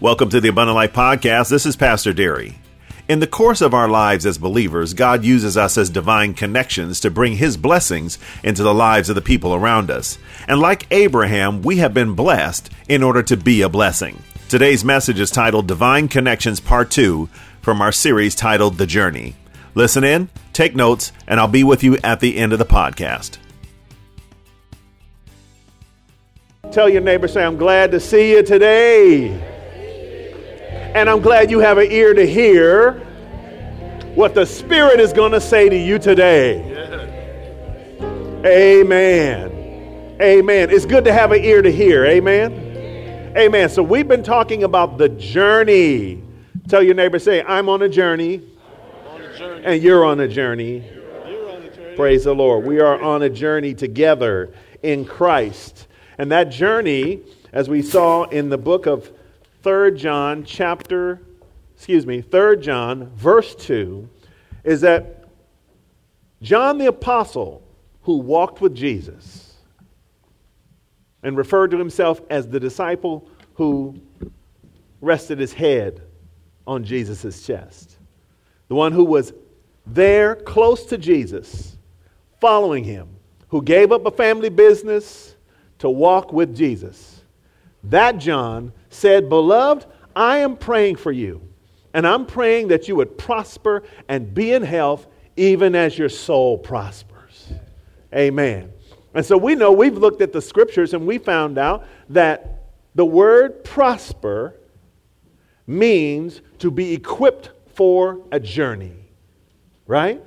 Welcome 0.00 0.28
to 0.28 0.40
the 0.40 0.50
Abundant 0.50 0.76
Life 0.76 0.92
Podcast. 0.92 1.50
This 1.50 1.66
is 1.66 1.74
Pastor 1.74 2.12
Derry. 2.12 2.56
In 3.08 3.18
the 3.18 3.26
course 3.26 3.60
of 3.60 3.74
our 3.74 3.88
lives 3.88 4.26
as 4.26 4.38
believers, 4.38 4.94
God 4.94 5.24
uses 5.24 5.56
us 5.56 5.76
as 5.76 5.90
divine 5.90 6.34
connections 6.34 7.00
to 7.00 7.10
bring 7.10 7.34
His 7.34 7.56
blessings 7.56 8.16
into 8.44 8.62
the 8.62 8.72
lives 8.72 9.08
of 9.08 9.16
the 9.16 9.20
people 9.20 9.56
around 9.56 9.90
us. 9.90 10.16
And 10.46 10.60
like 10.60 10.86
Abraham, 10.92 11.62
we 11.62 11.78
have 11.78 11.94
been 11.94 12.14
blessed 12.14 12.70
in 12.88 13.02
order 13.02 13.24
to 13.24 13.36
be 13.36 13.62
a 13.62 13.68
blessing. 13.68 14.22
Today's 14.48 14.84
message 14.84 15.18
is 15.18 15.32
titled 15.32 15.66
Divine 15.66 16.06
Connections 16.06 16.60
Part 16.60 16.92
2 16.92 17.28
from 17.60 17.82
our 17.82 17.90
series 17.90 18.36
titled 18.36 18.78
The 18.78 18.86
Journey. 18.86 19.34
Listen 19.74 20.04
in, 20.04 20.28
take 20.52 20.76
notes, 20.76 21.10
and 21.26 21.40
I'll 21.40 21.48
be 21.48 21.64
with 21.64 21.82
you 21.82 21.98
at 22.04 22.20
the 22.20 22.36
end 22.36 22.52
of 22.52 22.60
the 22.60 22.64
podcast. 22.64 23.38
Tell 26.70 26.88
your 26.88 27.00
neighbor, 27.00 27.26
say, 27.26 27.42
I'm 27.42 27.56
glad 27.56 27.90
to 27.90 27.98
see 27.98 28.30
you 28.30 28.44
today. 28.44 29.57
And 30.94 31.10
I'm 31.10 31.20
glad 31.20 31.50
you 31.50 31.58
have 31.58 31.76
an 31.76 31.92
ear 31.92 32.14
to 32.14 32.26
hear 32.26 32.92
what 34.14 34.34
the 34.34 34.46
Spirit 34.46 35.00
is 35.00 35.12
going 35.12 35.32
to 35.32 35.40
say 35.40 35.68
to 35.68 35.76
you 35.76 35.98
today. 35.98 36.62
Amen. 38.46 40.16
Amen. 40.20 40.70
It's 40.70 40.86
good 40.86 41.04
to 41.04 41.12
have 41.12 41.30
an 41.32 41.44
ear 41.44 41.60
to 41.60 41.70
hear. 41.70 42.06
Amen. 42.06 43.34
Amen. 43.36 43.68
So 43.68 43.82
we've 43.82 44.08
been 44.08 44.22
talking 44.22 44.64
about 44.64 44.96
the 44.96 45.10
journey. 45.10 46.22
Tell 46.68 46.82
your 46.82 46.94
neighbor, 46.94 47.18
say, 47.18 47.42
I'm 47.42 47.68
on 47.68 47.82
a 47.82 47.88
journey. 47.88 48.42
On 49.08 49.20
a 49.20 49.38
journey. 49.38 49.64
And 49.66 49.82
you're 49.82 50.06
on 50.06 50.20
a 50.20 50.26
journey. 50.26 50.88
On 50.88 51.62
a 51.62 51.70
journey. 51.70 51.96
Praise 51.96 52.24
the 52.24 52.34
Lord. 52.34 52.64
We 52.64 52.80
are 52.80 53.00
on 53.00 53.22
a 53.22 53.28
journey 53.28 53.74
together 53.74 54.54
in 54.82 55.04
Christ. 55.04 55.86
And 56.16 56.32
that 56.32 56.44
journey, 56.44 57.20
as 57.52 57.68
we 57.68 57.82
saw 57.82 58.24
in 58.24 58.48
the 58.48 58.58
book 58.58 58.86
of 58.86 59.12
3 59.62 59.96
John 59.96 60.44
chapter, 60.44 61.20
excuse 61.74 62.06
me, 62.06 62.20
3 62.20 62.58
John 62.58 63.10
verse 63.14 63.54
2 63.54 64.08
is 64.64 64.80
that 64.82 65.24
John 66.42 66.78
the 66.78 66.86
apostle 66.86 67.62
who 68.02 68.18
walked 68.18 68.60
with 68.60 68.74
Jesus 68.74 69.56
and 71.22 71.36
referred 71.36 71.70
to 71.72 71.78
himself 71.78 72.20
as 72.30 72.46
the 72.46 72.60
disciple 72.60 73.28
who 73.54 74.00
rested 75.00 75.38
his 75.38 75.52
head 75.52 76.02
on 76.66 76.84
Jesus' 76.84 77.44
chest. 77.44 77.98
The 78.68 78.74
one 78.74 78.92
who 78.92 79.04
was 79.04 79.32
there 79.86 80.36
close 80.36 80.84
to 80.86 80.98
Jesus, 80.98 81.76
following 82.40 82.84
him, 82.84 83.08
who 83.48 83.62
gave 83.62 83.90
up 83.90 84.06
a 84.06 84.10
family 84.10 84.50
business 84.50 85.34
to 85.78 85.88
walk 85.88 86.32
with 86.32 86.54
Jesus. 86.54 87.22
That 87.84 88.18
John 88.18 88.72
said, 88.90 89.28
Beloved, 89.28 89.86
I 90.14 90.38
am 90.38 90.56
praying 90.56 90.96
for 90.96 91.12
you, 91.12 91.42
and 91.94 92.06
I'm 92.06 92.26
praying 92.26 92.68
that 92.68 92.88
you 92.88 92.96
would 92.96 93.16
prosper 93.18 93.84
and 94.08 94.34
be 94.34 94.52
in 94.52 94.62
health 94.62 95.06
even 95.36 95.74
as 95.74 95.96
your 95.96 96.08
soul 96.08 96.58
prospers. 96.58 97.52
Amen. 98.14 98.72
And 99.14 99.24
so 99.24 99.36
we 99.36 99.54
know 99.54 99.72
we've 99.72 99.96
looked 99.96 100.20
at 100.20 100.32
the 100.32 100.42
scriptures 100.42 100.94
and 100.94 101.06
we 101.06 101.18
found 101.18 101.58
out 101.58 101.86
that 102.10 102.64
the 102.94 103.04
word 103.04 103.64
prosper 103.64 104.54
means 105.66 106.40
to 106.58 106.70
be 106.70 106.94
equipped 106.94 107.50
for 107.74 108.20
a 108.32 108.40
journey, 108.40 108.96
right? 109.86 110.22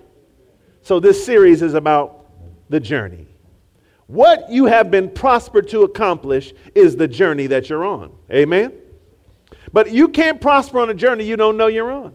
So 0.81 0.99
this 0.99 1.25
series 1.25 1.61
is 1.61 1.73
about 1.73 2.25
the 2.69 2.79
journey. 2.79 3.27
What 4.11 4.51
you 4.51 4.65
have 4.65 4.91
been 4.91 5.09
prospered 5.09 5.69
to 5.69 5.83
accomplish 5.83 6.53
is 6.75 6.97
the 6.97 7.07
journey 7.07 7.47
that 7.47 7.69
you're 7.69 7.85
on. 7.85 8.11
Amen? 8.29 8.73
But 9.71 9.91
you 9.91 10.09
can't 10.09 10.41
prosper 10.41 10.81
on 10.81 10.89
a 10.89 10.93
journey 10.93 11.23
you 11.23 11.37
don't 11.37 11.55
know 11.55 11.67
you're 11.67 11.93
on. 11.93 12.13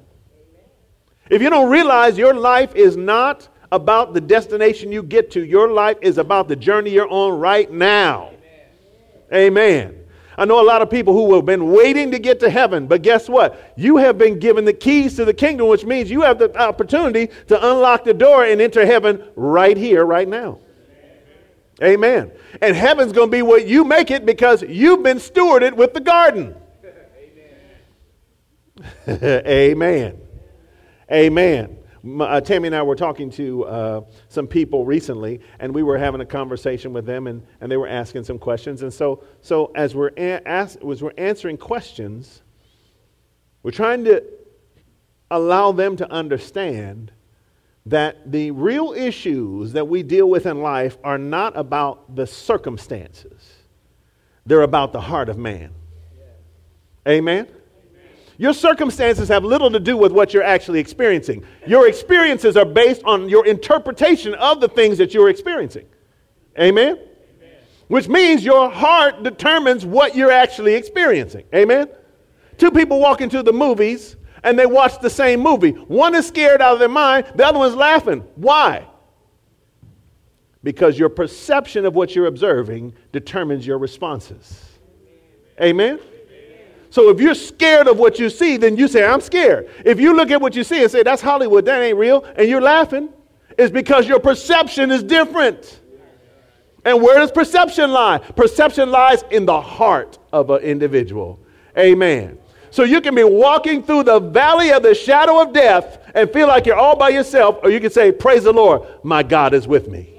If 1.31 1.41
you 1.41 1.49
don't 1.49 1.71
realize 1.71 2.19
your 2.19 2.35
life 2.35 2.75
is 2.75 2.99
not 2.99 3.49
about 3.73 4.13
the 4.13 4.21
destination 4.21 4.93
you 4.93 5.03
get 5.03 5.31
to, 5.31 5.43
your 5.43 5.73
life 5.73 5.97
is 6.03 6.19
about 6.19 6.49
the 6.49 6.57
journey 6.57 6.91
you're 6.91 7.09
on 7.09 7.41
right 7.41 7.73
now. 7.73 8.33
Amen. 9.33 10.05
I 10.37 10.45
know 10.45 10.61
a 10.61 10.69
lot 10.69 10.83
of 10.83 10.91
people 10.91 11.15
who 11.15 11.35
have 11.35 11.47
been 11.47 11.73
waiting 11.73 12.11
to 12.11 12.19
get 12.19 12.41
to 12.41 12.51
heaven, 12.51 12.87
but 12.87 13.01
guess 13.01 13.27
what? 13.27 13.73
You 13.75 13.97
have 13.97 14.19
been 14.19 14.39
given 14.39 14.67
the 14.67 14.75
keys 14.75 15.17
to 15.17 15.25
the 15.25 15.33
kingdom, 15.33 15.69
which 15.69 15.87
means 15.87 16.11
you 16.11 16.21
have 16.21 16.39
the 16.39 16.55
opportunity 16.61 17.33
to 17.47 17.71
unlock 17.71 18.05
the 18.05 18.13
door 18.13 18.45
and 18.45 18.61
enter 18.61 18.85
heaven 18.85 19.25
right 19.35 19.79
here, 19.79 20.05
right 20.05 20.29
now. 20.29 20.59
Amen. 21.83 22.33
And 22.63 22.75
heaven's 22.75 23.13
going 23.13 23.29
to 23.31 23.37
be 23.37 23.43
what 23.43 23.67
you 23.67 23.85
make 23.85 24.11
it 24.11 24.25
because 24.25 24.63
you've 24.63 25.03
been 25.03 25.19
stewarded 25.19 25.75
with 25.75 25.93
the 25.93 26.01
garden. 26.01 26.55
Amen. 29.09 30.21
Amen. 31.11 31.79
Uh, 32.21 32.41
Tammy 32.41 32.69
and 32.69 32.77
I 32.77 32.83
were 32.83 32.95
talking 32.95 33.31
to 33.33 33.65
uh, 33.65 34.01
some 34.29 34.47
people 34.47 34.85
recently, 34.85 35.41
and 35.59 35.75
we 35.75 35.83
were 35.83 35.99
having 35.99 36.21
a 36.21 36.27
conversation 36.27 36.93
with 36.93 37.05
them, 37.05 37.27
and, 37.27 37.45
and 37.61 37.71
they 37.71 37.77
were 37.77 37.89
asking 37.89 38.25
some 38.25 38.39
questions. 38.39 38.83
And 38.83 38.93
so, 38.93 39.25
so 39.41 39.73
as, 39.75 39.95
we're 39.95 40.13
a- 40.17 40.47
as 40.49 40.79
we're 40.81 41.13
answering 41.19 41.57
questions, 41.57 42.43
we're 43.63 43.73
trying 43.73 44.05
to 44.05 44.23
allow 45.31 45.73
them 45.73 45.97
to 45.97 46.11
understand 46.11 47.11
that 47.87 48.31
the 48.33 48.51
real 48.51 48.93
issues 48.93 49.73
that 49.73 49.87
we 49.87 50.03
deal 50.03 50.29
with 50.29 50.45
in 50.45 50.61
life 50.61 50.99
are 51.05 51.19
not 51.19 51.57
about 51.57 52.17
the 52.17 52.27
circumstances, 52.27 53.55
they're 54.45 54.63
about 54.63 54.93
the 54.93 55.01
heart 55.01 55.29
of 55.29 55.39
man. 55.39 55.71
Amen? 57.09 57.47
Your 58.39 58.53
circumstances 58.53 59.29
have 59.29 59.45
little 59.45 59.71
to 59.71 59.81
do 59.81 59.97
with 59.97 60.13
what 60.13 60.35
you're 60.35 60.43
actually 60.43 60.81
experiencing. 60.81 61.45
Your 61.67 61.89
experiences 61.89 62.57
are 62.57 62.67
based 62.67 63.03
on 63.05 63.29
your 63.29 63.47
interpretation 63.47 64.35
of 64.35 64.61
the 64.61 64.69
things 64.69 64.99
that 64.99 65.15
you're 65.15 65.31
experiencing. 65.31 65.87
Amen? 66.59 66.99
Amen? 66.99 67.59
Which 67.89 68.09
means 68.09 68.45
your 68.45 68.69
heart 68.69 69.23
determines 69.23 69.87
what 69.87 70.15
you're 70.15 70.33
actually 70.33 70.75
experiencing. 70.75 71.45
Amen? 71.55 71.89
Two 72.59 72.71
people 72.71 72.99
walk 72.99 73.21
into 73.21 73.43
the 73.43 73.53
movies 73.53 74.17
and 74.47 74.57
they 74.57 74.65
watch 74.65 75.01
the 75.01 75.11
same 75.11 75.41
movie. 75.41 75.73
One 75.73 76.15
is 76.15 76.29
scared 76.29 76.63
out 76.63 76.75
of 76.75 76.79
their 76.79 76.89
mind, 76.89 77.27
the 77.35 77.45
other 77.45 77.59
one's 77.59 77.75
laughing. 77.75 78.21
Why? 78.37 78.87
Because 80.63 80.97
your 80.97 81.09
perception 81.09 81.85
of 81.85 81.97
what 81.97 82.15
you're 82.15 82.29
observing 82.29 82.95
determines 83.11 83.67
your 83.67 83.79
responses. 83.79 84.65
Amen? 85.61 85.99
So 86.91 87.11
if 87.11 87.21
you're 87.21 87.35
scared 87.35 87.89
of 87.89 87.99
what 87.99 88.21
you 88.21 88.31
see, 88.31 88.57
then 88.57 88.77
you 88.77 88.87
say, 88.87 89.05
I'm 89.05 89.21
scared. 89.21 89.69
If 89.85 89.99
you 89.99 90.17
look 90.17 90.31
at 90.31 90.41
what 90.41 90.55
you 90.55 90.63
see 90.63 90.81
and 90.81 90.91
say, 90.91 91.03
that's 91.03 91.21
Hollywood, 91.21 91.65
that 91.65 91.83
ain't 91.83 91.99
real, 91.99 92.25
and 92.37 92.49
you're 92.49 92.63
laughing, 92.63 93.09
it's 93.59 93.73
because 93.73 94.07
your 94.07 94.21
perception 94.21 94.93
is 94.93 95.03
different. 95.03 95.81
And 96.85 97.03
where 97.03 97.19
does 97.19 97.33
perception 97.33 97.91
lie? 97.91 98.19
Perception 98.19 98.93
lies 98.93 99.25
in 99.33 99.45
the 99.45 99.61
heart 99.61 100.21
of 100.33 100.51
an 100.51 100.63
individual. 100.63 101.41
Amen. 101.77 102.39
So 102.71 102.83
you 102.85 103.01
can 103.01 103.15
be 103.15 103.25
walking 103.25 103.83
through 103.83 104.05
the 104.05 104.21
valley 104.21 104.71
of 104.71 104.83
the 104.83 104.95
shadow 104.95 105.41
of 105.41 105.53
death 105.53 105.99
and 106.15 106.31
feel 106.33 106.49
like 106.49 106.67
you're 106.67 106.77
all 106.77 106.97
by 106.97 107.11
yourself, 107.11 107.59
or 107.63 107.71
you 107.71 107.81
can 107.81 107.91
say, 107.91 108.13
Praise 108.13 108.45
the 108.45 108.53
Lord, 108.53 108.83
my 109.03 109.23
God 109.23 109.55
is 109.55 109.67
with 109.69 109.89
me. 109.89 110.13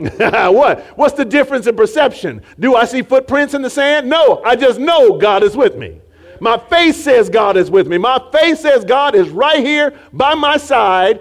what? 0.16 0.80
What's 0.96 1.14
the 1.14 1.24
difference 1.24 1.66
in 1.66 1.76
perception? 1.76 2.42
Do 2.58 2.74
I 2.74 2.86
see 2.86 3.02
footprints 3.02 3.52
in 3.54 3.60
the 3.60 3.68
sand? 3.68 4.08
No, 4.08 4.42
I 4.44 4.56
just 4.56 4.80
know 4.80 5.18
God 5.18 5.42
is 5.42 5.56
with 5.56 5.76
me. 5.76 6.00
My 6.40 6.56
faith 6.56 6.96
says 6.96 7.28
God 7.28 7.58
is 7.58 7.70
with 7.70 7.86
me. 7.86 7.98
My 7.98 8.22
faith 8.32 8.60
says 8.60 8.84
God 8.84 9.14
is 9.14 9.28
right 9.28 9.58
here 9.58 9.98
by 10.12 10.34
my 10.34 10.56
side. 10.56 11.20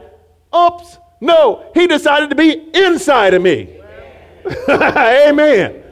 Oops, 0.56 0.98
no, 1.20 1.70
He 1.74 1.88
decided 1.88 2.30
to 2.30 2.36
be 2.36 2.70
inside 2.74 3.34
of 3.34 3.42
me. 3.42 3.78
Amen. 4.70 5.84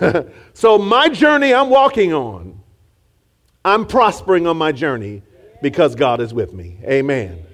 so, 0.52 0.78
my 0.78 1.08
journey 1.08 1.52
I'm 1.52 1.68
walking 1.68 2.12
on 2.12 2.59
I'm 3.64 3.86
prospering 3.86 4.46
on 4.46 4.56
my 4.56 4.72
journey 4.72 5.22
because 5.62 5.94
God 5.94 6.20
is 6.20 6.32
with 6.32 6.52
me. 6.52 6.78
Amen. 6.84 7.44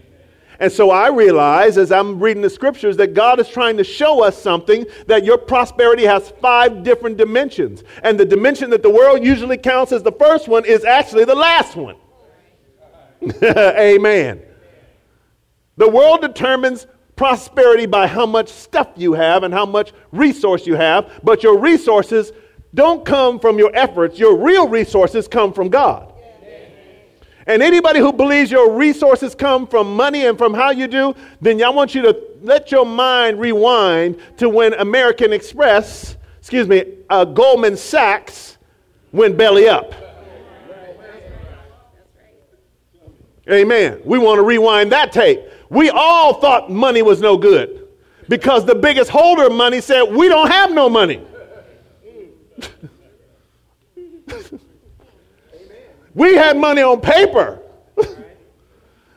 And 0.59 0.73
so 0.73 0.91
I 0.91 1.09
realize 1.09 1.77
as 1.77 1.93
I'm 1.93 2.19
reading 2.19 2.43
the 2.43 2.51
scriptures 2.51 2.97
that 2.97 3.13
God 3.13 3.41
is 3.41 3.49
trying 3.49 3.77
to 3.77 3.85
show 3.85 4.25
us 4.25 4.41
something 4.41 4.87
that 5.07 5.25
your 5.25 5.37
prosperity 5.37 6.05
has 6.05 6.31
five 6.41 6.83
different 6.83 7.19
dimensions. 7.19 7.83
And 8.03 8.19
the 8.19 8.25
dimension 8.25 8.71
that 8.71 8.83
the 8.83 8.91
world 8.91 9.23
usually 9.23 9.59
counts 9.59 9.93
as 9.93 10.03
the 10.03 10.13
first 10.13 10.49
one 10.49 10.65
is 10.65 10.85
actually 10.85 11.25
the 11.25 11.35
last 11.35 11.77
one. 11.77 11.97
Amen. 13.43 14.43
The 15.77 15.89
world 15.91 16.23
determines 16.23 16.87
prosperity 17.17 17.87
by 17.87 18.07
how 18.07 18.27
much 18.27 18.49
stuff 18.49 18.89
you 18.97 19.13
have 19.15 19.43
and 19.43 19.53
how 19.53 19.67
much 19.67 19.93
resource 20.13 20.67
you 20.67 20.75
have, 20.75 21.21
but 21.23 21.43
your 21.43 21.59
resources 21.59 22.33
don't 22.77 23.07
come 23.07 23.41
from 23.41 23.59
your 23.59 23.75
efforts. 23.75 24.19
Your 24.19 24.37
real 24.37 24.69
resources 24.69 25.27
come 25.27 25.53
from 25.55 25.71
God. 25.71 26.13
And 27.47 27.63
anybody 27.63 28.01
who 28.01 28.13
believes 28.13 28.51
your 28.51 28.73
resources 28.73 29.35
come 29.35 29.67
from 29.67 29.97
money 29.97 30.27
and 30.27 30.37
from 30.37 30.53
how 30.53 30.71
you 30.71 30.87
do, 30.87 31.15
then 31.41 31.63
I 31.63 31.71
want 31.71 31.95
you 31.95 32.03
to 32.03 32.17
let 32.43 32.71
your 32.71 32.85
mind 32.85 33.41
rewind 33.41 34.21
to 34.37 34.51
when 34.51 34.75
American 34.75 35.33
Express, 35.33 36.17
excuse 36.39 36.69
me, 36.69 36.85
uh, 37.09 37.25
Goldman 37.25 37.77
Sachs 37.77 38.59
went 39.11 39.39
belly 39.39 39.69
up. 39.69 39.95
Amen. 43.51 44.03
We 44.05 44.19
want 44.19 44.39
to 44.39 44.43
rewind 44.43 44.93
that 44.93 45.13
tape. 45.13 45.41
We 45.71 45.89
all 45.89 46.35
thought 46.35 46.71
money 46.71 47.01
was 47.01 47.23
no 47.23 47.39
good 47.39 47.89
because 48.29 48.67
the 48.67 48.75
biggest 48.75 49.09
holder 49.09 49.47
of 49.47 49.53
money 49.53 49.81
said, 49.81 50.03
We 50.03 50.29
don't 50.29 50.51
have 50.51 50.73
no 50.73 50.91
money. 50.91 51.25
we 56.15 56.35
had 56.35 56.57
money 56.57 56.83
on 56.83 57.01
paper. 57.01 57.61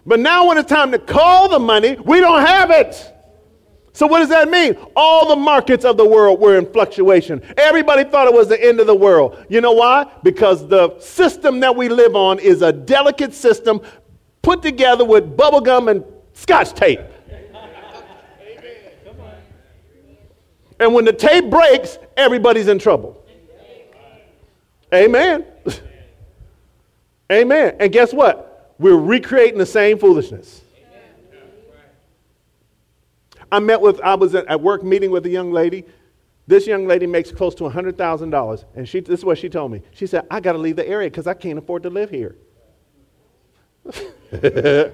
but 0.06 0.20
now, 0.20 0.48
when 0.48 0.58
it's 0.58 0.70
time 0.70 0.92
to 0.92 1.00
call 1.00 1.50
the 1.50 1.60
money, 1.60 1.98
we 2.06 2.20
don't 2.20 2.46
have 2.46 2.72
it. 2.72 3.14
So, 3.94 4.08
what 4.08 4.20
does 4.20 4.30
that 4.30 4.50
mean? 4.50 4.78
All 4.96 5.28
the 5.28 5.36
markets 5.36 5.84
of 5.84 5.98
the 5.98 6.08
world 6.08 6.40
were 6.40 6.58
in 6.58 6.72
fluctuation. 6.72 7.42
Everybody 7.58 8.06
thought 8.06 8.28
it 8.28 8.34
was 8.34 8.48
the 8.48 8.64
end 8.64 8.80
of 8.80 8.88
the 8.88 8.96
world. 8.96 9.46
You 9.50 9.62
know 9.62 9.74
why? 9.74 10.10
Because 10.24 10.68
the 10.68 10.98
system 11.00 11.60
that 11.60 11.76
we 11.76 11.90
live 11.90 12.16
on 12.16 12.40
is 12.40 12.62
a 12.62 12.72
delicate 12.72 13.34
system 13.34 13.82
put 14.42 14.62
together 14.62 15.04
with 15.04 15.36
bubble 15.36 15.62
gum 15.62 15.90
and 15.90 16.04
scotch 16.34 16.74
tape. 16.74 17.02
And 20.80 20.94
when 20.94 21.04
the 21.04 21.14
tape 21.14 21.50
breaks, 21.50 21.98
everybody's 22.16 22.70
in 22.70 22.80
trouble. 22.80 23.19
Amen. 24.94 25.46
Amen. 27.32 27.76
And 27.80 27.92
guess 27.92 28.14
what? 28.14 28.74
We're 28.80 28.98
recreating 28.98 29.60
the 29.60 29.66
same 29.66 30.00
foolishness. 30.00 30.62
I 33.52 33.60
met 33.60 33.82
with, 33.82 34.00
I 34.02 34.16
was 34.16 34.36
at 34.36 34.62
work 34.62 34.84
meeting 34.84 35.12
with 35.12 35.26
a 35.26 35.30
young 35.30 35.52
lady. 35.52 35.86
This 36.48 36.66
young 36.66 36.88
lady 36.88 37.08
makes 37.08 37.32
close 37.32 37.54
to 37.56 37.64
$100,000. 37.64 38.66
And 38.76 38.88
she, 38.88 39.00
this 39.02 39.20
is 39.20 39.26
what 39.26 39.38
she 39.38 39.50
told 39.50 39.72
me. 39.72 39.82
She 39.92 40.08
said, 40.08 40.26
I 40.32 40.40
got 40.40 40.54
to 40.54 40.58
leave 40.58 40.76
the 40.76 40.88
area 40.88 41.10
because 41.10 41.28
I 41.28 41.34
can't 41.34 41.60
afford 41.60 41.84
to 41.84 41.90
live 41.90 42.10
here. 42.10 42.36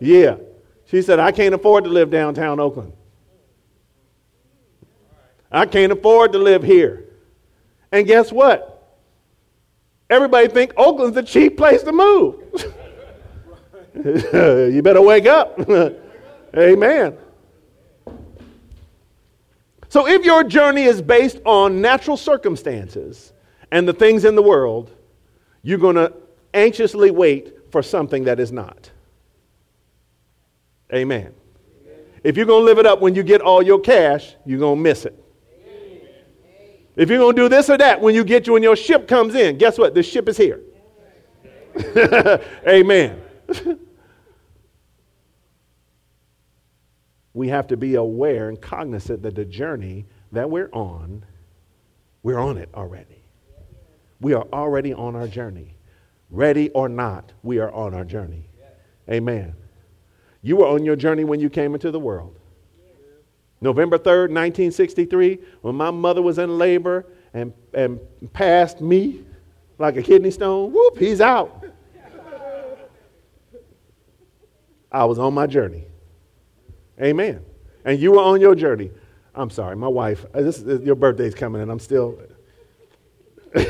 yeah. 0.00 0.36
She 0.86 1.02
said, 1.02 1.18
I 1.18 1.32
can't 1.32 1.54
afford 1.54 1.84
to 1.84 1.90
live 1.90 2.10
downtown 2.10 2.60
Oakland. 2.60 2.92
I 5.50 5.66
can't 5.66 5.92
afford 5.92 6.32
to 6.32 6.38
live 6.38 6.62
here. 6.62 7.11
And 7.92 8.06
guess 8.06 8.32
what? 8.32 8.72
Everybody 10.08 10.48
think 10.48 10.72
Oakland's 10.76 11.16
a 11.16 11.22
cheap 11.22 11.56
place 11.56 11.82
to 11.82 11.92
move. 11.92 12.36
you 14.74 14.82
better 14.82 15.02
wake 15.02 15.26
up. 15.26 15.58
Amen. 16.56 17.16
So 19.88 20.08
if 20.08 20.24
your 20.24 20.42
journey 20.42 20.84
is 20.84 21.02
based 21.02 21.38
on 21.44 21.82
natural 21.82 22.16
circumstances 22.16 23.32
and 23.70 23.86
the 23.86 23.92
things 23.92 24.24
in 24.24 24.34
the 24.34 24.42
world, 24.42 24.90
you're 25.62 25.78
going 25.78 25.96
to 25.96 26.12
anxiously 26.54 27.10
wait 27.10 27.70
for 27.70 27.82
something 27.82 28.24
that 28.24 28.40
is 28.40 28.52
not. 28.52 28.90
Amen. 30.94 31.34
If 32.24 32.36
you're 32.36 32.46
going 32.46 32.62
to 32.62 32.64
live 32.64 32.78
it 32.78 32.86
up 32.86 33.00
when 33.00 33.14
you 33.14 33.22
get 33.22 33.40
all 33.40 33.62
your 33.62 33.80
cash, 33.80 34.34
you're 34.44 34.58
going 34.58 34.76
to 34.76 34.82
miss 34.82 35.04
it. 35.04 35.21
If 36.94 37.08
you're 37.08 37.18
going 37.18 37.36
to 37.36 37.42
do 37.42 37.48
this 37.48 37.70
or 37.70 37.78
that 37.78 38.00
when 38.00 38.14
you 38.14 38.24
get 38.24 38.46
you 38.46 38.52
when 38.52 38.62
your 38.62 38.76
ship 38.76 39.08
comes 39.08 39.34
in, 39.34 39.58
guess 39.58 39.78
what? 39.78 39.94
The 39.94 40.02
ship 40.02 40.28
is 40.28 40.36
here. 40.36 40.60
Amen. 42.68 43.22
we 47.34 47.48
have 47.48 47.66
to 47.68 47.76
be 47.76 47.94
aware 47.94 48.48
and 48.48 48.60
cognizant 48.60 49.22
that 49.22 49.34
the 49.34 49.44
journey 49.44 50.06
that 50.32 50.50
we're 50.50 50.68
on, 50.72 51.24
we're 52.22 52.38
on 52.38 52.58
it 52.58 52.68
already. 52.74 53.22
We 54.20 54.34
are 54.34 54.46
already 54.52 54.92
on 54.92 55.16
our 55.16 55.26
journey. 55.26 55.74
Ready 56.30 56.70
or 56.70 56.88
not, 56.88 57.32
we 57.42 57.58
are 57.58 57.70
on 57.72 57.94
our 57.94 58.04
journey. 58.04 58.48
Amen. 59.10 59.54
You 60.42 60.56
were 60.56 60.66
on 60.66 60.84
your 60.84 60.96
journey 60.96 61.24
when 61.24 61.40
you 61.40 61.50
came 61.50 61.74
into 61.74 61.90
the 61.90 62.00
world. 62.00 62.38
November 63.62 63.96
3rd, 63.96 64.28
1963, 64.30 65.38
when 65.62 65.76
my 65.76 65.90
mother 65.90 66.20
was 66.20 66.38
in 66.38 66.58
labor 66.58 67.06
and, 67.32 67.52
and 67.72 68.00
passed 68.32 68.80
me 68.80 69.24
like 69.78 69.96
a 69.96 70.02
kidney 70.02 70.32
stone, 70.32 70.72
whoop, 70.72 70.98
he's 70.98 71.20
out. 71.20 71.64
I 74.90 75.04
was 75.04 75.18
on 75.18 75.32
my 75.32 75.46
journey. 75.46 75.84
Amen. 77.00 77.44
And 77.84 77.98
you 78.00 78.12
were 78.12 78.20
on 78.20 78.40
your 78.40 78.56
journey. 78.56 78.90
I'm 79.34 79.48
sorry, 79.48 79.76
my 79.76 79.88
wife, 79.88 80.26
uh, 80.34 80.42
this, 80.42 80.58
is, 80.58 80.82
your 80.82 80.96
birthday's 80.96 81.34
coming 81.34 81.62
and 81.62 81.70
I'm 81.70 81.78
still. 81.78 82.20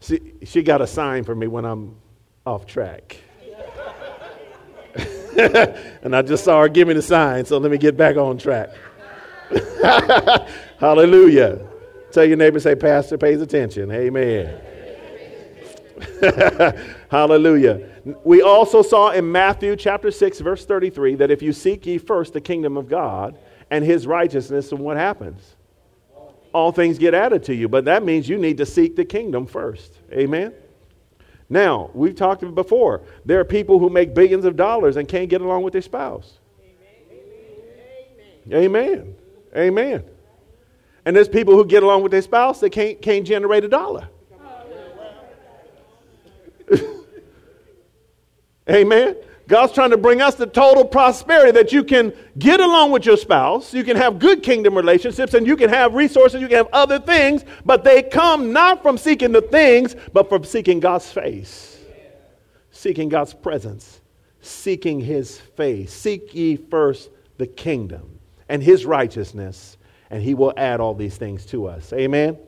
she, 0.00 0.20
she 0.44 0.62
got 0.62 0.80
a 0.82 0.86
sign 0.86 1.24
for 1.24 1.34
me 1.34 1.46
when 1.48 1.64
I'm 1.64 1.96
off 2.46 2.66
track. 2.66 3.16
and 6.02 6.14
I 6.14 6.22
just 6.22 6.44
saw 6.44 6.60
her 6.62 6.68
give 6.68 6.88
me 6.88 6.94
the 6.94 7.02
sign, 7.02 7.44
so 7.44 7.58
let 7.58 7.70
me 7.70 7.78
get 7.78 7.96
back 7.96 8.16
on 8.16 8.38
track. 8.38 8.70
Hallelujah. 10.78 11.60
Tell 12.12 12.24
your 12.24 12.36
neighbor, 12.36 12.60
say, 12.60 12.74
Pastor 12.74 13.18
pays 13.18 13.40
attention. 13.40 13.90
Amen. 13.90 14.60
Hallelujah. 17.10 17.88
We 18.22 18.42
also 18.42 18.82
saw 18.82 19.10
in 19.10 19.30
Matthew 19.30 19.76
chapter 19.76 20.10
6, 20.10 20.40
verse 20.40 20.64
33, 20.64 21.16
that 21.16 21.30
if 21.30 21.42
you 21.42 21.52
seek 21.52 21.86
ye 21.86 21.98
first 21.98 22.32
the 22.32 22.40
kingdom 22.40 22.76
of 22.76 22.88
God 22.88 23.38
and 23.70 23.84
his 23.84 24.06
righteousness, 24.06 24.72
and 24.72 24.80
what 24.80 24.96
happens? 24.96 25.56
All 26.52 26.70
things 26.70 26.98
get 26.98 27.14
added 27.14 27.42
to 27.44 27.54
you. 27.54 27.68
But 27.68 27.86
that 27.86 28.04
means 28.04 28.28
you 28.28 28.38
need 28.38 28.58
to 28.58 28.66
seek 28.66 28.94
the 28.94 29.04
kingdom 29.04 29.46
first. 29.46 29.98
Amen. 30.12 30.54
Now, 31.48 31.90
we've 31.94 32.14
talked 32.14 32.54
before. 32.54 33.02
There 33.24 33.38
are 33.40 33.44
people 33.44 33.78
who 33.78 33.90
make 33.90 34.14
billions 34.14 34.44
of 34.44 34.56
dollars 34.56 34.96
and 34.96 35.06
can't 35.06 35.28
get 35.28 35.40
along 35.40 35.62
with 35.62 35.72
their 35.72 35.82
spouse. 35.82 36.38
Amen. 38.52 38.54
Amen. 38.54 39.14
Amen. 39.56 40.04
And 41.04 41.14
there's 41.14 41.28
people 41.28 41.54
who 41.54 41.64
get 41.66 41.82
along 41.82 42.02
with 42.02 42.12
their 42.12 42.22
spouse 42.22 42.60
that 42.60 42.70
can't, 42.70 43.00
can't 43.00 43.26
generate 43.26 43.64
a 43.64 43.68
dollar. 43.68 44.08
Amen. 48.70 49.16
God's 49.46 49.72
trying 49.72 49.90
to 49.90 49.96
bring 49.96 50.22
us 50.22 50.36
the 50.36 50.46
total 50.46 50.84
prosperity 50.84 51.52
that 51.52 51.72
you 51.72 51.84
can 51.84 52.14
get 52.38 52.60
along 52.60 52.92
with 52.92 53.04
your 53.04 53.16
spouse, 53.16 53.74
you 53.74 53.84
can 53.84 53.96
have 53.96 54.18
good 54.18 54.42
kingdom 54.42 54.74
relationships, 54.74 55.34
and 55.34 55.46
you 55.46 55.56
can 55.56 55.68
have 55.68 55.94
resources, 55.94 56.40
you 56.40 56.48
can 56.48 56.56
have 56.56 56.68
other 56.72 56.98
things, 56.98 57.44
but 57.64 57.84
they 57.84 58.02
come 58.02 58.52
not 58.52 58.82
from 58.82 58.96
seeking 58.96 59.32
the 59.32 59.42
things, 59.42 59.96
but 60.12 60.28
from 60.28 60.44
seeking 60.44 60.80
God's 60.80 61.10
face, 61.10 61.78
seeking 62.70 63.10
God's 63.10 63.34
presence, 63.34 64.00
seeking 64.40 65.00
His 65.00 65.38
face. 65.38 65.92
Seek 65.92 66.34
ye 66.34 66.56
first 66.56 67.10
the 67.36 67.46
kingdom 67.46 68.18
and 68.48 68.62
His 68.62 68.86
righteousness, 68.86 69.76
and 70.08 70.22
He 70.22 70.34
will 70.34 70.54
add 70.56 70.80
all 70.80 70.94
these 70.94 71.16
things 71.18 71.44
to 71.46 71.66
us. 71.66 71.92
Amen. 71.92 72.38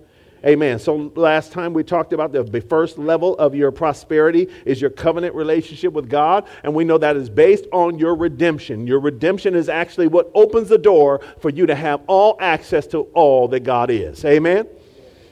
Amen. 0.45 0.79
So 0.79 1.13
last 1.17 1.51
time 1.51 1.73
we 1.73 1.83
talked 1.83 2.13
about 2.13 2.33
the 2.33 2.61
first 2.69 2.99
level 2.99 3.37
of 3.39 3.55
your 3.55 3.73
prosperity 3.73 4.49
is 4.65 4.81
your 4.81 4.91
covenant 4.91 5.35
relationship 5.35 5.93
with 5.93 6.09
God. 6.09 6.47
And 6.63 6.75
we 6.75 6.85
know 6.85 6.99
that 6.99 7.17
is 7.17 7.31
based 7.31 7.65
on 7.73 7.99
your 7.99 8.15
redemption. 8.15 8.87
Your 8.87 9.01
redemption 9.01 9.55
is 9.55 9.69
actually 9.69 10.09
what 10.09 10.31
opens 10.35 10.69
the 10.69 10.79
door 10.79 11.21
for 11.41 11.51
you 11.51 11.67
to 11.67 11.75
have 11.75 12.03
all 12.07 12.37
access 12.39 12.87
to 12.89 13.03
all 13.15 13.49
that 13.49 13.61
God 13.61 13.91
is. 13.91 14.25
Amen. 14.25 14.69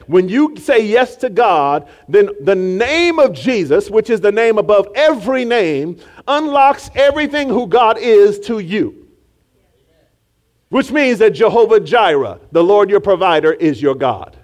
When 0.07 0.29
you 0.29 0.55
say 0.57 0.85
yes 0.85 1.15
to 1.17 1.29
God, 1.29 1.87
then 2.07 2.29
the 2.41 2.55
name 2.55 3.17
of 3.19 3.33
Jesus, 3.33 3.89
which 3.89 4.09
is 4.09 4.21
the 4.21 4.31
name 4.31 4.57
above 4.57 4.87
every 4.95 5.45
name, 5.45 5.97
unlocks 6.27 6.89
everything 6.93 7.49
who 7.49 7.67
God 7.67 7.97
is 7.97 8.39
to 8.41 8.59
you. 8.59 9.07
Which 10.69 10.91
means 10.91 11.19
that 11.19 11.31
Jehovah 11.31 11.79
Jireh, 11.79 12.39
the 12.51 12.63
Lord 12.63 12.89
your 12.89 12.99
provider, 12.99 13.53
is 13.53 13.81
your 13.81 13.95
God. 13.95 14.37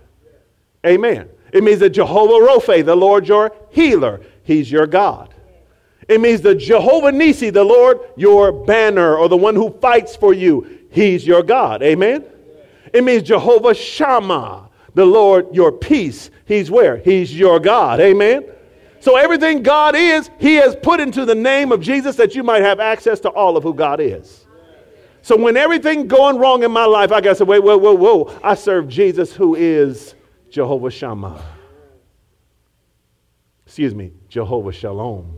Amen. 0.85 1.29
It 1.53 1.63
means 1.63 1.79
that 1.79 1.91
Jehovah 1.91 2.43
Rophe, 2.43 2.81
the 2.81 2.95
Lord 2.95 3.27
your 3.27 3.53
healer, 3.69 4.21
he's 4.43 4.71
your 4.71 4.87
God. 4.87 5.33
It 6.07 6.19
means 6.19 6.41
that 6.41 6.55
Jehovah 6.55 7.11
Nisi, 7.11 7.49
the 7.49 7.63
Lord 7.63 7.99
your 8.15 8.51
banner 8.51 9.15
or 9.15 9.29
the 9.29 9.37
one 9.37 9.55
who 9.55 9.69
fights 9.79 10.15
for 10.15 10.33
you, 10.33 10.79
he's 10.89 11.25
your 11.25 11.43
God. 11.43 11.83
Amen. 11.83 12.25
It 12.93 13.03
means 13.03 13.23
Jehovah 13.23 13.73
Shammah, 13.73 14.69
the 14.93 15.05
Lord 15.05 15.53
your 15.55 15.71
peace. 15.71 16.31
He's 16.45 16.71
where? 16.71 16.97
He's 16.97 17.37
your 17.37 17.59
God. 17.59 17.99
Amen. 17.99 18.45
So 18.99 19.15
everything 19.15 19.63
God 19.63 19.95
is, 19.95 20.29
he 20.39 20.55
has 20.55 20.75
put 20.75 20.99
into 20.99 21.25
the 21.25 21.35
name 21.35 21.71
of 21.71 21.81
Jesus 21.81 22.15
that 22.17 22.35
you 22.35 22.43
might 22.43 22.61
have 22.61 22.79
access 22.79 23.19
to 23.21 23.29
all 23.29 23.57
of 23.57 23.63
who 23.63 23.73
God 23.73 23.99
is. 23.99 24.45
So 25.23 25.37
when 25.37 25.55
everything 25.55 26.07
going 26.07 26.37
wrong 26.37 26.63
in 26.63 26.71
my 26.71 26.85
life, 26.85 27.11
I 27.11 27.21
got 27.21 27.31
to 27.31 27.35
say, 27.37 27.43
wait, 27.43 27.63
whoa, 27.63 27.77
whoa, 27.77 27.93
whoa. 27.93 28.39
I 28.43 28.55
serve 28.55 28.87
Jesus 28.87 29.33
who 29.33 29.55
is 29.55 30.15
Jehovah 30.51 30.91
Shammah. 30.91 31.41
Excuse 33.65 33.95
me, 33.95 34.11
Jehovah 34.27 34.73
Shalom, 34.73 35.37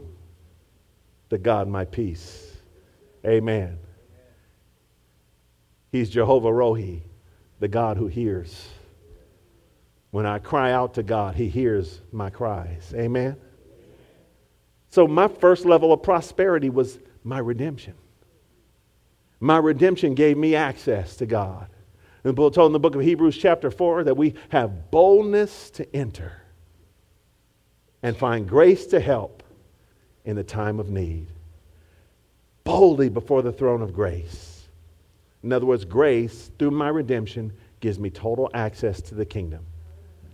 the 1.30 1.38
God 1.38 1.68
my 1.68 1.86
peace. 1.86 2.52
Amen. 3.24 3.78
He's 5.92 6.10
Jehovah 6.10 6.50
Rohi, 6.50 7.02
the 7.60 7.68
God 7.68 7.98
who 7.98 8.08
hears. 8.08 8.68
When 10.10 10.26
I 10.26 10.40
cry 10.40 10.72
out 10.72 10.96
to 10.96 11.04
God, 11.04 11.36
He 11.36 11.48
hears 11.48 12.02
my 12.12 12.32
cries. 12.32 12.92
Amen. 12.96 13.38
So, 14.90 15.08
my 15.08 15.28
first 15.28 15.66
level 15.66 15.94
of 15.94 16.02
prosperity 16.02 16.70
was 16.70 16.98
my 17.24 17.38
redemption. 17.38 17.94
My 19.40 19.58
redemption 19.58 20.16
gave 20.16 20.38
me 20.38 20.56
access 20.56 21.16
to 21.18 21.28
God. 21.28 21.68
And 22.24 22.36
Paul 22.36 22.52
told 22.52 22.70
in 22.70 22.74
the 22.74 22.80
book 22.80 22.96
of 22.96 23.02
Hebrews, 23.02 23.38
chapter 23.38 23.70
4, 23.70 24.06
that 24.06 24.16
we 24.16 24.36
have 24.50 24.92
boldness 24.92 25.70
to 25.72 25.96
enter 25.96 26.42
and 28.02 28.16
find 28.16 28.48
grace 28.48 28.86
to 28.88 29.00
help 29.00 29.44
in 30.26 30.36
the 30.36 30.44
time 30.44 30.80
of 30.80 30.90
need. 30.90 31.28
Boldly 32.64 33.10
before 33.10 33.42
the 33.42 33.52
throne 33.52 33.82
of 33.82 33.94
grace. 33.94 34.68
In 35.44 35.52
other 35.52 35.66
words, 35.66 35.84
grace, 35.84 36.50
through 36.58 36.72
my 36.72 36.88
redemption, 36.88 37.52
gives 37.82 38.00
me 38.00 38.10
total 38.10 38.50
access 38.54 39.02
to 39.02 39.16
the 39.16 39.26
kingdom. 39.26 39.66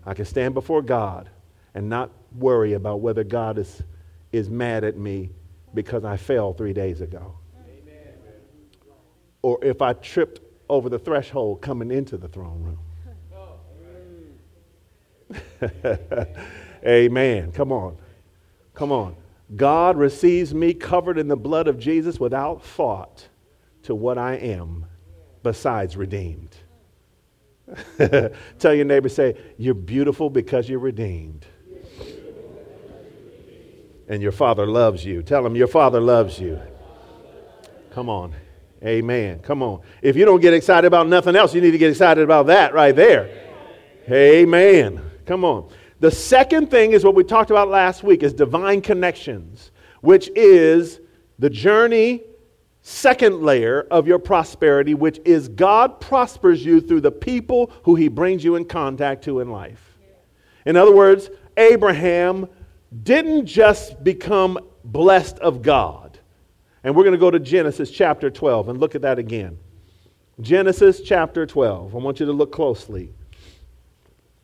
I 0.05 0.13
can 0.13 0.25
stand 0.25 0.53
before 0.53 0.83
God 0.83 1.29
and 1.73 1.89
not 1.89 2.11
worry 2.37 2.73
about 2.73 2.99
whether 2.99 3.23
God 3.23 3.57
is, 3.57 3.81
is 4.31 4.49
mad 4.49 4.83
at 4.83 4.97
me 4.97 5.31
because 5.73 6.05
I 6.05 6.17
fell 6.17 6.53
three 6.53 6.73
days 6.73 7.01
ago. 7.01 7.35
Amen. 7.57 8.13
Or 9.41 9.63
if 9.63 9.81
I 9.81 9.93
tripped 9.93 10.41
over 10.69 10.89
the 10.89 10.99
threshold 10.99 11.61
coming 11.61 11.91
into 11.91 12.17
the 12.17 12.27
throne 12.27 12.63
room. 12.63 12.79
Amen. 16.85 17.51
Come 17.51 17.71
on. 17.71 17.97
Come 18.73 18.91
on. 18.91 19.15
God 19.55 19.97
receives 19.97 20.53
me 20.53 20.73
covered 20.73 21.17
in 21.17 21.27
the 21.27 21.35
blood 21.35 21.67
of 21.67 21.79
Jesus 21.79 22.19
without 22.19 22.63
thought 22.63 23.27
to 23.83 23.95
what 23.95 24.17
I 24.17 24.35
am 24.35 24.85
besides 25.41 25.97
redeemed. 25.97 26.55
Tell 28.59 28.73
your 28.73 28.85
neighbor, 28.85 29.09
say, 29.09 29.35
You're 29.57 29.73
beautiful 29.73 30.29
because 30.29 30.69
you're 30.69 30.79
redeemed. 30.79 31.45
And 34.07 34.23
your 34.23 34.31
father 34.31 34.65
loves 34.65 35.05
you. 35.05 35.21
Tell 35.21 35.45
him 35.45 35.55
your 35.55 35.67
father 35.67 35.99
loves 35.99 36.39
you. 36.39 36.59
Come 37.91 38.09
on. 38.09 38.33
Amen. 38.83 39.39
Come 39.39 39.61
on. 39.61 39.81
If 40.01 40.15
you 40.15 40.25
don't 40.25 40.41
get 40.41 40.53
excited 40.53 40.87
about 40.87 41.07
nothing 41.07 41.35
else, 41.35 41.53
you 41.53 41.61
need 41.61 41.71
to 41.71 41.77
get 41.77 41.89
excited 41.89 42.23
about 42.23 42.47
that 42.47 42.73
right 42.73 42.95
there. 42.95 43.29
Amen. 44.09 45.01
Come 45.25 45.43
on. 45.43 45.69
The 45.99 46.11
second 46.11 46.71
thing 46.71 46.93
is 46.93 47.03
what 47.03 47.15
we 47.15 47.25
talked 47.25 47.51
about 47.51 47.67
last 47.67 48.03
week 48.03 48.23
is 48.23 48.33
divine 48.33 48.81
connections, 48.81 49.71
which 50.01 50.29
is 50.35 51.01
the 51.39 51.49
journey 51.49 52.23
second 52.81 53.41
layer 53.41 53.81
of 53.91 54.07
your 54.07 54.17
prosperity, 54.17 54.93
which 54.93 55.19
is 55.25 55.49
God 55.49 55.99
prospers 55.99 56.63
you 56.63 56.79
through 56.79 57.01
the 57.01 57.11
people 57.11 57.71
who 57.83 57.95
he 57.95 58.07
brings 58.07 58.43
you 58.43 58.55
in 58.55 58.65
contact 58.65 59.25
to 59.25 59.41
in 59.41 59.51
life. 59.51 59.97
In 60.65 60.77
other 60.77 60.95
words, 60.95 61.29
Abraham 61.57 62.47
didn't 63.03 63.45
just 63.45 64.03
become 64.03 64.57
blessed 64.83 65.37
of 65.39 65.61
God. 65.61 66.08
And 66.83 66.95
we're 66.95 67.03
going 67.03 67.13
to 67.13 67.19
go 67.19 67.31
to 67.31 67.39
Genesis 67.39 67.91
chapter 67.91 68.29
12 68.29 68.69
and 68.69 68.79
look 68.79 68.95
at 68.95 69.01
that 69.01 69.19
again. 69.19 69.57
Genesis 70.41 71.01
chapter 71.01 71.45
12. 71.45 71.93
I 71.93 71.97
want 71.97 72.19
you 72.19 72.25
to 72.25 72.31
look 72.31 72.51
closely. 72.51 73.11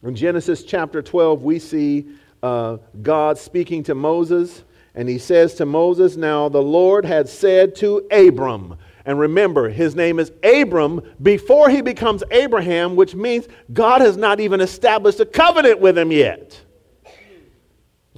In 0.04 0.16
Genesis 0.16 0.64
chapter 0.64 1.02
12, 1.02 1.42
we 1.42 1.58
see 1.58 2.08
uh, 2.44 2.78
God 3.02 3.38
speaking 3.38 3.84
to 3.84 3.96
Moses, 3.96 4.64
and 4.94 5.08
he 5.08 5.18
says 5.18 5.56
to 5.56 5.66
Moses, 5.66 6.18
Now 6.18 6.50
the 6.50 6.62
Lord 6.62 7.06
had 7.06 7.30
said 7.30 7.76
to 7.78 8.06
Abram, 8.12 8.78
and 9.06 9.20
remember, 9.20 9.70
his 9.70 9.96
name 9.96 10.20
is 10.20 10.32
Abram 10.44 11.02
before 11.22 11.70
he 11.70 11.82
becomes 11.82 12.24
Abraham, 12.32 12.96
which 12.96 13.16
means 13.16 13.48
God 13.72 14.02
has 14.02 14.18
not 14.18 14.40
even 14.40 14.62
established 14.62 15.20
a 15.20 15.26
covenant 15.26 15.80
with 15.80 15.98
him 15.98 16.12
yet. 16.12 16.60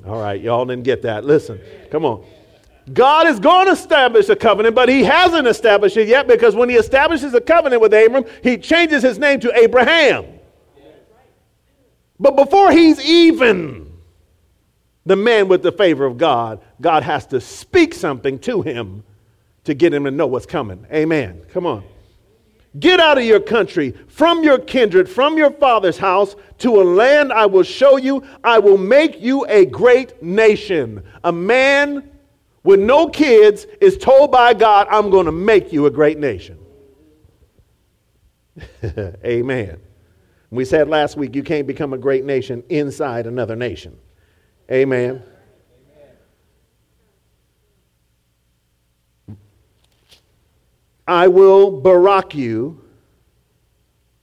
All 0.05 0.19
right, 0.19 0.39
y'all 0.39 0.65
didn't 0.65 0.83
get 0.83 1.01
that. 1.01 1.25
Listen, 1.25 1.59
come 1.91 2.05
on. 2.05 2.25
God 2.94 3.27
is 3.27 3.39
going 3.39 3.65
to 3.65 3.74
establish 3.74 4.29
a 4.29 4.36
covenant, 4.36 4.75
but 4.75 4.88
he 4.88 5.03
hasn't 5.03 5.48
established 5.48 5.98
it 5.98 6.08
yet 6.08 6.27
because 6.27 6.56
when 6.56 6.70
he 6.70 6.75
establishes 6.75 7.34
a 7.34 7.41
covenant 7.41 7.82
with 7.82 7.94
Abram, 7.94 8.24
he 8.41 8.58
changes 8.58 9.03
his 9.03 9.20
name 9.20 9.39
to 9.41 9.53
Abraham. 9.58 10.25
But 12.20 12.36
before 12.36 12.72
he's 12.72 13.03
even 13.03 13.91
the 15.06 15.15
man 15.15 15.48
with 15.48 15.63
the 15.63 15.72
favor 15.72 16.06
of 16.06 16.17
God, 16.17 16.62
God 16.79 17.03
has 17.03 17.25
to 17.27 17.41
speak 17.41 17.94
something 17.94 18.39
to 18.39 18.62
him 18.62 19.03
to 19.65 19.74
get 19.74 19.94
him 19.94 20.06
to 20.06 20.12
know 20.12 20.27
what's 20.27 20.46
coming. 20.46 20.86
Amen. 20.91 21.41
Come 21.50 21.65
on. 21.65 21.84
Get 22.79 23.00
out 23.00 23.17
of 23.17 23.24
your 23.24 23.39
country, 23.39 23.94
from 24.08 24.44
your 24.44 24.60
kindred, 24.60 25.10
from 25.10 25.38
your 25.38 25.51
father's 25.51 25.98
house, 25.98 26.36
to 26.60 26.82
a 26.82 26.84
land 26.84 27.34
I 27.34 27.46
will 27.46 27.63
show 27.63 27.98
you. 27.98 28.24
I 28.44 28.60
will 28.60 28.77
make 28.77 29.20
you 29.20 29.46
a 29.48 29.65
great 29.65 30.22
nation, 30.22 31.03
a 31.24 31.32
man 31.32 32.10
with 32.67 32.81
no 32.81 33.07
kids 33.07 33.65
is 33.79 33.97
told 33.97 34.29
by 34.29 34.53
God, 34.53 34.88
I'm 34.91 35.09
going 35.09 35.25
to 35.25 35.31
make 35.31 35.71
you 35.71 35.86
a 35.86 35.89
great 35.89 36.19
nation. 36.19 36.59
Amen. 38.83 39.79
We 40.51 40.65
said 40.65 40.89
last 40.89 41.15
week, 41.15 41.33
you 41.33 41.43
can't 41.43 41.65
become 41.65 41.93
a 41.93 41.97
great 41.97 42.25
nation 42.25 42.65
inside 42.67 43.25
another 43.25 43.55
nation. 43.55 43.97
Amen. 44.69 45.24
I 51.07 51.29
will 51.29 51.79
barak 51.79 52.36
you 52.36 52.83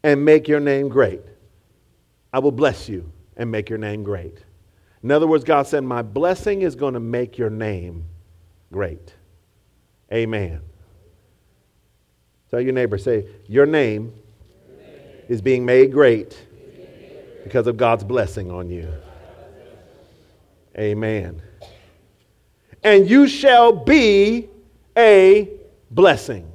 and 0.03 0.23
make 0.23 0.49
your 0.49 0.61
name 0.61 0.91
great. 0.91 1.23
I 2.31 2.41
will 2.41 2.53
bless 2.53 2.91
you 2.91 3.11
and 3.39 3.51
make 3.51 3.71
your 3.71 3.79
name 3.79 4.03
great. 4.03 4.37
In 5.03 5.11
other 5.11 5.27
words, 5.27 5.45
God 5.45 5.67
said, 5.67 5.83
My 5.83 6.03
blessing 6.03 6.61
is 6.61 6.77
going 6.77 6.93
to 6.93 7.01
make 7.01 7.39
your 7.39 7.49
name 7.49 8.05
great. 8.75 9.15
Amen. 10.13 10.61
Tell 12.51 12.61
your 12.61 12.73
neighbor, 12.73 12.99
say, 12.99 13.25
Your 13.47 13.67
name 13.67 14.13
is 15.29 15.41
being 15.41 15.65
made 15.65 15.93
great 15.93 16.37
because 17.45 17.69
of 17.69 17.77
God's 17.77 18.03
blessing 18.03 18.51
on 18.51 18.69
you. 18.69 18.93
Amen. 20.77 21.41
And 22.83 23.09
you 23.09 23.29
shall 23.29 23.71
be 23.71 24.49
a 24.99 25.49
blessing. 25.93 26.51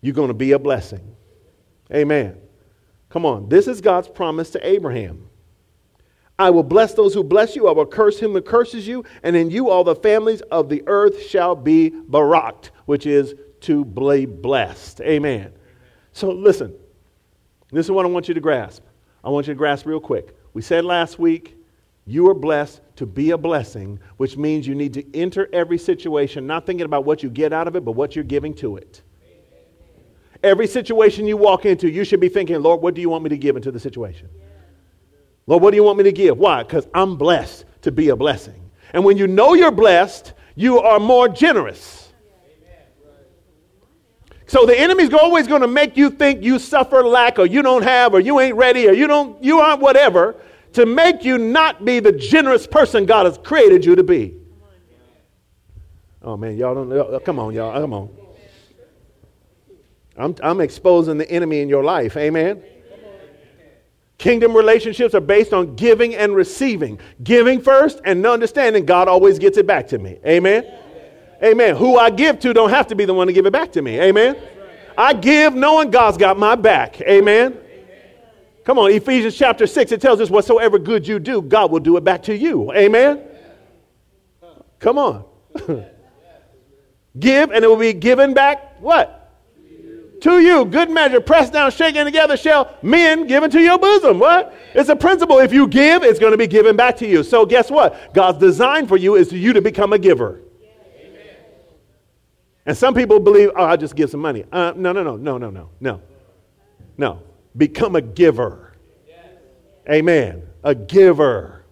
You're 0.00 0.14
going 0.14 0.28
to 0.28 0.34
be 0.34 0.52
a 0.52 0.60
blessing. 0.60 1.16
Amen. 1.92 2.36
Come 3.10 3.26
on. 3.26 3.48
This 3.48 3.66
is 3.66 3.80
God's 3.80 4.06
promise 4.06 4.50
to 4.50 4.64
Abraham. 4.64 5.28
I 6.38 6.50
will 6.50 6.62
bless 6.62 6.94
those 6.94 7.14
who 7.14 7.22
bless 7.22 7.54
you. 7.54 7.68
I 7.68 7.72
will 7.72 7.86
curse 7.86 8.18
him 8.18 8.32
who 8.32 8.42
curses 8.42 8.86
you. 8.86 9.04
And 9.22 9.36
in 9.36 9.50
you 9.50 9.70
all 9.70 9.84
the 9.84 9.94
families 9.94 10.40
of 10.42 10.68
the 10.68 10.82
earth 10.86 11.22
shall 11.22 11.54
be 11.54 11.90
baraked, 11.90 12.70
which 12.86 13.06
is 13.06 13.34
to 13.62 13.84
be 13.84 14.26
blessed. 14.26 15.00
Amen. 15.02 15.52
So 16.12 16.30
listen, 16.30 16.74
this 17.70 17.86
is 17.86 17.90
what 17.90 18.04
I 18.04 18.08
want 18.08 18.28
you 18.28 18.34
to 18.34 18.40
grasp. 18.40 18.82
I 19.24 19.30
want 19.30 19.46
you 19.46 19.54
to 19.54 19.58
grasp 19.58 19.86
real 19.86 20.00
quick. 20.00 20.36
We 20.52 20.62
said 20.62 20.84
last 20.84 21.18
week, 21.18 21.56
you 22.04 22.28
are 22.28 22.34
blessed 22.34 22.80
to 22.96 23.06
be 23.06 23.30
a 23.30 23.38
blessing, 23.38 24.00
which 24.16 24.36
means 24.36 24.66
you 24.66 24.74
need 24.74 24.92
to 24.94 25.16
enter 25.16 25.48
every 25.52 25.78
situation 25.78 26.46
not 26.46 26.66
thinking 26.66 26.84
about 26.84 27.04
what 27.04 27.22
you 27.22 27.30
get 27.30 27.52
out 27.52 27.68
of 27.68 27.76
it, 27.76 27.84
but 27.84 27.92
what 27.92 28.16
you're 28.16 28.24
giving 28.24 28.52
to 28.54 28.76
it. 28.76 29.02
Every 30.42 30.66
situation 30.66 31.26
you 31.26 31.36
walk 31.36 31.64
into, 31.64 31.88
you 31.88 32.04
should 32.04 32.18
be 32.18 32.28
thinking, 32.28 32.60
Lord, 32.60 32.82
what 32.82 32.94
do 32.94 33.00
you 33.00 33.08
want 33.08 33.22
me 33.22 33.30
to 33.30 33.38
give 33.38 33.54
into 33.54 33.70
the 33.70 33.78
situation? 33.78 34.28
Lord, 35.46 35.62
what 35.62 35.70
do 35.70 35.76
you 35.76 35.82
want 35.82 35.98
me 35.98 36.04
to 36.04 36.12
give? 36.12 36.38
Why? 36.38 36.62
Because 36.62 36.86
I'm 36.94 37.16
blessed 37.16 37.64
to 37.82 37.92
be 37.92 38.10
a 38.10 38.16
blessing. 38.16 38.70
And 38.92 39.04
when 39.04 39.16
you 39.16 39.26
know 39.26 39.54
you're 39.54 39.72
blessed, 39.72 40.32
you 40.54 40.78
are 40.78 41.00
more 41.00 41.28
generous. 41.28 42.12
So 44.46 44.66
the 44.66 44.78
enemy's 44.78 45.14
always 45.14 45.48
going 45.48 45.62
to 45.62 45.68
make 45.68 45.96
you 45.96 46.10
think 46.10 46.42
you 46.42 46.58
suffer 46.58 47.02
lack 47.02 47.38
or 47.38 47.46
you 47.46 47.62
don't 47.62 47.82
have 47.82 48.12
or 48.12 48.20
you 48.20 48.38
ain't 48.38 48.54
ready 48.54 48.86
or 48.86 48.92
you 48.92 49.06
don't 49.06 49.42
you 49.42 49.60
aren't 49.60 49.80
whatever 49.80 50.36
to 50.74 50.84
make 50.84 51.24
you 51.24 51.38
not 51.38 51.86
be 51.86 52.00
the 52.00 52.12
generous 52.12 52.66
person 52.66 53.06
God 53.06 53.24
has 53.24 53.38
created 53.38 53.82
you 53.84 53.96
to 53.96 54.02
be. 54.02 54.36
Oh 56.20 56.36
man, 56.36 56.56
y'all 56.56 56.74
don't. 56.74 57.24
Come 57.24 57.38
on, 57.38 57.54
y'all. 57.54 57.80
Come 57.80 57.94
on. 57.94 58.10
I'm, 60.16 60.36
I'm 60.42 60.60
exposing 60.60 61.16
the 61.16 61.30
enemy 61.30 61.60
in 61.60 61.68
your 61.68 61.82
life. 61.82 62.16
Amen. 62.16 62.62
Kingdom 64.22 64.56
relationships 64.56 65.16
are 65.16 65.20
based 65.20 65.52
on 65.52 65.74
giving 65.74 66.14
and 66.14 66.32
receiving. 66.32 67.00
Giving 67.24 67.60
first 67.60 68.00
and 68.04 68.24
understanding 68.24 68.86
God 68.86 69.08
always 69.08 69.36
gets 69.36 69.58
it 69.58 69.66
back 69.66 69.88
to 69.88 69.98
me. 69.98 70.16
Amen. 70.24 70.64
Amen. 71.42 71.74
Who 71.74 71.98
I 71.98 72.08
give 72.10 72.38
to 72.38 72.52
don't 72.54 72.70
have 72.70 72.86
to 72.86 72.94
be 72.94 73.04
the 73.04 73.12
one 73.12 73.26
to 73.26 73.32
give 73.32 73.46
it 73.46 73.52
back 73.52 73.72
to 73.72 73.82
me. 73.82 74.00
Amen. 74.00 74.36
I 74.96 75.12
give 75.12 75.56
knowing 75.56 75.90
God's 75.90 76.18
got 76.18 76.38
my 76.38 76.54
back. 76.54 77.00
Amen. 77.00 77.58
Come 78.64 78.78
on, 78.78 78.92
Ephesians 78.92 79.36
chapter 79.36 79.66
6, 79.66 79.90
it 79.90 80.00
tells 80.00 80.20
us 80.20 80.30
whatsoever 80.30 80.78
good 80.78 81.04
you 81.04 81.18
do, 81.18 81.42
God 81.42 81.72
will 81.72 81.80
do 81.80 81.96
it 81.96 82.04
back 82.04 82.22
to 82.22 82.36
you. 82.36 82.72
Amen. 82.74 83.24
Come 84.78 84.98
on. 84.98 85.24
give 87.18 87.50
and 87.50 87.64
it 87.64 87.66
will 87.66 87.74
be 87.76 87.92
given 87.92 88.34
back 88.34 88.80
what? 88.80 89.21
To 90.22 90.40
you, 90.40 90.64
good 90.64 90.90
measure, 90.90 91.20
pressed 91.20 91.52
down, 91.52 91.70
shaken 91.70 92.04
together, 92.04 92.36
shall 92.36 92.76
men 92.82 93.26
given 93.26 93.50
to 93.50 93.60
your 93.60 93.78
bosom. 93.78 94.18
What? 94.18 94.54
It's 94.74 94.88
a 94.88 94.96
principle. 94.96 95.38
If 95.38 95.52
you 95.52 95.66
give, 95.68 96.02
it's 96.02 96.18
going 96.18 96.32
to 96.32 96.38
be 96.38 96.46
given 96.46 96.76
back 96.76 96.96
to 96.98 97.06
you. 97.06 97.22
So 97.22 97.44
guess 97.44 97.70
what? 97.70 98.14
God's 98.14 98.38
design 98.38 98.86
for 98.86 98.96
you 98.96 99.16
is 99.16 99.30
for 99.30 99.36
you 99.36 99.52
to 99.52 99.60
become 99.60 99.92
a 99.92 99.98
giver. 99.98 100.40
Amen. 100.98 101.36
And 102.66 102.76
some 102.76 102.94
people 102.94 103.20
believe, 103.20 103.50
oh, 103.56 103.64
I'll 103.64 103.76
just 103.76 103.96
give 103.96 104.10
some 104.10 104.20
money. 104.20 104.44
Uh, 104.50 104.72
no, 104.76 104.92
no, 104.92 105.02
no, 105.02 105.16
no, 105.16 105.38
no, 105.38 105.50
no, 105.50 105.70
no. 105.80 106.00
No. 106.96 107.22
Become 107.56 107.96
a 107.96 108.00
giver. 108.00 108.74
Amen. 109.90 110.42
A 110.62 110.74
giver. 110.74 111.64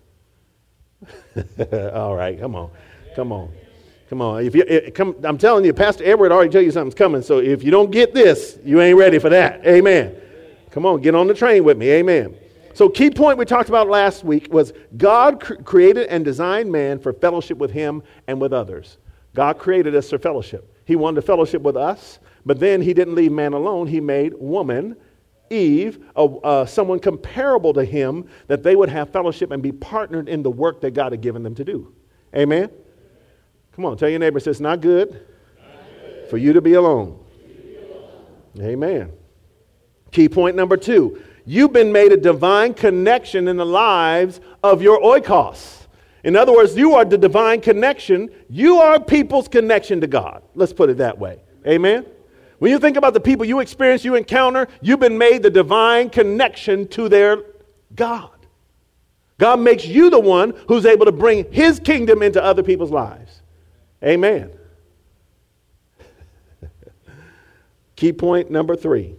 All 1.94 2.16
right, 2.16 2.38
come 2.38 2.56
on. 2.56 2.70
Come 3.14 3.32
on. 3.32 3.52
Come 4.10 4.22
on. 4.22 4.44
If 4.44 4.56
you, 4.56 4.64
it, 4.66 4.92
come, 4.92 5.14
I'm 5.22 5.38
telling 5.38 5.64
you, 5.64 5.72
Pastor 5.72 6.04
Edward 6.04 6.32
already 6.32 6.50
tell 6.50 6.60
you 6.60 6.72
something's 6.72 6.96
coming. 6.96 7.22
So 7.22 7.38
if 7.38 7.62
you 7.62 7.70
don't 7.70 7.92
get 7.92 8.12
this, 8.12 8.58
you 8.64 8.80
ain't 8.80 8.98
ready 8.98 9.20
for 9.20 9.28
that. 9.28 9.64
Amen. 9.64 10.20
Come 10.72 10.84
on, 10.84 11.00
get 11.00 11.14
on 11.14 11.28
the 11.28 11.34
train 11.34 11.62
with 11.62 11.78
me. 11.78 11.90
Amen. 11.90 12.36
So, 12.74 12.88
key 12.88 13.10
point 13.10 13.38
we 13.38 13.44
talked 13.44 13.68
about 13.68 13.88
last 13.88 14.24
week 14.24 14.52
was 14.52 14.72
God 14.96 15.40
cr- 15.40 15.54
created 15.56 16.08
and 16.08 16.24
designed 16.24 16.72
man 16.72 16.98
for 16.98 17.12
fellowship 17.12 17.58
with 17.58 17.70
Him 17.70 18.02
and 18.26 18.40
with 18.40 18.52
others. 18.52 18.98
God 19.34 19.58
created 19.58 19.94
us 19.94 20.10
for 20.10 20.18
fellowship. 20.18 20.76
He 20.84 20.96
wanted 20.96 21.16
to 21.16 21.22
fellowship 21.22 21.62
with 21.62 21.76
us, 21.76 22.18
but 22.44 22.58
then 22.58 22.82
He 22.82 22.92
didn't 22.94 23.14
leave 23.14 23.30
man 23.30 23.52
alone. 23.52 23.86
He 23.86 24.00
made 24.00 24.34
woman, 24.34 24.96
Eve, 25.50 26.04
uh, 26.16 26.66
someone 26.66 26.98
comparable 26.98 27.72
to 27.74 27.84
Him, 27.84 28.28
that 28.48 28.64
they 28.64 28.74
would 28.74 28.88
have 28.88 29.10
fellowship 29.10 29.52
and 29.52 29.62
be 29.62 29.72
partnered 29.72 30.28
in 30.28 30.42
the 30.42 30.50
work 30.50 30.80
that 30.80 30.92
God 30.92 31.12
had 31.12 31.20
given 31.20 31.42
them 31.44 31.54
to 31.56 31.64
do. 31.64 31.92
Amen. 32.34 32.70
Come 33.72 33.84
on, 33.84 33.96
tell 33.96 34.08
your 34.08 34.18
neighbor, 34.18 34.38
it's 34.38 34.60
not 34.60 34.80
good, 34.80 35.12
not 35.12 35.20
good. 36.02 36.28
for 36.28 36.38
you 36.38 36.52
to 36.52 36.60
be 36.60 36.74
alone. 36.74 37.18
Amen. 38.58 39.12
Key 40.10 40.28
point 40.28 40.56
number 40.56 40.76
two 40.76 41.22
you've 41.46 41.72
been 41.72 41.92
made 41.92 42.12
a 42.12 42.16
divine 42.16 42.74
connection 42.74 43.48
in 43.48 43.56
the 43.56 43.66
lives 43.66 44.40
of 44.62 44.82
your 44.82 45.00
oikos. 45.00 45.86
In 46.22 46.36
other 46.36 46.52
words, 46.52 46.76
you 46.76 46.94
are 46.94 47.04
the 47.04 47.16
divine 47.16 47.60
connection. 47.60 48.30
You 48.48 48.76
are 48.76 49.00
people's 49.00 49.48
connection 49.48 50.00
to 50.02 50.06
God. 50.06 50.42
Let's 50.54 50.72
put 50.72 50.90
it 50.90 50.98
that 50.98 51.18
way. 51.18 51.40
Amen. 51.66 52.06
When 52.58 52.70
you 52.70 52.78
think 52.78 52.98
about 52.98 53.14
the 53.14 53.20
people 53.20 53.46
you 53.46 53.60
experience, 53.60 54.04
you 54.04 54.16
encounter, 54.16 54.68
you've 54.82 55.00
been 55.00 55.16
made 55.16 55.42
the 55.42 55.50
divine 55.50 56.10
connection 56.10 56.86
to 56.88 57.08
their 57.08 57.42
God. 57.94 58.30
God 59.38 59.60
makes 59.60 59.86
you 59.86 60.10
the 60.10 60.20
one 60.20 60.54
who's 60.68 60.84
able 60.84 61.06
to 61.06 61.12
bring 61.12 61.50
his 61.50 61.80
kingdom 61.80 62.22
into 62.22 62.44
other 62.44 62.62
people's 62.62 62.90
lives. 62.90 63.19
Amen. 64.04 64.50
Key 67.96 68.12
point 68.12 68.50
number 68.50 68.76
three 68.76 69.16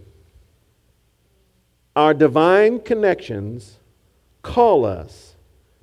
our 1.94 2.14
divine 2.14 2.80
connections 2.80 3.78
call 4.40 4.86
us 4.86 5.36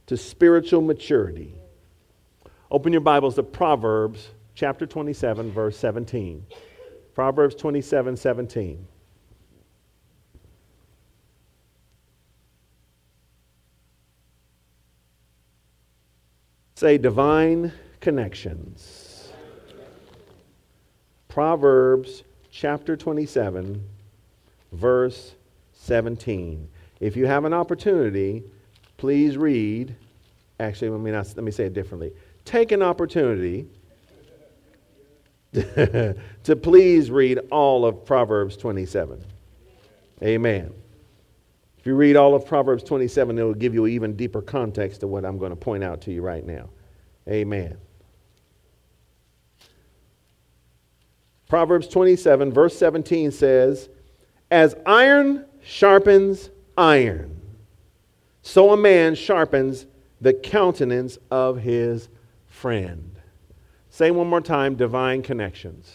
to 0.08 0.18
spiritual 0.18 0.82
maturity. 0.82 1.54
Open 2.72 2.92
your 2.92 3.02
Bibles 3.02 3.36
to 3.36 3.44
Proverbs 3.44 4.30
chapter 4.56 4.88
27, 4.88 5.52
verse 5.52 5.78
17. 5.78 6.46
Proverbs 7.14 7.54
27, 7.56 8.18
17. 8.18 8.88
Say 16.76 16.98
divine 16.98 17.72
connections. 18.00 19.30
Proverbs 21.28 22.24
chapter 22.52 22.98
27, 22.98 23.84
verse 24.72 25.36
17. 25.74 26.68
If 27.00 27.16
you 27.16 27.28
have 27.28 27.46
an 27.46 27.54
opportunity, 27.54 28.44
please 28.98 29.38
read. 29.38 29.96
Actually, 30.60 30.90
let 30.90 31.00
me, 31.00 31.12
not, 31.12 31.28
let 31.36 31.44
me 31.44 31.52
say 31.52 31.66
it 31.66 31.74
differently. 31.74 32.12
Take 32.46 32.72
an 32.72 32.82
opportunity 32.82 33.68
to 35.54 36.16
please 36.62 37.10
read 37.10 37.40
all 37.52 37.86
of 37.86 38.06
Proverbs 38.06 38.58
27. 38.58 39.24
Amen. 40.22 40.74
If 41.78 41.86
you 41.86 41.96
read 41.96 42.18
all 42.18 42.36
of 42.36 42.46
Proverbs 42.46 42.84
27, 42.84 43.40
it 43.40 43.44
will 43.44 43.54
give 43.54 43.74
you 43.74 43.88
even 43.88 44.16
deeper 44.16 44.42
context 44.42 45.00
to 45.00 45.08
what 45.08 45.24
I'm 45.24 45.38
going 45.38 45.52
to 45.52 45.56
point 45.56 45.84
out 45.84 46.02
to 46.02 46.12
you 46.12 46.22
right 46.22 46.46
now. 46.46 46.70
Amen. 47.28 47.78
Proverbs 51.50 51.88
27, 51.88 52.54
verse 52.54 52.78
17 52.78 53.32
says, 53.32 53.90
As 54.52 54.76
iron 54.86 55.46
sharpens 55.62 56.52
iron, 56.78 57.42
so 58.44 58.72
a 58.72 58.78
man 58.78 59.16
sharpens 59.16 59.88
the 60.22 60.34
countenance 60.34 61.18
of 61.32 61.58
his 61.58 62.08
friend. 62.48 63.16
Say 63.90 64.12
one 64.12 64.28
more 64.28 64.42
time 64.42 64.76
divine 64.76 65.24
connections. 65.24 65.92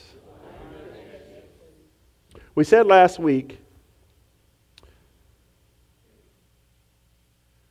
We 2.56 2.64
said 2.64 2.86
last 2.86 3.20
week 3.20 3.60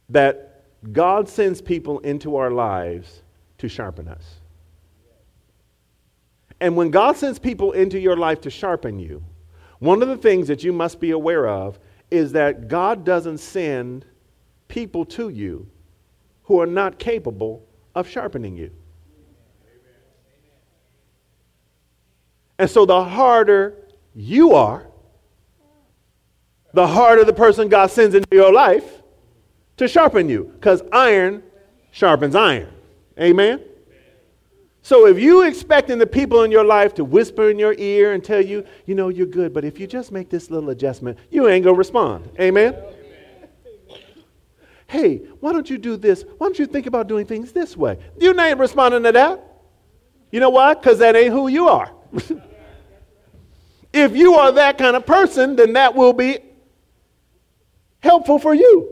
that 0.10 0.66
God 0.94 1.28
sends 1.28 1.62
people 1.62 2.00
into 2.00 2.38
our 2.38 2.52
lives 2.52 3.24
to 3.58 3.68
sharpen 3.68 4.08
us. 4.08 4.40
And 6.64 6.78
when 6.78 6.92
God 6.92 7.18
sends 7.18 7.40
people 7.40 7.74
into 7.74 8.00
your 8.00 8.16
life 8.16 8.40
to 8.40 8.50
sharpen 8.50 8.98
you, 8.98 9.22
one 9.80 10.02
of 10.02 10.08
the 10.08 10.16
things 10.16 10.48
that 10.48 10.64
you 10.64 10.72
must 10.72 11.02
be 11.02 11.12
aware 11.12 11.46
of 11.46 11.78
is 12.10 12.32
that 12.32 12.70
God 12.70 13.04
doesn't 13.04 13.40
send 13.40 14.06
people 14.70 15.04
to 15.08 15.28
you 15.28 15.70
who 16.44 16.62
are 16.62 16.66
not 16.66 17.00
capable 17.00 17.68
of 17.94 18.08
sharpening 18.08 18.56
you. 18.56 18.72
And 22.58 22.70
so 22.70 22.86
the 22.86 23.04
harder 23.04 23.90
you 24.16 24.54
are, 24.54 24.88
the 26.74 26.88
harder 26.88 27.26
the 27.26 27.34
person 27.34 27.68
God 27.68 27.92
sends 27.92 28.16
into 28.16 28.30
your 28.32 28.54
life 28.54 29.02
to 29.76 29.90
sharpen 29.90 30.30
you. 30.30 30.50
Because 30.56 30.82
iron 30.94 31.44
sharpens 31.92 32.36
iron. 32.36 32.72
Amen? 33.20 33.60
So 34.84 35.08
if 35.08 35.18
you 35.18 35.44
expecting 35.44 35.98
the 35.98 36.06
people 36.06 36.44
in 36.44 36.52
your 36.52 36.66
life 36.66 36.94
to 36.96 37.06
whisper 37.06 37.50
in 37.50 37.58
your 37.58 37.74
ear 37.78 38.12
and 38.12 38.22
tell 38.22 38.42
you, 38.44 38.66
you 38.86 38.96
know, 38.96 39.08
you're 39.08 39.26
good, 39.26 39.54
but 39.54 39.64
if 39.64 39.80
you 39.80 39.88
just 39.88 40.12
make 40.12 40.30
this 40.30 40.52
little 40.52 40.70
adjustment, 40.72 41.18
you 41.32 41.48
ain't 41.48 41.64
to 41.64 41.74
respond. 41.74 42.30
Amen? 42.38 42.76
Hey, 44.86 45.20
why 45.40 45.54
don't 45.54 45.70
you 45.70 45.78
do 45.78 45.96
this? 45.96 46.26
Why 46.38 46.48
don't 46.48 46.60
you 46.60 46.66
think 46.66 46.86
about 46.86 47.08
doing 47.08 47.26
things 47.26 47.54
this 47.54 47.78
way? 47.78 47.98
You 48.20 48.38
ain't 48.38 48.60
responding 48.60 49.04
to 49.04 49.14
that. 49.14 49.42
You 50.32 50.42
know 50.42 50.50
why? 50.50 50.74
Because 50.74 51.00
that 51.00 51.16
ain't 51.16 51.32
who 51.32 51.48
you 51.48 51.70
are. 51.70 51.90
if 53.94 54.16
you 54.18 54.34
are 54.34 54.52
that 54.52 54.78
kind 54.78 54.98
of 54.98 55.06
person, 55.06 55.56
then 55.56 55.74
that 55.74 55.96
will 55.96 56.14
be 56.14 56.40
helpful 58.02 58.38
for 58.38 58.54
you. 58.54 58.90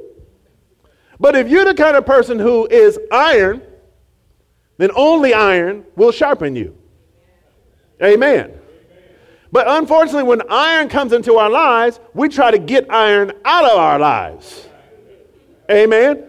But 1.20 1.36
if 1.36 1.50
you're 1.50 1.66
the 1.66 1.74
kind 1.74 1.98
of 1.98 2.06
person 2.06 2.40
who 2.40 2.66
is 2.68 2.98
iron, 3.12 3.62
then 4.82 4.90
only 4.96 5.32
iron 5.32 5.86
will 5.96 6.12
sharpen 6.12 6.56
you. 6.56 6.76
Amen. 8.02 8.52
But 9.52 9.68
unfortunately, 9.68 10.24
when 10.24 10.42
iron 10.50 10.90
comes 10.90 11.14
into 11.14 11.36
our 11.36 11.52
lives, 11.52 12.00
we 12.16 12.30
try 12.30 12.50
to 12.50 12.58
get 12.58 12.92
iron 12.92 13.32
out 13.46 13.66
of 13.66 13.78
our 13.78 14.00
lives. 14.00 14.68
Amen. 15.70 16.24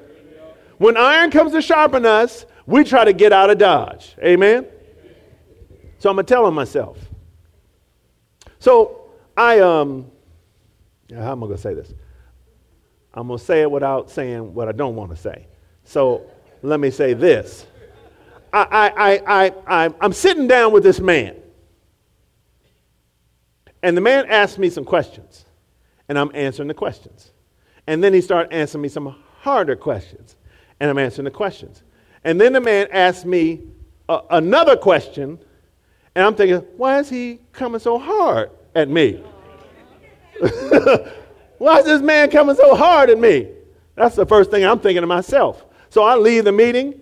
When 0.76 0.98
iron 0.98 1.30
comes 1.30 1.52
to 1.52 1.62
sharpen 1.62 2.04
us, 2.04 2.44
we 2.66 2.84
try 2.84 3.06
to 3.06 3.14
get 3.14 3.32
out 3.32 3.48
of 3.48 3.56
Dodge. 3.56 4.16
Amen. 4.22 4.66
So 5.98 6.10
I'm 6.10 6.16
gonna 6.16 6.24
tell 6.24 6.46
him 6.46 6.52
myself. 6.52 6.98
So 8.58 9.12
I 9.34 9.60
um, 9.60 10.10
how 11.10 11.32
am 11.32 11.42
I 11.42 11.46
gonna 11.46 11.56
say 11.56 11.72
this? 11.72 11.94
I'm 13.14 13.28
gonna 13.28 13.38
say 13.38 13.62
it 13.62 13.70
without 13.70 14.10
saying 14.10 14.52
what 14.52 14.68
I 14.68 14.72
don't 14.72 14.94
want 14.94 15.10
to 15.10 15.16
say. 15.16 15.46
So 15.84 16.26
let 16.60 16.80
me 16.80 16.90
say 16.90 17.14
this. 17.14 17.66
I, 18.52 18.92
I, 18.96 19.44
I, 19.46 19.52
I, 19.66 19.94
I'm 20.00 20.12
sitting 20.12 20.46
down 20.46 20.72
with 20.72 20.82
this 20.82 21.00
man. 21.00 21.36
And 23.82 23.96
the 23.96 24.00
man 24.00 24.26
asked 24.28 24.58
me 24.58 24.70
some 24.70 24.84
questions. 24.84 25.46
And 26.08 26.18
I'm 26.18 26.30
answering 26.34 26.68
the 26.68 26.74
questions. 26.74 27.32
And 27.86 28.04
then 28.04 28.12
he 28.12 28.20
started 28.20 28.52
answering 28.52 28.82
me 28.82 28.88
some 28.88 29.16
harder 29.40 29.76
questions. 29.76 30.36
And 30.78 30.90
I'm 30.90 30.98
answering 30.98 31.24
the 31.24 31.30
questions. 31.30 31.82
And 32.24 32.40
then 32.40 32.52
the 32.52 32.60
man 32.60 32.88
asked 32.92 33.24
me 33.24 33.62
another 34.08 34.76
question. 34.76 35.38
And 36.14 36.24
I'm 36.24 36.34
thinking, 36.34 36.58
why 36.76 36.98
is 36.98 37.08
he 37.08 37.40
coming 37.52 37.80
so 37.80 37.98
hard 37.98 38.50
at 38.74 38.88
me? 38.88 39.22
why 41.58 41.78
is 41.78 41.86
this 41.86 42.02
man 42.02 42.30
coming 42.30 42.56
so 42.56 42.74
hard 42.74 43.08
at 43.08 43.18
me? 43.18 43.48
That's 43.94 44.16
the 44.16 44.26
first 44.26 44.50
thing 44.50 44.64
I'm 44.64 44.78
thinking 44.78 45.00
to 45.00 45.06
myself. 45.06 45.64
So 45.88 46.02
I 46.02 46.16
leave 46.16 46.44
the 46.44 46.52
meeting 46.52 47.01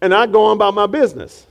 and 0.00 0.14
I 0.14 0.26
go 0.26 0.44
on 0.44 0.56
about 0.56 0.74
my 0.74 0.86
business. 0.86 1.46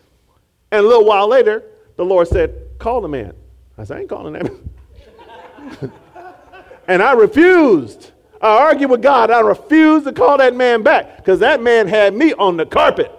And 0.71 0.85
a 0.85 0.88
little 0.88 1.05
while 1.05 1.27
later, 1.27 1.63
the 1.95 2.05
Lord 2.05 2.27
said, 2.27 2.55
Call 2.79 3.01
the 3.01 3.07
man. 3.07 3.33
I 3.77 3.83
said, 3.83 3.97
I 3.97 3.99
ain't 4.01 4.09
calling 4.09 4.33
that 4.33 4.43
man. 4.43 5.91
and 6.88 7.01
I 7.01 7.13
refused. 7.13 8.12
I 8.41 8.47
argued 8.47 8.89
with 8.89 9.01
God. 9.01 9.31
I 9.31 9.41
refused 9.41 10.05
to 10.05 10.13
call 10.13 10.38
that 10.38 10.55
man 10.55 10.81
back 10.81 11.17
because 11.17 11.39
that 11.39 11.62
man 11.62 11.88
had 11.88 12.13
me 12.13 12.33
on 12.33 12.57
the 12.57 12.65
carpet. 12.65 13.12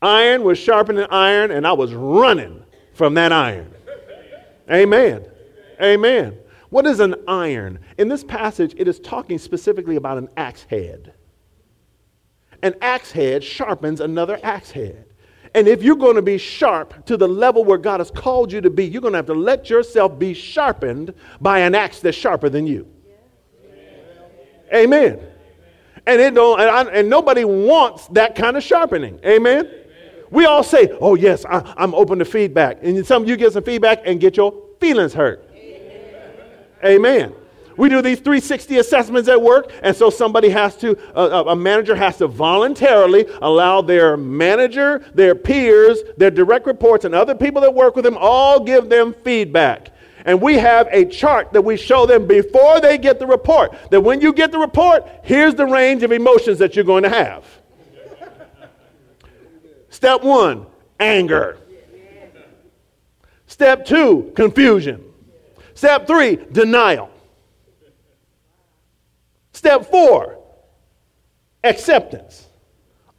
Iron 0.00 0.42
was 0.42 0.58
sharpening 0.58 1.06
iron, 1.10 1.50
and 1.50 1.66
I 1.66 1.72
was 1.72 1.94
running 1.94 2.62
from 2.92 3.14
that 3.14 3.32
iron. 3.32 3.72
Amen. 4.70 5.24
Amen. 5.80 6.38
What 6.68 6.86
is 6.86 7.00
an 7.00 7.14
iron? 7.26 7.78
In 7.96 8.08
this 8.08 8.22
passage, 8.22 8.74
it 8.76 8.86
is 8.86 9.00
talking 9.00 9.38
specifically 9.38 9.96
about 9.96 10.18
an 10.18 10.28
axe 10.36 10.64
head. 10.64 11.13
An 12.64 12.74
axe 12.80 13.12
head 13.12 13.44
sharpens 13.44 14.00
another 14.00 14.40
axe 14.42 14.70
head. 14.70 15.04
And 15.54 15.68
if 15.68 15.82
you're 15.82 15.96
going 15.96 16.16
to 16.16 16.22
be 16.22 16.38
sharp 16.38 17.04
to 17.04 17.18
the 17.18 17.28
level 17.28 17.62
where 17.62 17.76
God 17.76 18.00
has 18.00 18.10
called 18.10 18.50
you 18.50 18.62
to 18.62 18.70
be, 18.70 18.86
you're 18.86 19.02
going 19.02 19.12
to 19.12 19.18
have 19.18 19.26
to 19.26 19.34
let 19.34 19.68
yourself 19.68 20.18
be 20.18 20.32
sharpened 20.32 21.12
by 21.42 21.58
an 21.58 21.74
axe 21.74 22.00
that's 22.00 22.16
sharper 22.16 22.48
than 22.48 22.66
you. 22.66 22.88
Amen. 24.74 25.20
And 26.06 26.20
it 26.22 26.34
don't, 26.34 26.58
and, 26.58 26.70
I, 26.70 26.82
and 26.84 27.10
nobody 27.10 27.44
wants 27.44 28.06
that 28.08 28.34
kind 28.34 28.56
of 28.56 28.62
sharpening. 28.62 29.20
Amen. 29.26 29.70
We 30.30 30.46
all 30.46 30.62
say, 30.62 30.88
"Oh 31.02 31.16
yes, 31.16 31.44
I, 31.44 31.74
am 31.76 31.94
open 31.94 32.18
to 32.18 32.24
feedback," 32.24 32.78
and 32.82 33.06
some 33.06 33.22
of 33.22 33.28
you 33.28 33.36
get 33.36 33.52
some 33.52 33.62
feedback 33.62 34.00
and 34.06 34.18
get 34.18 34.38
your 34.38 34.54
feelings 34.80 35.12
hurt. 35.12 35.48
Amen. 35.54 36.64
Amen. 36.82 37.34
We 37.76 37.88
do 37.88 38.02
these 38.02 38.18
360 38.18 38.78
assessments 38.78 39.28
at 39.28 39.40
work, 39.40 39.72
and 39.82 39.96
so 39.96 40.10
somebody 40.10 40.48
has 40.50 40.76
to, 40.76 40.96
uh, 41.16 41.44
a 41.48 41.56
manager 41.56 41.96
has 41.96 42.18
to 42.18 42.28
voluntarily 42.28 43.26
allow 43.42 43.80
their 43.80 44.16
manager, 44.16 45.04
their 45.14 45.34
peers, 45.34 46.00
their 46.16 46.30
direct 46.30 46.66
reports, 46.66 47.04
and 47.04 47.14
other 47.14 47.34
people 47.34 47.60
that 47.62 47.74
work 47.74 47.96
with 47.96 48.04
them 48.04 48.16
all 48.18 48.60
give 48.60 48.88
them 48.88 49.14
feedback. 49.24 49.90
And 50.24 50.40
we 50.40 50.54
have 50.54 50.88
a 50.90 51.04
chart 51.04 51.52
that 51.52 51.62
we 51.62 51.76
show 51.76 52.06
them 52.06 52.26
before 52.26 52.80
they 52.80 52.96
get 52.96 53.18
the 53.18 53.26
report. 53.26 53.76
That 53.90 54.00
when 54.00 54.20
you 54.20 54.32
get 54.32 54.52
the 54.52 54.58
report, 54.58 55.06
here's 55.22 55.54
the 55.54 55.66
range 55.66 56.02
of 56.02 56.12
emotions 56.12 56.58
that 56.58 56.76
you're 56.76 56.84
going 56.84 57.02
to 57.02 57.10
have. 57.10 57.44
Step 59.90 60.22
one, 60.22 60.66
anger. 60.98 61.58
Step 63.46 63.84
two, 63.84 64.32
confusion. 64.34 65.04
Step 65.74 66.06
three, 66.06 66.36
denial. 66.50 67.10
Step 69.54 69.86
four, 69.86 70.38
acceptance. 71.62 72.48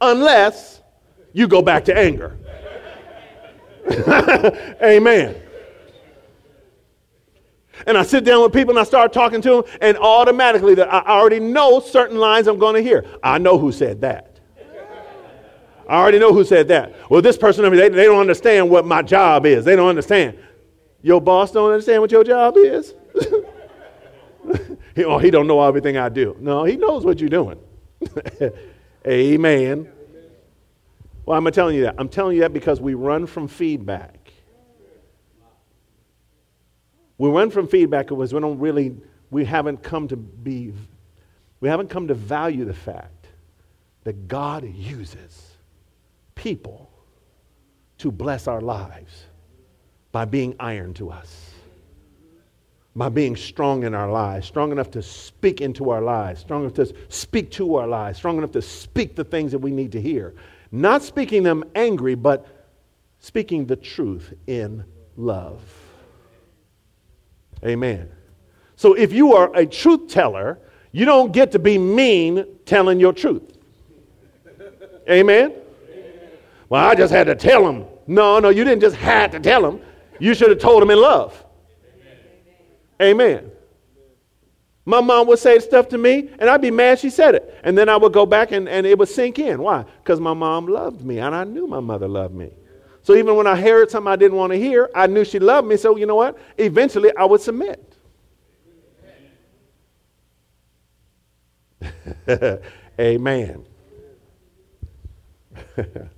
Unless 0.00 0.80
you 1.32 1.48
go 1.48 1.62
back 1.62 1.86
to 1.86 1.98
anger. 1.98 2.36
Amen. 4.82 5.42
And 7.86 7.96
I 7.96 8.02
sit 8.02 8.24
down 8.24 8.42
with 8.42 8.52
people 8.52 8.70
and 8.72 8.78
I 8.78 8.84
start 8.84 9.12
talking 9.12 9.40
to 9.42 9.50
them, 9.50 9.62
and 9.80 9.96
automatically 9.96 10.80
I 10.80 11.00
already 11.00 11.40
know 11.40 11.80
certain 11.80 12.18
lines 12.18 12.46
I'm 12.46 12.58
going 12.58 12.74
to 12.74 12.82
hear. 12.82 13.04
I 13.22 13.38
know 13.38 13.58
who 13.58 13.72
said 13.72 14.02
that. 14.02 14.38
I 15.88 15.96
already 16.00 16.18
know 16.18 16.32
who 16.32 16.44
said 16.44 16.68
that. 16.68 16.94
Well, 17.10 17.22
this 17.22 17.38
person, 17.38 17.64
I 17.64 17.70
they, 17.70 17.88
they 17.88 18.04
don't 18.04 18.20
understand 18.20 18.68
what 18.68 18.84
my 18.84 19.02
job 19.02 19.46
is. 19.46 19.64
They 19.64 19.76
don't 19.76 19.88
understand. 19.88 20.36
Your 21.00 21.20
boss 21.20 21.52
don't 21.52 21.70
understand 21.70 22.02
what 22.02 22.10
your 22.10 22.24
job 22.24 22.56
is? 22.56 22.94
he, 24.94 25.04
oh, 25.04 25.18
he 25.18 25.30
don't 25.30 25.46
know 25.46 25.62
everything 25.62 25.96
I 25.96 26.08
do. 26.08 26.36
No, 26.40 26.64
he 26.64 26.76
knows 26.76 27.04
what 27.04 27.20
you're 27.20 27.28
doing. 27.28 27.58
Amen. 29.06 29.92
Well, 31.24 31.38
I'm 31.38 31.50
telling 31.52 31.76
you 31.76 31.82
that. 31.82 31.96
I'm 31.98 32.08
telling 32.08 32.36
you 32.36 32.42
that 32.42 32.52
because 32.52 32.80
we 32.80 32.94
run 32.94 33.26
from 33.26 33.48
feedback. 33.48 34.32
We 37.18 37.30
run 37.30 37.50
from 37.50 37.66
feedback 37.66 38.08
because 38.08 38.32
we 38.32 38.40
don't 38.40 38.58
really, 38.58 38.96
we 39.30 39.44
haven't 39.44 39.82
come 39.82 40.06
to 40.08 40.16
be, 40.16 40.72
we 41.60 41.68
haven't 41.68 41.88
come 41.88 42.08
to 42.08 42.14
value 42.14 42.64
the 42.64 42.74
fact 42.74 43.28
that 44.04 44.28
God 44.28 44.64
uses 44.72 45.50
people 46.34 46.90
to 47.98 48.12
bless 48.12 48.46
our 48.46 48.60
lives 48.60 49.24
by 50.12 50.26
being 50.26 50.54
iron 50.60 50.94
to 50.94 51.10
us, 51.10 51.45
by 52.96 53.10
being 53.10 53.36
strong 53.36 53.84
in 53.84 53.94
our 53.94 54.10
lives, 54.10 54.46
strong 54.46 54.72
enough 54.72 54.90
to 54.90 55.02
speak 55.02 55.60
into 55.60 55.90
our 55.90 56.00
lives, 56.00 56.40
strong 56.40 56.62
enough 56.62 56.74
to 56.74 56.94
speak 57.10 57.50
to 57.50 57.76
our 57.76 57.86
lives, 57.86 58.16
strong 58.16 58.38
enough 58.38 58.52
to 58.52 58.62
speak 58.62 59.14
the 59.14 59.24
things 59.24 59.52
that 59.52 59.58
we 59.58 59.70
need 59.70 59.92
to 59.92 60.00
hear. 60.00 60.34
Not 60.72 61.02
speaking 61.02 61.42
them 61.42 61.62
angry, 61.74 62.14
but 62.14 62.46
speaking 63.20 63.66
the 63.66 63.76
truth 63.76 64.32
in 64.46 64.82
love. 65.16 65.62
Amen. 67.64 68.08
So 68.76 68.94
if 68.94 69.12
you 69.12 69.34
are 69.34 69.54
a 69.54 69.66
truth 69.66 70.08
teller, 70.08 70.58
you 70.90 71.04
don't 71.04 71.32
get 71.32 71.52
to 71.52 71.58
be 71.58 71.76
mean 71.76 72.46
telling 72.64 72.98
your 72.98 73.12
truth. 73.12 73.58
Amen. 75.08 75.52
Well, 76.70 76.84
I 76.84 76.94
just 76.94 77.12
had 77.12 77.26
to 77.26 77.34
tell 77.34 77.68
him. 77.68 77.84
No, 78.06 78.38
no, 78.38 78.48
you 78.48 78.64
didn't 78.64 78.80
just 78.80 78.96
have 78.96 79.32
to 79.32 79.40
tell 79.40 79.68
him. 79.68 79.82
You 80.18 80.32
should 80.32 80.48
have 80.48 80.58
told 80.58 80.82
him 80.82 80.90
in 80.90 80.98
love. 80.98 81.45
Amen. 83.00 83.50
My 84.84 85.00
mom 85.00 85.26
would 85.26 85.40
say 85.40 85.58
stuff 85.58 85.88
to 85.88 85.98
me, 85.98 86.30
and 86.38 86.48
I'd 86.48 86.62
be 86.62 86.70
mad 86.70 87.00
she 87.00 87.10
said 87.10 87.34
it. 87.34 87.58
And 87.64 87.76
then 87.76 87.88
I 87.88 87.96
would 87.96 88.12
go 88.12 88.24
back 88.24 88.52
and, 88.52 88.68
and 88.68 88.86
it 88.86 88.96
would 88.96 89.08
sink 89.08 89.38
in. 89.40 89.60
Why? 89.60 89.84
Because 90.02 90.20
my 90.20 90.32
mom 90.32 90.66
loved 90.68 91.04
me, 91.04 91.18
and 91.18 91.34
I 91.34 91.44
knew 91.44 91.66
my 91.66 91.80
mother 91.80 92.06
loved 92.06 92.34
me. 92.34 92.52
So 93.02 93.14
even 93.14 93.34
when 93.36 93.46
I 93.46 93.60
heard 93.60 93.90
something 93.90 94.12
I 94.12 94.16
didn't 94.16 94.36
want 94.36 94.52
to 94.52 94.58
hear, 94.58 94.90
I 94.94 95.06
knew 95.06 95.24
she 95.24 95.38
loved 95.38 95.68
me. 95.68 95.76
So 95.76 95.96
you 95.96 96.06
know 96.06 96.14
what? 96.14 96.38
Eventually 96.56 97.10
I 97.16 97.24
would 97.24 97.40
submit. 97.40 97.96
Amen. 103.00 103.64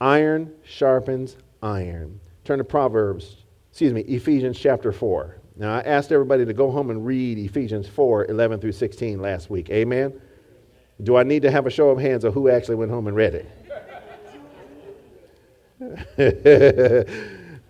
Iron 0.00 0.52
sharpens 0.64 1.36
iron. 1.62 2.20
Turn 2.44 2.58
to 2.58 2.64
Proverbs, 2.64 3.43
excuse 3.74 3.92
me, 3.92 4.02
Ephesians 4.02 4.56
chapter 4.56 4.92
4. 4.92 5.36
Now, 5.56 5.74
I 5.74 5.80
asked 5.80 6.12
everybody 6.12 6.44
to 6.44 6.52
go 6.52 6.70
home 6.70 6.90
and 6.90 7.04
read 7.04 7.38
Ephesians 7.38 7.88
4 7.88 8.26
11 8.26 8.60
through 8.60 8.70
16 8.70 9.20
last 9.20 9.50
week. 9.50 9.68
Amen? 9.68 10.12
Do 11.02 11.16
I 11.16 11.24
need 11.24 11.42
to 11.42 11.50
have 11.50 11.66
a 11.66 11.70
show 11.70 11.88
of 11.88 11.98
hands 11.98 12.22
of 12.22 12.34
who 12.34 12.48
actually 12.48 12.76
went 12.76 12.92
home 12.92 13.08
and 13.08 13.16
read 13.16 13.34
it? 13.34 13.50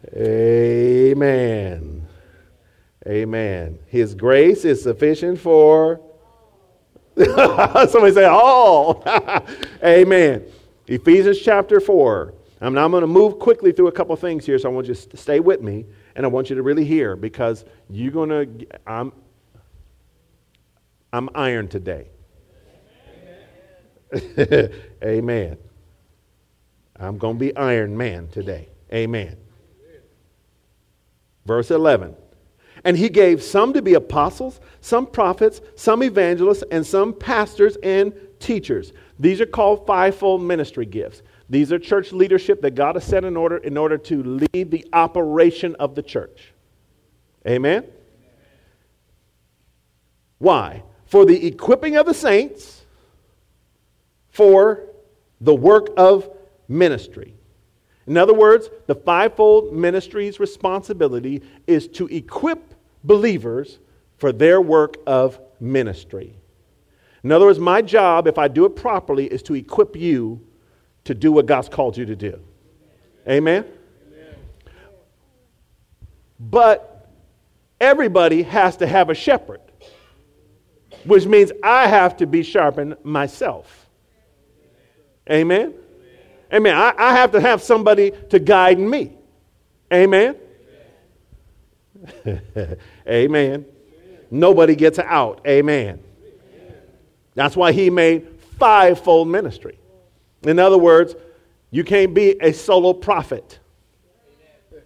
Amen. 0.15 2.07
Amen. 3.07 3.79
His 3.87 4.15
grace 4.15 4.67
is 4.67 4.83
sufficient 4.83 5.41
for. 5.41 6.03
Somebody 7.17 8.13
say, 8.13 8.27
all. 8.27 9.03
Amen. 9.83 10.45
Ephesians 10.87 11.41
chapter 11.41 11.81
4. 11.81 12.35
I'm, 12.65 12.91
going 12.91 13.03
to 13.03 13.07
move 13.07 13.39
quickly 13.39 13.73
through 13.73 13.89
a 13.89 13.93
couple 13.93 14.15
things 14.17 14.47
here, 14.47 14.59
so 14.59 14.71
I 14.71 14.73
want 14.73 14.87
you 14.87 14.95
to 14.95 15.17
stay 15.17 15.41
with 15.41 15.61
me, 15.61 15.85
and 16.17 16.25
I 16.25 16.29
want 16.29 16.51
you 16.51 16.57
to 16.57 16.63
really 16.63 16.85
hear 16.85 17.17
because 17.17 17.65
you're 17.91 18.13
going 18.13 18.31
to, 18.31 18.67
I'm, 18.87 19.13
I'm 21.13 21.29
iron 21.35 21.69
today. 21.69 22.09
Amen. 24.15 24.73
Amen. 25.05 25.59
I'm 26.99 27.19
going 27.19 27.35
to 27.35 27.41
be 27.41 27.57
Iron 27.57 27.97
Man 27.97 28.29
today. 28.29 28.69
Amen. 28.93 29.37
Verse 31.45 31.71
11. 31.71 32.15
And 32.85 32.97
he 32.97 33.09
gave 33.09 33.43
some 33.43 33.73
to 33.73 33.83
be 33.83 33.95
apostles, 33.95 34.61
some 34.81 35.07
prophets, 35.07 35.61
some 35.75 36.03
evangelists, 36.03 36.65
and 36.71 36.87
some 36.87 37.13
pastors 37.13 37.77
and 37.83 38.13
teachers. 38.39 38.93
These 39.19 39.41
are 39.41 39.47
called 39.47 39.87
fivefold 39.87 40.43
ministry 40.43 40.87
gifts. 40.87 41.23
These 41.49 41.73
are 41.73 41.79
church 41.79 42.13
leadership 42.13 42.63
that 42.63 42.75
God 42.75 42.97
has 42.97 43.05
set 43.05 43.25
in 43.25 43.37
order 43.37 43.59
in 43.59 43.77
order 43.77 43.99
to 43.99 44.23
lead 44.53 44.71
the 44.71 44.87
operation 44.93 45.75
of 45.77 45.95
the 45.95 46.03
church. 46.03 46.53
Amen? 47.47 47.85
Why? 50.39 50.83
For 51.07 51.25
the 51.25 51.47
equipping 51.47 51.97
of 51.97 52.07
the 52.07 52.15
saints, 52.15 52.85
for 54.31 54.85
the 55.41 55.55
work 55.55 55.89
of 55.97 56.31
ministry. 56.69 57.35
In 58.07 58.17
other 58.17 58.35
words, 58.35 58.69
the 58.87 58.95
fivefold 58.95 59.73
ministry's 59.73 60.41
responsibility 60.41 61.43
is 61.67 61.89
to 61.89 62.07
equip 62.09 62.75
believers 63.05 63.79
for 64.17 64.33
their 64.33 64.61
work 64.61 64.97
of 65.07 65.39
ministry. 65.61 66.37
In 67.23 67.33
other 67.33 67.47
words, 67.47 67.59
my 67.59 67.81
job, 67.81 68.27
if 68.27 68.37
I 68.37 68.49
do 68.49 68.65
it 68.65 68.77
properly, 68.77 69.27
is 69.27 69.43
to 69.45 69.55
equip 69.55 69.97
you 69.97 70.41
to 71.05 71.15
do 71.15 71.33
what 71.33 71.47
God's 71.47 71.69
called 71.69 71.97
you 71.97 72.07
to 72.07 72.17
do. 72.17 72.41
Amen? 73.29 73.65
Amen? 73.65 74.35
But 76.41 77.11
everybody 77.81 78.43
has 78.43 78.77
to 78.79 78.87
have 78.87 79.11
a 79.11 79.15
shepherd, 79.15 79.61
which 81.05 81.27
means 81.27 81.53
I 81.63 81.87
have 81.87 82.17
to 82.19 82.27
be 82.27 82.43
sharpened 82.43 82.97
myself. 83.05 83.87
Amen? 85.31 85.75
Amen. 86.53 86.75
I, 86.77 86.95
I 86.97 87.13
have 87.15 87.33
to 87.33 87.41
have 87.41 87.63
somebody 87.63 88.13
to 88.31 88.39
guide 88.39 88.79
me. 88.79 89.13
Amen. 89.93 90.37
Amen. 93.09 93.65
Nobody 94.31 94.75
gets 94.75 94.99
out. 94.99 95.41
Amen. 95.47 96.03
That's 97.35 97.57
why 97.57 97.73
he 97.73 97.91
made 97.91 98.29
fivefold 98.59 99.29
ministry. 99.29 99.79
In 100.45 100.59
other 100.59 100.79
words, 100.79 101.15
you 101.71 101.85
can't 101.85 102.15
be 102.15 102.37
a 102.41 102.53
solo 102.53 102.93
prophet. 102.93 103.59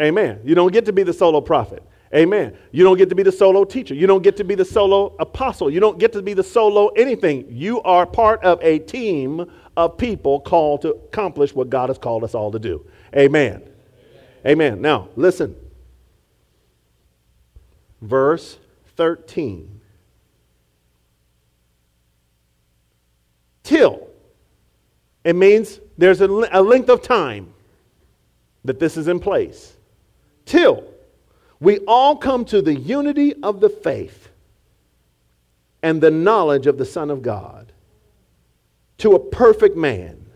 Amen. 0.00 0.40
You 0.44 0.54
don't 0.54 0.72
get 0.72 0.86
to 0.86 0.92
be 0.92 1.02
the 1.02 1.12
solo 1.12 1.40
prophet. 1.40 1.82
Amen. 2.14 2.56
You 2.72 2.84
don't 2.84 2.98
get 2.98 3.08
to 3.08 3.14
be 3.14 3.22
the 3.22 3.32
solo 3.32 3.64
teacher. 3.64 3.94
You 3.94 4.06
don't 4.06 4.22
get 4.22 4.36
to 4.36 4.44
be 4.44 4.54
the 4.54 4.64
solo 4.64 5.16
apostle. 5.18 5.70
You 5.70 5.80
don't 5.80 5.98
get 5.98 6.12
to 6.12 6.20
be 6.20 6.34
the 6.34 6.42
solo 6.42 6.88
anything. 6.88 7.46
You 7.48 7.80
are 7.82 8.04
part 8.04 8.42
of 8.42 8.62
a 8.62 8.80
team 8.80 9.50
of 9.78 9.96
people 9.96 10.40
called 10.40 10.82
to 10.82 10.90
accomplish 10.90 11.54
what 11.54 11.70
God 11.70 11.88
has 11.88 11.96
called 11.96 12.22
us 12.22 12.34
all 12.34 12.50
to 12.52 12.58
do. 12.58 12.84
Amen. 13.16 13.62
Amen. 14.46 14.82
Now, 14.82 15.08
listen. 15.16 15.56
Verse 18.02 18.58
13. 18.96 19.80
Till. 23.72 24.06
It 25.24 25.34
means 25.34 25.80
there's 25.96 26.20
a, 26.20 26.26
a 26.26 26.60
length 26.60 26.90
of 26.90 27.00
time 27.00 27.54
that 28.66 28.78
this 28.78 28.98
is 28.98 29.08
in 29.08 29.18
place. 29.18 29.74
Till 30.44 30.84
we 31.58 31.78
all 31.86 32.16
come 32.16 32.44
to 32.46 32.60
the 32.60 32.74
unity 32.74 33.32
of 33.42 33.60
the 33.60 33.70
faith 33.70 34.28
and 35.82 36.02
the 36.02 36.10
knowledge 36.10 36.66
of 36.66 36.76
the 36.76 36.84
Son 36.84 37.10
of 37.10 37.22
God, 37.22 37.72
to 38.98 39.14
a 39.14 39.18
perfect 39.18 39.74
man, 39.74 40.26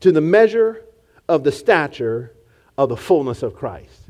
to 0.00 0.10
the 0.10 0.22
measure 0.22 0.84
of 1.28 1.44
the 1.44 1.52
stature 1.52 2.32
of 2.78 2.88
the 2.88 2.96
fullness 2.96 3.42
of 3.42 3.54
Christ. 3.54 4.00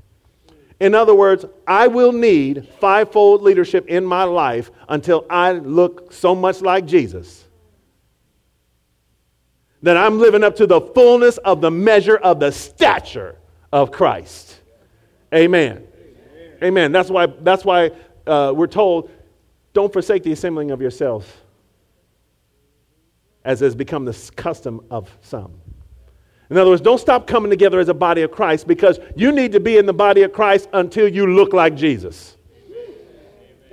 In 0.79 0.95
other 0.95 1.15
words, 1.15 1.45
I 1.67 1.89
will 1.89 2.13
need 2.13 2.69
fivefold 2.79 3.43
leadership 3.43 3.89
in 3.89 4.05
my 4.05 4.23
life 4.23 4.71
until 4.89 5.27
I 5.29 5.53
look 5.53 6.13
so 6.13 6.37
much 6.37 6.61
like 6.61 6.87
Jesus 6.87 7.42
that 9.83 9.97
I'm 9.97 10.19
living 10.19 10.45
up 10.45 10.57
to 10.57 10.67
the 10.67 10.81
fullness 10.81 11.39
of 11.39 11.61
the 11.61 11.71
measure 11.71 12.17
of 12.17 12.41
the 12.41 12.53
stature 12.53 13.37
of 13.73 13.91
Christ. 13.91 14.61
Amen. 15.35 15.87
Amen. 16.63 16.93
That's 16.93 17.11
why, 17.11 17.27
that's 17.27 17.65
why 17.65 17.91
uh, 18.27 18.53
we're 18.55 18.67
told 18.67 19.11
don't 19.73 19.93
forsake 19.93 20.23
the 20.23 20.33
assembling 20.33 20.71
of 20.71 20.81
yourselves, 20.81 21.27
as 23.45 23.61
has 23.61 23.75
become 23.75 24.05
the 24.05 24.31
custom 24.37 24.85
of 24.91 25.11
some. 25.23 25.53
In 26.51 26.59
other 26.59 26.71
words, 26.71 26.83
don't 26.83 26.99
stop 26.99 27.27
coming 27.27 27.51
together 27.51 27.81
as 27.81 27.89
a 27.89 27.95
body 27.95 28.21
of 28.21 28.31
Christ 28.31 28.67
because 28.67 29.01
you 29.17 29.33
need 29.33 29.53
to 29.53 29.61
be 29.61 29.79
in 29.79 29.87
the 29.87 29.95
body 29.95 30.23
of 30.23 30.35
Christ 30.35 30.69
until 30.75 31.09
you 31.09 31.27
look 31.27 31.55
like 31.55 31.75
Jesus. 31.75 32.37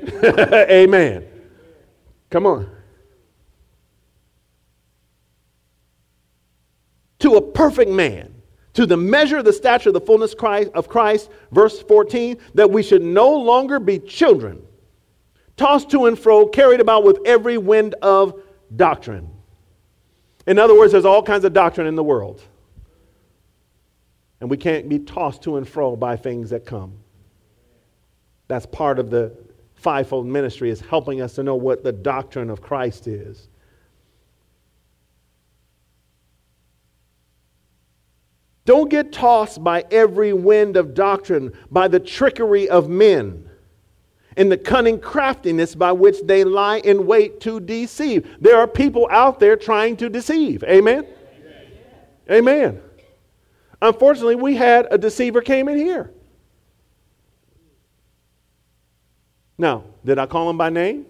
Amen. 0.23 1.25
Come 2.29 2.45
on. 2.45 2.78
To 7.19 7.36
a 7.36 7.41
perfect 7.41 7.91
man 7.91 8.39
to 8.79 8.86
the 8.86 8.95
measure 8.95 9.38
of 9.38 9.43
the 9.43 9.51
stature 9.51 9.89
of 9.89 9.93
the 9.93 9.99
fullness 9.99 10.34
of 10.34 10.88
Christ, 10.88 11.29
verse 11.51 11.82
14, 11.82 12.38
that 12.53 12.71
we 12.71 12.82
should 12.82 13.01
no 13.01 13.29
longer 13.36 13.77
be 13.77 13.99
children, 13.99 14.62
tossed 15.58 15.89
to 15.91 16.05
and 16.05 16.17
fro, 16.17 16.47
carried 16.47 16.79
about 16.79 17.03
with 17.03 17.19
every 17.25 17.58
wind 17.58 17.95
of 17.95 18.41
doctrine. 18.73 19.29
In 20.47 20.58
other 20.58 20.77
words, 20.77 20.93
there's 20.93 21.03
all 21.03 21.21
kinds 21.21 21.43
of 21.43 21.51
doctrine 21.51 21.88
in 21.88 21.95
the 21.95 22.03
world. 22.03 22.41
And 24.39 24.49
we 24.49 24.55
can't 24.55 24.88
be 24.88 24.99
tossed 24.99 25.41
to 25.43 25.58
and 25.58 25.67
fro 25.67 25.97
by 25.97 26.15
things 26.15 26.51
that 26.51 26.65
come. 26.65 26.99
That's 28.47 28.65
part 28.65 28.97
of 28.97 29.10
the 29.10 29.36
fivefold 29.75 30.25
ministry 30.25 30.69
is 30.69 30.79
helping 30.79 31.19
us 31.19 31.34
to 31.34 31.43
know 31.43 31.55
what 31.55 31.84
the 31.84 31.91
doctrine 31.91 32.49
of 32.49 32.62
Christ 32.62 33.08
is. 33.08 33.48
Don't 38.69 38.88
get 38.88 39.12
tossed 39.12 39.63
by 39.63 39.84
every 39.89 40.32
wind 40.32 40.77
of 40.77 40.93
doctrine, 40.93 41.53
by 41.71 41.88
the 41.88 41.99
trickery 41.99 42.69
of 42.69 42.88
men, 42.88 43.49
and 44.38 44.51
the 44.51 44.60
cunning 44.60 44.99
craftiness 44.99 45.73
by 45.73 45.91
which 45.91 46.21
they 46.25 46.43
lie 46.43 46.77
in 46.77 47.08
wait 47.08 47.41
to 47.41 47.60
deceive. 47.60 48.38
There 48.39 48.60
are 48.60 48.67
people 48.67 49.08
out 49.10 49.39
there 49.39 49.55
trying 49.55 49.97
to 49.97 50.08
deceive. 50.08 50.63
Amen? 50.65 51.08
Amen. 52.29 52.29
Amen. 52.29 52.82
Unfortunately, 53.82 54.36
we 54.36 54.55
had 54.55 54.88
a 54.91 54.99
deceiver 54.99 55.41
came 55.41 55.67
in 55.67 55.77
here. 55.77 56.12
Now, 59.58 59.84
did 60.05 60.19
I 60.19 60.27
call 60.27 60.45
them 60.45 60.60
by 60.60 60.69
name? 60.69 61.08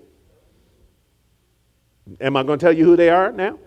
Am 2.21 2.37
I 2.37 2.43
going 2.43 2.57
to 2.57 2.65
tell 2.65 2.71
you 2.71 2.85
who 2.85 2.95
they 2.95 3.09
are 3.09 3.33
now? 3.33 3.59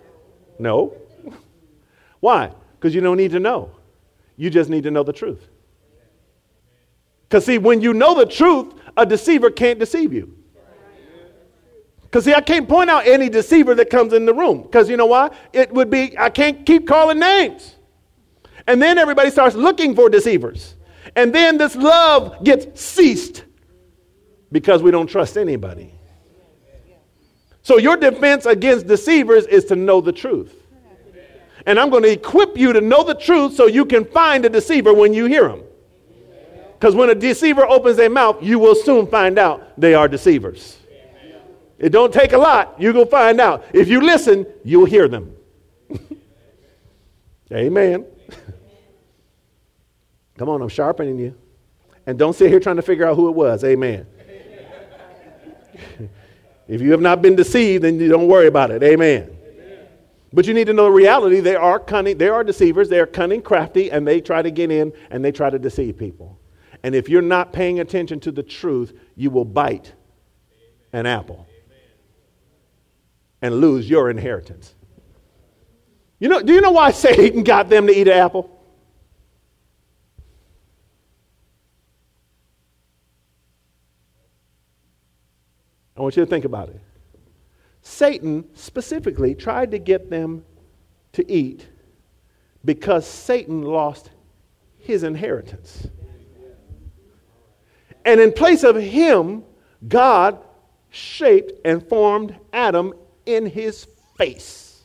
No. 0.58 0.96
Why? 2.20 2.54
Because 2.76 2.94
you 2.94 3.02
don't 3.02 3.18
need 3.18 3.32
to 3.32 3.38
know. 3.38 3.70
You 4.36 4.50
just 4.50 4.70
need 4.70 4.84
to 4.84 4.90
know 4.90 5.02
the 5.02 5.12
truth. 5.12 5.48
Because, 7.28 7.46
see, 7.46 7.58
when 7.58 7.80
you 7.80 7.94
know 7.94 8.14
the 8.14 8.26
truth, 8.26 8.74
a 8.96 9.06
deceiver 9.06 9.50
can't 9.50 9.78
deceive 9.78 10.12
you. 10.12 10.36
Because, 12.02 12.24
see, 12.24 12.34
I 12.34 12.42
can't 12.42 12.68
point 12.68 12.90
out 12.90 13.06
any 13.06 13.30
deceiver 13.30 13.74
that 13.74 13.88
comes 13.88 14.12
in 14.12 14.26
the 14.26 14.34
room. 14.34 14.62
Because, 14.62 14.90
you 14.90 14.98
know 14.98 15.06
why? 15.06 15.30
It 15.52 15.72
would 15.72 15.88
be, 15.88 16.18
I 16.18 16.28
can't 16.28 16.66
keep 16.66 16.86
calling 16.86 17.18
names. 17.18 17.76
And 18.66 18.80
then 18.82 18.98
everybody 18.98 19.30
starts 19.30 19.56
looking 19.56 19.94
for 19.94 20.10
deceivers. 20.10 20.74
And 21.16 21.34
then 21.34 21.56
this 21.56 21.74
love 21.74 22.44
gets 22.44 22.80
ceased 22.80 23.44
because 24.52 24.82
we 24.82 24.90
don't 24.90 25.06
trust 25.06 25.38
anybody. 25.38 25.94
So, 27.62 27.78
your 27.78 27.96
defense 27.96 28.44
against 28.44 28.86
deceivers 28.86 29.46
is 29.46 29.64
to 29.66 29.76
know 29.76 30.00
the 30.00 30.12
truth. 30.12 30.61
And 31.66 31.78
I'm 31.78 31.90
going 31.90 32.02
to 32.02 32.10
equip 32.10 32.56
you 32.56 32.72
to 32.72 32.80
know 32.80 33.04
the 33.04 33.14
truth 33.14 33.54
so 33.54 33.66
you 33.66 33.84
can 33.84 34.04
find 34.04 34.44
a 34.44 34.48
deceiver 34.48 34.92
when 34.92 35.14
you 35.14 35.26
hear 35.26 35.48
him. 35.48 35.62
Because 36.74 36.96
when 36.96 37.10
a 37.10 37.14
deceiver 37.14 37.64
opens 37.64 37.96
their 37.96 38.10
mouth, 38.10 38.42
you 38.42 38.58
will 38.58 38.74
soon 38.74 39.06
find 39.06 39.38
out 39.38 39.80
they 39.80 39.94
are 39.94 40.08
deceivers. 40.08 40.78
It 41.78 41.90
don't 41.90 42.12
take 42.12 42.32
a 42.32 42.38
lot. 42.38 42.80
You 42.80 42.92
go 42.92 43.04
find 43.04 43.40
out. 43.40 43.64
If 43.72 43.88
you 43.88 44.00
listen, 44.00 44.46
you'll 44.64 44.86
hear 44.86 45.08
them. 45.08 45.34
Amen. 47.52 48.06
Come 50.38 50.48
on, 50.48 50.62
I'm 50.62 50.68
sharpening 50.68 51.18
you. 51.18 51.36
And 52.06 52.18
don't 52.18 52.34
sit 52.34 52.50
here 52.50 52.60
trying 52.60 52.76
to 52.76 52.82
figure 52.82 53.06
out 53.06 53.16
who 53.16 53.28
it 53.28 53.34
was. 53.34 53.64
Amen. 53.64 54.06
if 56.68 56.80
you 56.80 56.90
have 56.92 57.00
not 57.00 57.22
been 57.22 57.36
deceived, 57.36 57.84
then 57.84 58.00
you 58.00 58.08
don't 58.08 58.26
worry 58.26 58.46
about 58.46 58.70
it. 58.70 58.82
Amen. 58.82 59.36
But 60.32 60.46
you 60.46 60.54
need 60.54 60.66
to 60.66 60.72
know 60.72 60.84
the 60.84 60.92
reality. 60.92 61.40
They 61.40 61.56
are 61.56 61.78
cunning, 61.78 62.18
they 62.18 62.28
are 62.28 62.42
deceivers, 62.42 62.88
they 62.88 62.98
are 63.00 63.06
cunning, 63.06 63.42
crafty, 63.42 63.90
and 63.90 64.06
they 64.06 64.20
try 64.20 64.40
to 64.40 64.50
get 64.50 64.70
in 64.70 64.92
and 65.10 65.24
they 65.24 65.32
try 65.32 65.50
to 65.50 65.58
deceive 65.58 65.98
people. 65.98 66.38
And 66.82 66.94
if 66.94 67.08
you're 67.08 67.22
not 67.22 67.52
paying 67.52 67.80
attention 67.80 68.18
to 68.20 68.32
the 68.32 68.42
truth, 68.42 68.98
you 69.14 69.30
will 69.30 69.44
bite 69.44 69.92
an 70.92 71.06
apple 71.06 71.46
and 73.40 73.60
lose 73.60 73.88
your 73.88 74.10
inheritance. 74.10 74.74
You 76.18 76.28
know, 76.28 76.40
do 76.40 76.52
you 76.52 76.60
know 76.60 76.70
why 76.70 76.90
Satan 76.92 77.42
got 77.42 77.68
them 77.68 77.86
to 77.86 77.92
eat 77.92 78.08
an 78.08 78.18
apple? 78.18 78.48
I 85.96 86.00
want 86.00 86.16
you 86.16 86.24
to 86.24 86.30
think 86.30 86.44
about 86.44 86.70
it. 86.70 86.80
Satan 87.82 88.48
specifically 88.54 89.34
tried 89.34 89.72
to 89.72 89.78
get 89.78 90.08
them 90.08 90.44
to 91.12 91.30
eat 91.30 91.66
because 92.64 93.06
Satan 93.06 93.62
lost 93.62 94.10
his 94.78 95.02
inheritance. 95.02 95.88
And 98.04 98.20
in 98.20 98.32
place 98.32 98.64
of 98.64 98.76
him, 98.76 99.44
God 99.86 100.38
shaped 100.90 101.52
and 101.64 101.86
formed 101.88 102.36
Adam 102.52 102.94
in 103.26 103.46
his 103.46 103.86
face. 104.16 104.82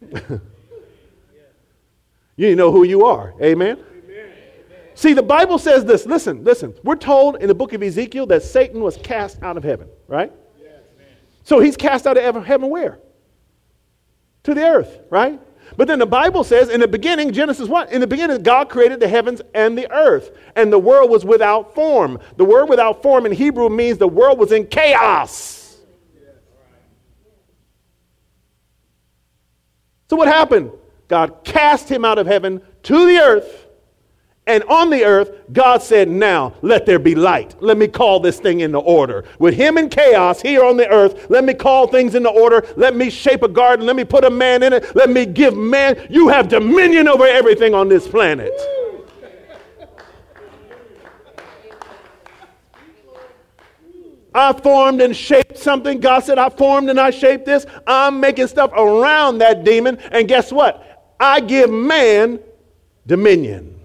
you 2.36 2.54
know 2.56 2.70
who 2.70 2.84
you 2.84 3.04
are. 3.06 3.34
Amen. 3.40 3.78
See, 4.94 5.14
the 5.14 5.22
Bible 5.22 5.58
says 5.58 5.84
this. 5.84 6.06
Listen, 6.06 6.44
listen. 6.44 6.74
We're 6.84 6.96
told 6.96 7.36
in 7.36 7.48
the 7.48 7.54
book 7.54 7.72
of 7.72 7.82
Ezekiel 7.82 8.26
that 8.26 8.42
Satan 8.42 8.80
was 8.80 8.96
cast 8.98 9.42
out 9.42 9.56
of 9.56 9.64
heaven, 9.64 9.88
right? 10.06 10.32
Yes, 10.60 10.80
so 11.44 11.60
he's 11.60 11.76
cast 11.76 12.06
out 12.06 12.16
of 12.16 12.44
heaven 12.44 12.70
where? 12.70 12.98
To 14.44 14.54
the 14.54 14.62
earth, 14.62 15.00
right? 15.10 15.40
But 15.76 15.88
then 15.88 15.98
the 15.98 16.06
Bible 16.06 16.44
says 16.44 16.68
in 16.68 16.80
the 16.80 16.88
beginning, 16.88 17.32
Genesis 17.32 17.68
1, 17.68 17.88
in 17.88 18.00
the 18.00 18.06
beginning, 18.06 18.42
God 18.42 18.68
created 18.68 19.00
the 19.00 19.08
heavens 19.08 19.40
and 19.54 19.76
the 19.76 19.90
earth, 19.90 20.36
and 20.54 20.70
the 20.70 20.78
world 20.78 21.10
was 21.10 21.24
without 21.24 21.74
form. 21.74 22.18
The 22.36 22.44
word 22.44 22.66
without 22.66 23.02
form 23.02 23.24
in 23.24 23.32
Hebrew 23.32 23.70
means 23.70 23.96
the 23.96 24.08
world 24.08 24.38
was 24.38 24.52
in 24.52 24.66
chaos. 24.66 25.78
So 30.10 30.16
what 30.16 30.28
happened? 30.28 30.72
God 31.08 31.42
cast 31.42 31.88
him 31.88 32.04
out 32.04 32.18
of 32.18 32.26
heaven 32.26 32.60
to 32.82 33.06
the 33.06 33.18
earth 33.18 33.66
and 34.46 34.64
on 34.64 34.90
the 34.90 35.04
earth, 35.04 35.30
God 35.52 35.82
said, 35.82 36.08
Now 36.08 36.54
let 36.62 36.84
there 36.84 36.98
be 36.98 37.14
light. 37.14 37.54
Let 37.62 37.78
me 37.78 37.86
call 37.86 38.18
this 38.18 38.40
thing 38.40 38.60
into 38.60 38.78
order. 38.78 39.24
With 39.38 39.54
him 39.54 39.78
in 39.78 39.88
chaos 39.88 40.42
here 40.42 40.64
on 40.64 40.76
the 40.76 40.88
earth, 40.88 41.30
let 41.30 41.44
me 41.44 41.54
call 41.54 41.86
things 41.86 42.16
into 42.16 42.28
order. 42.28 42.66
Let 42.76 42.96
me 42.96 43.08
shape 43.08 43.42
a 43.42 43.48
garden. 43.48 43.86
Let 43.86 43.94
me 43.94 44.04
put 44.04 44.24
a 44.24 44.30
man 44.30 44.64
in 44.64 44.72
it. 44.72 44.96
Let 44.96 45.10
me 45.10 45.26
give 45.26 45.56
man. 45.56 46.08
You 46.10 46.28
have 46.28 46.48
dominion 46.48 47.06
over 47.06 47.24
everything 47.24 47.72
on 47.72 47.88
this 47.88 48.08
planet. 48.08 48.52
I 54.34 54.52
formed 54.54 55.02
and 55.02 55.14
shaped 55.14 55.58
something. 55.58 56.00
God 56.00 56.24
said, 56.24 56.38
I 56.38 56.48
formed 56.48 56.88
and 56.88 56.98
I 56.98 57.10
shaped 57.10 57.44
this. 57.44 57.66
I'm 57.86 58.18
making 58.18 58.48
stuff 58.48 58.72
around 58.72 59.38
that 59.38 59.62
demon. 59.62 59.98
And 60.10 60.26
guess 60.26 60.50
what? 60.50 61.14
I 61.20 61.40
give 61.40 61.70
man 61.70 62.40
dominion. 63.06 63.81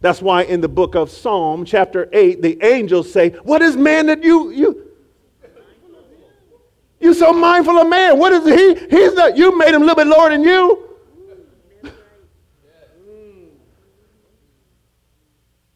That's 0.00 0.20
why 0.20 0.42
in 0.42 0.60
the 0.60 0.68
book 0.68 0.94
of 0.94 1.10
Psalm, 1.10 1.64
chapter 1.64 2.08
8, 2.12 2.42
the 2.42 2.58
angels 2.62 3.10
say, 3.10 3.30
What 3.30 3.62
is 3.62 3.76
man 3.76 4.06
that 4.06 4.22
you 4.22 4.50
you 4.50 4.82
you 7.00 7.14
so 7.14 7.32
mindful 7.32 7.78
of 7.78 7.88
man? 7.88 8.18
What 8.18 8.32
is 8.32 8.44
he? 8.44 8.86
He's 8.90 9.14
not 9.14 9.36
you 9.36 9.56
made 9.56 9.74
him 9.74 9.82
a 9.82 9.84
little 9.84 9.96
bit 9.96 10.06
lower 10.06 10.30
than 10.30 10.42
you. 10.42 10.82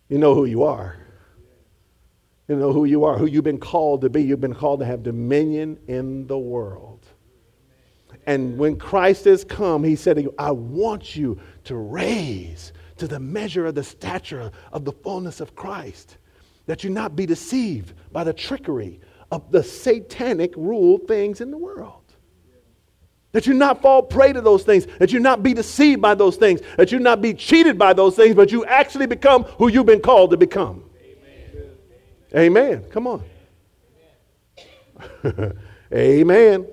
You 0.09 0.19
know 0.19 0.35
who 0.35 0.45
you 0.45 0.65
are. 0.65 0.97
You 2.49 2.57
know 2.57 2.73
who 2.73 2.85
you 2.85 3.05
are, 3.05 3.17
who 3.17 3.27
you've 3.27 3.45
been 3.45 3.61
called 3.61 4.01
to 4.01 4.11
be. 4.11 4.25
You've 4.25 4.41
been 4.41 4.57
called 4.57 4.81
to 4.81 4.87
have 4.87 5.05
dominion 5.05 5.79
in 5.87 6.27
the 6.27 6.37
world. 6.37 7.07
And 8.27 8.59
when 8.59 8.77
Christ 8.77 9.25
has 9.27 9.45
come, 9.45 9.85
he 9.85 9.95
said, 9.95 10.21
you, 10.21 10.35
I 10.37 10.51
want 10.51 11.15
you 11.15 11.41
to 11.65 11.77
raise 11.77 12.73
to 13.01 13.09
the 13.09 13.19
measure 13.19 13.67
of 13.67 13.75
the 13.75 13.83
stature 13.83 14.53
of 14.73 14.85
the 14.85 14.93
fullness 14.93 15.41
of 15.41 15.57
Christ, 15.57 16.19
that 16.67 16.85
you 16.85 16.91
not 16.91 17.17
be 17.17 17.27
deceived 17.27 17.95
by 18.13 18.25
the 18.25 18.33
trickery 18.33 19.01
of 19.31 19.51
the 19.51 19.63
satanic 19.63 20.55
rule 20.57 20.99
things 20.99 21.41
in 21.41 21.51
the 21.51 21.59
world. 21.59 21.97
That 23.33 23.47
you 23.47 23.55
not 23.55 23.81
fall 23.81 24.03
prey 24.03 24.33
to 24.33 24.41
those 24.41 24.65
things, 24.65 24.87
that 24.99 25.13
you 25.13 25.21
not 25.21 25.43
be 25.43 25.55
deceived 25.55 26.03
by 26.03 26.15
those 26.15 26.37
things, 26.37 26.61
that 26.77 26.93
you 26.93 26.99
not 26.99 27.23
be 27.23 27.33
cheated 27.33 27.79
by 27.79 27.93
those 27.93 28.17
things, 28.17 28.35
but 28.35 28.53
you 28.53 28.65
actually 28.67 29.07
become 29.07 29.45
who 29.45 29.69
you've 29.69 29.87
been 29.87 30.01
called 30.01 30.31
to 30.33 30.37
become. 30.37 30.85
Amen. 32.37 32.85
Come 32.91 33.07
on. 33.07 33.25
Amen. 35.93 36.67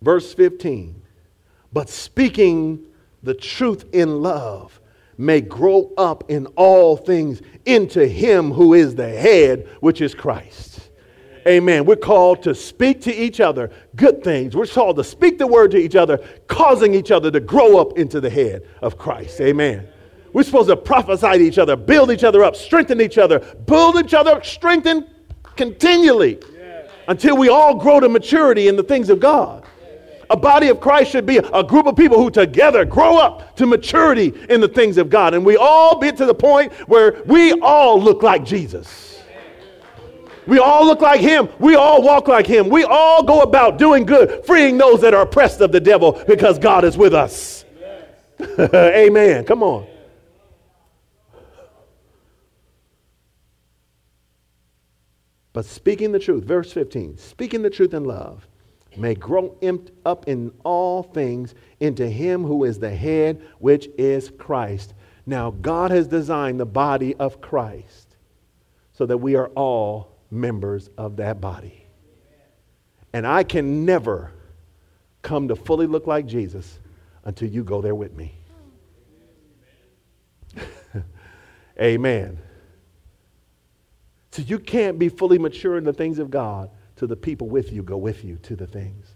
Verse 0.00 0.32
15. 0.32 1.02
But 1.72 1.88
speaking 1.88 2.86
the 3.26 3.34
truth 3.34 3.84
in 3.92 4.22
love 4.22 4.80
may 5.18 5.40
grow 5.40 5.92
up 5.98 6.24
in 6.28 6.46
all 6.54 6.96
things 6.96 7.42
into 7.64 8.06
him 8.06 8.52
who 8.52 8.72
is 8.72 8.94
the 8.94 9.08
head, 9.08 9.68
which 9.80 10.00
is 10.00 10.14
Christ. 10.14 10.90
Amen. 11.46 11.84
We're 11.84 11.96
called 11.96 12.42
to 12.44 12.54
speak 12.54 13.00
to 13.02 13.14
each 13.14 13.40
other 13.40 13.70
good 13.96 14.22
things. 14.22 14.54
We're 14.54 14.66
called 14.66 14.96
to 14.96 15.04
speak 15.04 15.38
the 15.38 15.46
word 15.46 15.72
to 15.72 15.76
each 15.76 15.96
other, 15.96 16.18
causing 16.46 16.94
each 16.94 17.10
other 17.10 17.30
to 17.32 17.40
grow 17.40 17.78
up 17.78 17.98
into 17.98 18.20
the 18.20 18.30
head 18.30 18.66
of 18.80 18.96
Christ. 18.96 19.40
Amen. 19.40 19.88
We're 20.32 20.44
supposed 20.44 20.68
to 20.68 20.76
prophesy 20.76 21.38
to 21.38 21.44
each 21.44 21.58
other, 21.58 21.74
build 21.74 22.12
each 22.12 22.24
other 22.24 22.44
up, 22.44 22.54
strengthen 22.54 23.00
each 23.00 23.18
other, 23.18 23.40
build 23.66 23.96
each 23.96 24.14
other 24.14 24.32
up, 24.32 24.46
strengthen 24.46 25.08
continually 25.56 26.38
until 27.08 27.36
we 27.36 27.48
all 27.48 27.74
grow 27.74 27.98
to 27.98 28.08
maturity 28.08 28.68
in 28.68 28.76
the 28.76 28.82
things 28.84 29.10
of 29.10 29.18
God. 29.18 29.64
A 30.30 30.36
body 30.36 30.68
of 30.68 30.80
Christ 30.80 31.10
should 31.10 31.26
be 31.26 31.38
a 31.38 31.62
group 31.62 31.86
of 31.86 31.96
people 31.96 32.18
who 32.18 32.30
together 32.30 32.84
grow 32.84 33.18
up 33.18 33.56
to 33.56 33.66
maturity 33.66 34.34
in 34.48 34.60
the 34.60 34.68
things 34.68 34.98
of 34.98 35.08
God. 35.08 35.34
And 35.34 35.44
we 35.44 35.56
all 35.56 36.00
get 36.00 36.16
to 36.18 36.26
the 36.26 36.34
point 36.34 36.72
where 36.88 37.22
we 37.26 37.52
all 37.60 38.00
look 38.00 38.22
like 38.22 38.44
Jesus. 38.44 39.22
We 40.46 40.58
all 40.58 40.86
look 40.86 41.00
like 41.00 41.20
him. 41.20 41.48
We 41.58 41.74
all 41.74 42.02
walk 42.02 42.28
like 42.28 42.46
him. 42.46 42.68
We 42.68 42.84
all 42.84 43.22
go 43.24 43.42
about 43.42 43.78
doing 43.78 44.06
good, 44.06 44.44
freeing 44.44 44.78
those 44.78 45.00
that 45.00 45.12
are 45.12 45.22
oppressed 45.22 45.60
of 45.60 45.72
the 45.72 45.80
devil 45.80 46.22
because 46.26 46.58
God 46.58 46.84
is 46.84 46.96
with 46.96 47.14
us. 47.14 47.64
Amen. 48.58 49.44
Come 49.44 49.62
on. 49.62 49.86
But 55.52 55.64
speaking 55.64 56.12
the 56.12 56.18
truth, 56.18 56.44
verse 56.44 56.70
15, 56.70 57.16
speaking 57.16 57.62
the 57.62 57.70
truth 57.70 57.94
in 57.94 58.04
love, 58.04 58.46
may 58.98 59.14
grow 59.14 59.56
up 60.04 60.28
in 60.28 60.52
all 60.64 61.02
things 61.02 61.54
into 61.80 62.08
him 62.08 62.42
who 62.44 62.64
is 62.64 62.78
the 62.78 62.94
head, 62.94 63.42
which 63.58 63.88
is 63.98 64.30
Christ. 64.38 64.94
Now, 65.26 65.50
God 65.50 65.90
has 65.90 66.06
designed 66.06 66.60
the 66.60 66.66
body 66.66 67.14
of 67.16 67.40
Christ 67.40 68.16
so 68.92 69.06
that 69.06 69.18
we 69.18 69.34
are 69.34 69.48
all 69.48 70.16
members 70.30 70.88
of 70.96 71.16
that 71.16 71.40
body. 71.40 71.86
And 73.12 73.26
I 73.26 73.44
can 73.44 73.84
never 73.84 74.32
come 75.22 75.48
to 75.48 75.56
fully 75.56 75.86
look 75.86 76.06
like 76.06 76.26
Jesus 76.26 76.78
until 77.24 77.48
you 77.48 77.64
go 77.64 77.80
there 77.80 77.94
with 77.94 78.14
me. 78.14 78.34
Amen. 81.80 82.38
So 84.30 84.42
you 84.42 84.58
can't 84.58 84.98
be 84.98 85.08
fully 85.08 85.38
mature 85.38 85.76
in 85.76 85.84
the 85.84 85.92
things 85.92 86.18
of 86.18 86.30
God 86.30 86.70
till 86.96 87.08
the 87.08 87.16
people 87.16 87.48
with 87.48 87.72
you 87.72 87.82
go 87.82 87.96
with 87.96 88.24
you 88.24 88.36
to 88.42 88.56
the 88.56 88.66
things. 88.66 89.14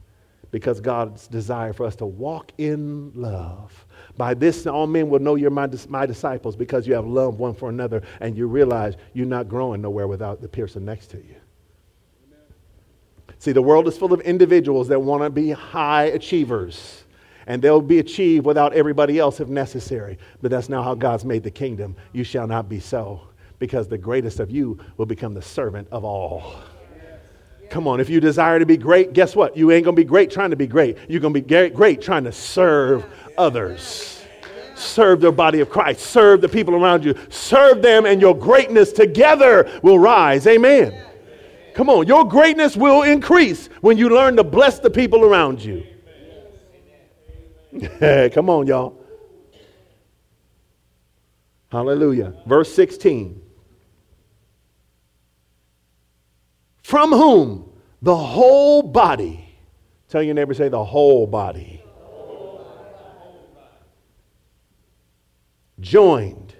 Because 0.50 0.80
God's 0.80 1.28
desire 1.28 1.72
for 1.72 1.86
us 1.86 1.94
to 1.96 2.06
walk 2.06 2.52
in 2.58 3.12
love. 3.14 3.86
By 4.16 4.34
this, 4.34 4.66
all 4.66 4.86
men 4.86 5.08
will 5.08 5.20
know 5.20 5.36
you're 5.36 5.50
my, 5.50 5.68
my 5.88 6.06
disciples 6.06 6.56
because 6.56 6.86
you 6.86 6.94
have 6.94 7.06
love 7.06 7.38
one 7.38 7.54
for 7.54 7.68
another 7.68 8.02
and 8.18 8.36
you 8.36 8.46
realize 8.46 8.96
you're 9.12 9.26
not 9.26 9.48
growing 9.48 9.80
nowhere 9.80 10.08
without 10.08 10.40
the 10.40 10.48
person 10.48 10.84
next 10.84 11.06
to 11.08 11.18
you. 11.18 11.36
See, 13.38 13.52
the 13.52 13.62
world 13.62 13.88
is 13.88 13.96
full 13.96 14.12
of 14.12 14.20
individuals 14.22 14.88
that 14.88 15.00
want 15.00 15.22
to 15.22 15.30
be 15.30 15.50
high 15.50 16.04
achievers 16.04 17.04
and 17.46 17.62
they'll 17.62 17.80
be 17.80 17.98
achieved 17.98 18.44
without 18.44 18.72
everybody 18.74 19.18
else 19.18 19.40
if 19.40 19.48
necessary. 19.48 20.18
But 20.42 20.50
that's 20.50 20.68
not 20.68 20.84
how 20.84 20.94
God's 20.94 21.24
made 21.24 21.42
the 21.42 21.50
kingdom. 21.50 21.96
You 22.12 22.22
shall 22.22 22.46
not 22.46 22.68
be 22.68 22.80
so 22.80 23.22
because 23.58 23.88
the 23.88 23.98
greatest 23.98 24.40
of 24.40 24.50
you 24.50 24.78
will 24.96 25.06
become 25.06 25.34
the 25.34 25.42
servant 25.42 25.88
of 25.90 26.04
all. 26.04 26.60
Come 27.70 27.86
on, 27.86 28.00
if 28.00 28.10
you 28.10 28.18
desire 28.20 28.58
to 28.58 28.66
be 28.66 28.76
great, 28.76 29.12
guess 29.12 29.36
what? 29.36 29.56
You 29.56 29.70
ain't 29.70 29.84
going 29.84 29.94
to 29.94 30.02
be 30.02 30.04
great 30.04 30.30
trying 30.30 30.50
to 30.50 30.56
be 30.56 30.66
great. 30.66 30.98
You're 31.08 31.20
going 31.20 31.32
to 31.32 31.40
be 31.40 31.70
great 31.70 32.02
trying 32.02 32.24
to 32.24 32.32
serve 32.32 33.06
others. 33.38 34.22
Serve 34.74 35.20
the 35.20 35.30
body 35.30 35.60
of 35.60 35.70
Christ. 35.70 36.00
Serve 36.00 36.40
the 36.40 36.48
people 36.48 36.74
around 36.74 37.04
you. 37.04 37.14
Serve 37.28 37.80
them, 37.80 38.06
and 38.06 38.20
your 38.20 38.36
greatness 38.36 38.92
together 38.92 39.70
will 39.82 40.00
rise. 40.00 40.48
Amen. 40.48 41.06
Come 41.74 41.88
on, 41.88 42.08
your 42.08 42.26
greatness 42.26 42.76
will 42.76 43.04
increase 43.04 43.68
when 43.82 43.96
you 43.96 44.08
learn 44.08 44.36
to 44.36 44.44
bless 44.44 44.80
the 44.80 44.90
people 44.90 45.24
around 45.24 45.62
you. 45.62 45.86
Come 48.34 48.50
on, 48.50 48.66
y'all. 48.66 48.98
Hallelujah. 51.70 52.34
Verse 52.46 52.74
16. 52.74 53.40
From 56.90 57.12
whom 57.12 57.70
the 58.02 58.16
whole 58.16 58.82
body, 58.82 59.48
tell 60.08 60.24
your 60.24 60.34
neighbor, 60.34 60.54
say 60.54 60.68
the 60.68 60.84
whole 60.84 61.24
body, 61.24 61.84
joined. 65.78 66.52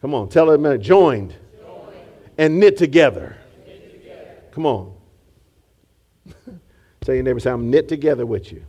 Come 0.00 0.14
on, 0.14 0.28
tell 0.30 0.50
it 0.50 0.56
a 0.56 0.58
minute. 0.58 0.80
Joined, 0.80 1.36
and 2.38 2.58
knit 2.58 2.76
together. 2.76 3.36
Come 4.50 4.66
on. 4.66 4.96
tell 7.00 7.14
your 7.14 7.22
neighbor, 7.22 7.38
say, 7.38 7.52
I'm 7.52 7.70
knit 7.70 7.86
together 7.86 8.26
with 8.26 8.50
you. 8.50 8.64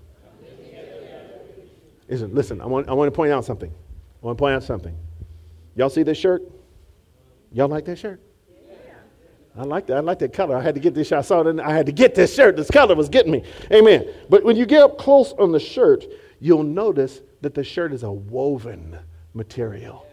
Listen, 2.08 2.36
listen 2.36 2.62
I, 2.62 2.68
want, 2.68 2.88
I 2.88 2.94
want 2.94 3.08
to 3.08 3.16
point 3.16 3.32
out 3.32 3.46
something. 3.46 3.72
I 3.72 4.26
want 4.28 4.38
to 4.38 4.40
point 4.40 4.54
out 4.54 4.62
something. 4.62 4.96
Y'all 5.76 5.90
see 5.90 6.04
this 6.04 6.20
shirt? 6.20 6.44
Y'all 7.52 7.68
like 7.68 7.86
that 7.86 7.98
shirt? 7.98 8.22
I 9.58 9.64
like 9.64 9.88
that. 9.88 9.98
I 9.98 10.00
like 10.00 10.20
that 10.20 10.34
color. 10.34 10.56
I 10.56 10.62
had 10.62 10.76
to 10.76 10.82
get 10.82 10.94
this 10.94 11.10
shirt. 11.10 11.20
I 11.20 11.22
saw 11.22 11.42
it. 11.42 11.60
I 11.60 11.74
had 11.74 11.86
to 11.88 11.92
get 11.92 12.16
this 12.16 12.34
shirt. 12.34 12.56
This 12.56 12.72
color 12.72 12.96
was 12.96 13.10
getting 13.10 13.34
me. 13.34 13.44
Amen. 13.72 14.08
But 14.30 14.44
when 14.44 14.56
you 14.56 14.66
get 14.66 14.82
up 14.82 14.98
close 14.98 15.34
on 15.34 15.52
the 15.52 15.60
shirt, 15.60 16.06
you'll 16.40 16.64
notice 16.64 17.22
that 17.42 17.54
the 17.54 17.64
shirt 17.64 17.92
is 17.92 18.04
a 18.04 18.12
woven 18.12 18.98
material. 19.34 20.06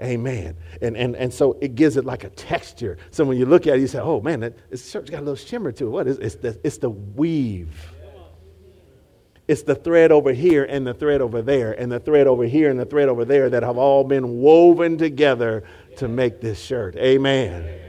Amen. 0.00 0.56
And, 0.82 0.96
and, 0.96 1.16
and 1.16 1.32
so 1.32 1.56
it 1.60 1.74
gives 1.74 1.96
it 1.96 2.04
like 2.04 2.22
a 2.22 2.28
texture. 2.30 2.98
So 3.10 3.24
when 3.24 3.38
you 3.38 3.46
look 3.46 3.66
at 3.66 3.76
it, 3.76 3.80
you 3.80 3.86
say, 3.86 3.98
oh 3.98 4.20
man, 4.20 4.40
that, 4.40 4.70
this 4.70 4.90
shirt's 4.90 5.10
got 5.10 5.18
a 5.18 5.20
little 5.20 5.36
shimmer 5.36 5.72
to 5.72 5.86
it. 5.86 5.90
What 5.90 6.06
is 6.06 6.18
it? 6.18 6.24
It's 6.24 6.34
the, 6.36 6.60
it's 6.62 6.78
the 6.78 6.90
weave. 6.90 7.92
It's 9.48 9.62
the 9.62 9.74
thread 9.74 10.12
over 10.12 10.32
here 10.32 10.64
and 10.64 10.86
the 10.86 10.92
thread 10.92 11.20
over 11.20 11.40
there 11.40 11.72
and 11.72 11.90
the 11.90 12.00
thread 12.00 12.26
over 12.26 12.44
here 12.44 12.68
and 12.68 12.78
the 12.78 12.84
thread 12.84 13.08
over 13.08 13.24
there 13.24 13.48
that 13.48 13.62
have 13.62 13.78
all 13.78 14.04
been 14.04 14.40
woven 14.40 14.98
together 14.98 15.64
to 15.96 16.08
make 16.08 16.40
this 16.40 16.60
shirt. 16.60 16.96
Amen. 16.96 17.85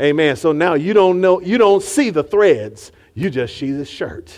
Amen. 0.00 0.36
So 0.36 0.52
now 0.52 0.74
you 0.74 0.92
don't 0.92 1.20
know, 1.20 1.40
you 1.40 1.58
don't 1.58 1.82
see 1.82 2.10
the 2.10 2.22
threads. 2.22 2.92
You 3.14 3.30
just 3.30 3.56
see 3.56 3.70
the 3.70 3.84
shirt. 3.84 4.36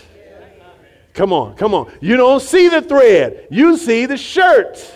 Come 1.13 1.33
on, 1.33 1.55
come 1.55 1.73
on. 1.73 1.91
You 1.99 2.15
don't 2.15 2.41
see 2.41 2.69
the 2.69 2.81
thread, 2.81 3.47
you 3.49 3.75
see 3.77 4.05
the 4.05 4.17
shirt. 4.17 4.93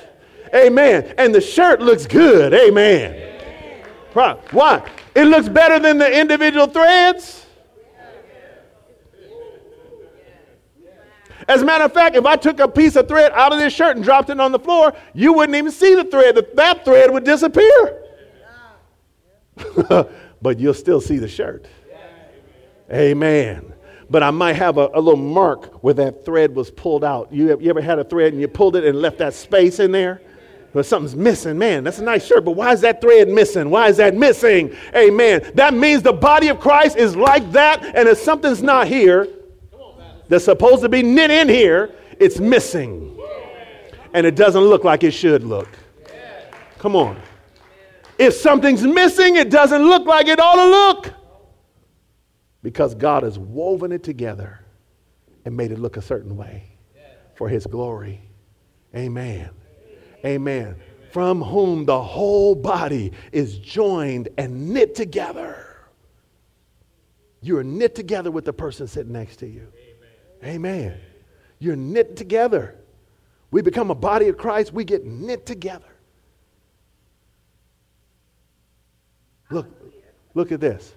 Amen. 0.54 1.16
And 1.18 1.34
the 1.34 1.42
shirt 1.42 1.82
looks 1.82 2.06
good. 2.06 2.54
Amen. 2.54 3.30
Why? 4.14 4.88
It 5.16 5.26
looks 5.26 5.48
better 5.48 5.80
than 5.80 5.98
the 5.98 6.20
individual 6.20 6.68
threads. 6.68 7.46
As 11.48 11.62
a 11.62 11.66
matter 11.66 11.86
of 11.86 11.94
fact, 11.94 12.16
if 12.16 12.26
I 12.26 12.36
took 12.36 12.60
a 12.60 12.68
piece 12.68 12.96
of 12.96 13.08
thread 13.08 13.32
out 13.34 13.52
of 13.52 13.60
this 13.60 13.74
shirt 13.74 13.96
and 13.96 14.06
dropped 14.06 14.30
it 14.30 14.40
on 14.40 14.52
the 14.52 14.60
floor, 14.60 14.94
you 15.14 15.34
wouldn't 15.34 15.56
even 15.56 15.72
see 15.72 15.96
the 15.96 16.04
thread. 16.04 16.38
That 16.54 16.86
thread 16.86 17.12
would 17.12 17.24
disappear. 17.24 18.04
but 20.42 20.60
you'll 20.60 20.74
still 20.74 21.02
see 21.02 21.18
the 21.18 21.28
shirt. 21.28 21.66
Amen. 22.92 23.74
But 24.10 24.24
I 24.24 24.32
might 24.32 24.58
have 24.58 24.78
a, 24.78 24.90
a, 24.94 25.00
little 25.00 25.16
mark 25.16 25.82
where 25.84 25.94
that 25.94 26.26
thread 26.26 26.54
was 26.54 26.70
pulled 26.70 27.04
out. 27.04 27.32
You, 27.32 27.58
you 27.62 27.70
ever 27.70 27.82
had 27.82 27.98
a 27.98 28.04
thread 28.04 28.34
and 28.34 28.42
you 28.42 28.48
pulled 28.50 28.76
it 28.76 28.84
and 28.84 29.02
left 29.02 29.20
that 29.20 29.34
space 29.34 29.80
in 29.80 29.94
there? 29.94 30.22
But 30.74 30.86
something's 30.86 31.16
missing. 31.16 31.58
Man, 31.58 31.84
that's 31.84 32.00
a 32.00 32.04
nice 32.04 32.26
shirt, 32.26 32.44
but 32.44 32.52
why 32.52 32.74
is 32.74 32.82
that 32.82 33.02
thread 33.02 33.30
missing? 33.30 33.70
Why 33.70 33.88
is 33.88 33.98
that 33.98 34.16
missing? 34.16 34.76
Amen. 34.96 35.50
That 35.56 35.74
means 35.74 36.02
the 36.02 36.14
body 36.14 36.50
of 36.50 36.60
Christ 36.60 36.98
is 36.98 37.16
like 37.16 37.52
that, 37.52 37.84
and 37.96 38.08
if 38.08 38.18
something's 38.18 38.64
not 38.64 38.88
here, 38.88 39.28
that's 40.28 40.46
supposed 40.46 40.82
to 40.82 40.90
be 40.90 41.04
knit 41.04 41.30
in 41.30 41.50
here, 41.50 41.94
it's 42.20 42.40
missing. 42.40 43.18
And 44.14 44.26
it 44.26 44.36
doesn't 44.36 44.64
look 44.64 44.84
like 44.84 45.04
it 45.04 45.12
should 45.12 45.44
look. 45.44 45.68
Come 46.78 46.96
on. 46.96 47.22
If 48.22 48.36
something's 48.36 48.84
missing, 48.84 49.36
it 49.36 49.50
doesn't 49.50 49.84
look 49.84 50.06
like 50.06 50.28
it 50.28 50.40
ought 50.40 50.56
to 50.56 50.66
look. 50.66 51.14
Because 52.62 52.94
God 52.94 53.24
has 53.24 53.40
woven 53.40 53.92
it 53.92 54.04
together 54.04 54.60
and 55.44 55.58
made 55.58 55.72
it 55.72 55.80
look 55.80 55.98
a 55.98 56.04
certain 56.04 56.38
way 56.38 56.78
for 57.34 57.50
His 57.50 57.66
glory. 57.66 58.22
Amen. 58.96 59.50
Amen. 60.24 60.76
From 61.12 61.42
whom 61.42 61.86
the 61.86 62.00
whole 62.00 62.54
body 62.54 63.12
is 63.32 63.58
joined 63.58 64.30
and 64.38 64.70
knit 64.70 64.94
together. 64.94 65.66
You're 67.42 67.64
knit 67.64 67.96
together 67.96 68.30
with 68.30 68.46
the 68.46 68.54
person 68.54 68.86
sitting 68.86 69.14
next 69.14 69.38
to 69.38 69.48
you. 69.48 69.68
Amen. 70.44 70.96
You're 71.58 71.76
knit 71.76 72.16
together. 72.16 72.76
We 73.50 73.64
become 73.64 73.90
a 73.90 73.96
body 73.96 74.28
of 74.28 74.38
Christ, 74.38 74.74
we 74.74 74.84
get 74.84 75.08
knit 75.08 75.48
together. 75.48 75.91
Look, 79.52 79.68
look 80.34 80.52
at 80.52 80.60
this. 80.60 80.94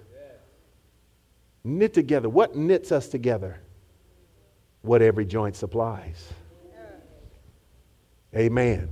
Knit 1.63 1.93
together. 1.93 2.29
What 2.29 2.55
knits 2.55 2.91
us 2.91 3.07
together? 3.07 3.59
What 4.81 5.01
every 5.01 5.25
joint 5.25 5.55
supplies. 5.55 6.31
Amen. 8.35 8.89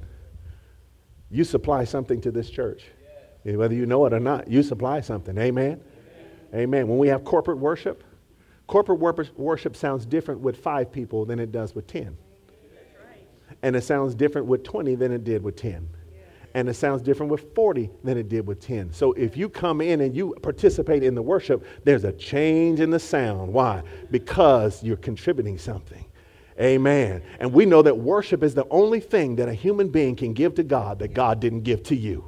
You 1.30 1.43
supply 1.43 1.84
something 1.84 2.22
to 2.22 2.32
this 2.32 2.49
church. 2.49 2.84
Whether 3.43 3.76
you 3.76 3.86
know 3.86 4.05
it 4.05 4.14
or 4.14 4.20
not, 4.20 4.47
you 4.47 4.64
supply 4.64 5.01
something. 5.01 5.38
Amen. 5.38 5.82
Amen. 6.53 6.88
When 6.88 6.97
we 6.97 7.07
have 7.09 7.24
corporate 7.24 7.57
worship, 7.57 8.03
Corporate 8.68 9.38
worship 9.38 9.76
sounds 9.76 10.05
different 10.05 10.41
with 10.41 10.57
five 10.57 10.91
people 10.91 11.26
than 11.26 11.39
it 11.39 11.51
does 11.51 11.76
with 11.76 11.86
10. 11.88 12.18
And 13.61 13.76
it 13.76 13.84
sounds 13.84 14.16
different 14.16 14.47
with 14.47 14.64
20 14.64 14.95
than 14.95 15.11
it 15.11 15.24
did 15.24 15.43
with 15.43 15.55
10. 15.57 15.88
And 16.56 16.70
it 16.70 16.76
sounds 16.76 17.01
different 17.01 17.32
with 17.32 17.54
40 17.56 17.89
than 18.04 18.18
it 18.18 18.30
did 18.30 18.45
with 18.45 18.60
10. 18.62 18.93
So 18.93 19.14
if 19.14 19.36
you 19.36 19.49
come 19.49 19.82
in 19.82 20.01
and 20.01 20.16
you 20.16 20.36
participate 20.41 21.04
in 21.04 21.16
the 21.16 21.22
worship, 21.22 21.66
there's 21.84 22.04
a 22.04 22.12
change 22.12 22.80
in 22.80 22.91
the 22.91 22.99
sound. 22.99 23.51
Why? 23.51 23.82
Because 24.12 24.84
you're 24.84 24.97
contributing 24.97 25.58
something. 25.58 26.06
Amen. 26.60 27.24
And 27.39 27.51
we 27.51 27.66
know 27.66 27.82
that 27.82 27.97
worship 27.97 28.43
is 28.43 28.54
the 28.54 28.68
only 28.70 28.99
thing 28.99 29.38
that 29.38 29.49
a 29.49 29.54
human 29.54 29.89
being 29.89 30.16
can 30.16 30.34
give 30.34 30.54
to 30.56 30.64
God 30.64 30.99
that 30.99 31.14
God 31.14 31.39
didn't 31.39 31.62
give 31.62 31.82
to 31.84 31.95
you. 31.95 32.24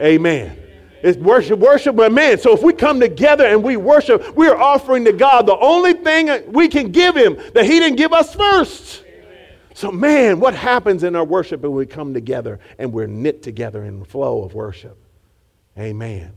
Amen. 0.00 0.58
It's 1.02 1.18
worship, 1.18 1.58
worship, 1.58 1.96
but 1.96 2.12
man. 2.12 2.38
So 2.38 2.54
if 2.54 2.62
we 2.62 2.72
come 2.72 3.00
together 3.00 3.44
and 3.44 3.62
we 3.62 3.76
worship, 3.76 4.34
we 4.36 4.48
are 4.48 4.56
offering 4.56 5.04
to 5.04 5.12
God 5.12 5.46
the 5.46 5.58
only 5.58 5.94
thing 5.94 6.52
we 6.52 6.68
can 6.68 6.92
give 6.92 7.16
Him 7.16 7.36
that 7.54 7.64
He 7.64 7.80
didn't 7.80 7.96
give 7.96 8.12
us 8.12 8.34
first. 8.34 9.04
So, 9.74 9.90
man, 9.90 10.38
what 10.38 10.54
happens 10.54 11.02
in 11.02 11.16
our 11.16 11.24
worship 11.24 11.62
when 11.62 11.72
we 11.72 11.86
come 11.86 12.12
together 12.12 12.60
and 12.78 12.92
we're 12.92 13.06
knit 13.06 13.42
together 13.42 13.84
in 13.84 14.00
the 14.00 14.04
flow 14.04 14.42
of 14.44 14.54
worship? 14.54 14.98
Amen. 15.78 16.32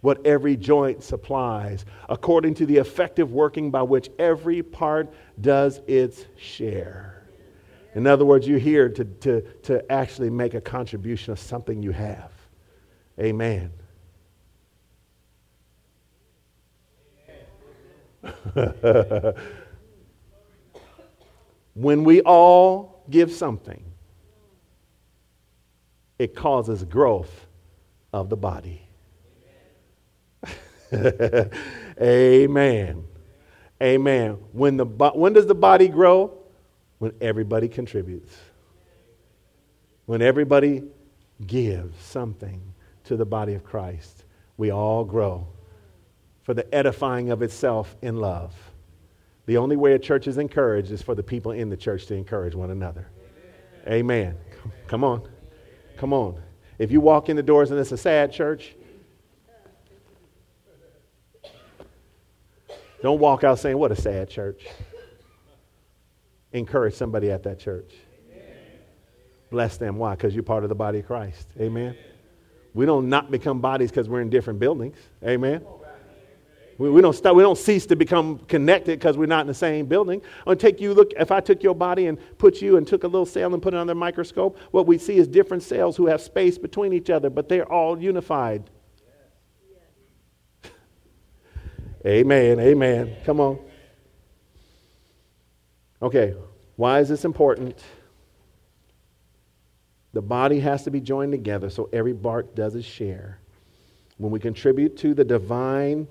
What 0.00 0.24
every 0.26 0.56
joint 0.56 1.02
supplies, 1.02 1.84
according 2.08 2.54
to 2.54 2.66
the 2.66 2.76
effective 2.76 3.32
working 3.32 3.70
by 3.70 3.82
which 3.82 4.10
every 4.18 4.62
part 4.62 5.12
does 5.40 5.80
its 5.86 6.26
share. 6.36 7.26
In 7.94 8.06
other 8.06 8.24
words, 8.24 8.46
you're 8.46 8.58
here 8.58 8.88
to, 8.90 9.04
to, 9.04 9.40
to 9.62 9.90
actually 9.90 10.30
make 10.30 10.54
a 10.54 10.60
contribution 10.60 11.32
of 11.32 11.38
something 11.38 11.82
you 11.82 11.90
have. 11.90 12.30
Amen. 13.18 13.72
when 21.78 22.02
we 22.02 22.20
all 22.22 23.04
give 23.08 23.30
something, 23.32 23.84
it 26.18 26.34
causes 26.34 26.82
growth 26.84 27.46
of 28.12 28.28
the 28.28 28.36
body. 28.36 28.82
Amen. 32.02 33.04
Amen. 33.80 34.38
When, 34.50 34.76
the, 34.76 34.86
when 34.86 35.32
does 35.34 35.46
the 35.46 35.54
body 35.54 35.86
grow? 35.86 36.36
When 36.98 37.12
everybody 37.20 37.68
contributes. 37.68 38.36
When 40.06 40.20
everybody 40.20 40.82
gives 41.46 41.96
something 42.02 42.60
to 43.04 43.16
the 43.16 43.24
body 43.24 43.54
of 43.54 43.62
Christ, 43.62 44.24
we 44.56 44.72
all 44.72 45.04
grow 45.04 45.46
for 46.42 46.54
the 46.54 46.74
edifying 46.74 47.30
of 47.30 47.40
itself 47.42 47.94
in 48.02 48.16
love. 48.16 48.52
The 49.48 49.56
only 49.56 49.76
way 49.76 49.94
a 49.94 49.98
church 49.98 50.28
is 50.28 50.36
encouraged 50.36 50.90
is 50.90 51.00
for 51.00 51.14
the 51.14 51.22
people 51.22 51.52
in 51.52 51.70
the 51.70 51.76
church 51.76 52.04
to 52.08 52.14
encourage 52.14 52.54
one 52.54 52.70
another. 52.70 53.08
Amen. 53.86 54.36
Amen. 54.36 54.36
Come 54.86 55.02
on. 55.02 55.26
Come 55.96 56.12
on. 56.12 56.38
If 56.78 56.92
you 56.92 57.00
walk 57.00 57.30
in 57.30 57.36
the 57.36 57.42
doors 57.42 57.70
and 57.70 57.80
it's 57.80 57.90
a 57.90 57.96
sad 57.96 58.30
church, 58.30 58.76
don't 63.00 63.18
walk 63.20 63.42
out 63.42 63.58
saying, 63.58 63.78
What 63.78 63.90
a 63.90 63.96
sad 63.96 64.28
church. 64.28 64.66
Encourage 66.52 66.92
somebody 66.92 67.30
at 67.30 67.42
that 67.44 67.58
church. 67.58 67.94
Bless 69.50 69.78
them. 69.78 69.96
Why? 69.96 70.14
Because 70.14 70.34
you're 70.34 70.42
part 70.42 70.62
of 70.62 70.68
the 70.68 70.74
body 70.74 70.98
of 70.98 71.06
Christ. 71.06 71.48
Amen. 71.58 71.96
We 72.74 72.84
don't 72.84 73.08
not 73.08 73.30
become 73.30 73.62
bodies 73.62 73.90
because 73.90 74.10
we're 74.10 74.20
in 74.20 74.28
different 74.28 74.58
buildings. 74.58 74.98
Amen. 75.24 75.64
We, 76.78 76.90
we, 76.90 77.02
don't 77.02 77.12
stop, 77.12 77.34
we 77.34 77.42
don't 77.42 77.58
cease 77.58 77.86
to 77.86 77.96
become 77.96 78.38
connected 78.38 79.00
because 79.00 79.16
we're 79.16 79.26
not 79.26 79.40
in 79.40 79.48
the 79.48 79.54
same 79.54 79.86
building. 79.86 80.22
I'll 80.46 80.54
take 80.54 80.80
you, 80.80 80.94
look, 80.94 81.12
if 81.18 81.32
I 81.32 81.40
took 81.40 81.62
your 81.64 81.74
body 81.74 82.06
and 82.06 82.18
put 82.38 82.62
you 82.62 82.76
and 82.76 82.86
took 82.86 83.02
a 83.02 83.08
little 83.08 83.26
cell 83.26 83.52
and 83.52 83.60
put 83.60 83.74
it 83.74 83.76
under 83.78 83.92
a 83.92 83.96
microscope, 83.96 84.58
what 84.70 84.86
we 84.86 84.96
see 84.96 85.16
is 85.16 85.26
different 85.26 85.64
cells 85.64 85.96
who 85.96 86.06
have 86.06 86.20
space 86.20 86.56
between 86.56 86.92
each 86.92 87.10
other, 87.10 87.30
but 87.30 87.48
they're 87.48 87.70
all 87.70 88.00
unified. 88.00 88.70
amen, 92.06 92.60
amen. 92.60 93.16
Come 93.24 93.40
on. 93.40 93.58
Okay, 96.00 96.34
why 96.76 97.00
is 97.00 97.08
this 97.08 97.24
important? 97.24 97.82
The 100.12 100.22
body 100.22 100.60
has 100.60 100.84
to 100.84 100.92
be 100.92 101.00
joined 101.00 101.32
together 101.32 101.70
so 101.70 101.90
every 101.92 102.14
part 102.14 102.54
does 102.54 102.76
its 102.76 102.86
share. 102.86 103.40
When 104.16 104.30
we 104.30 104.38
contribute 104.38 104.96
to 104.98 105.12
the 105.12 105.24
divine 105.24 106.06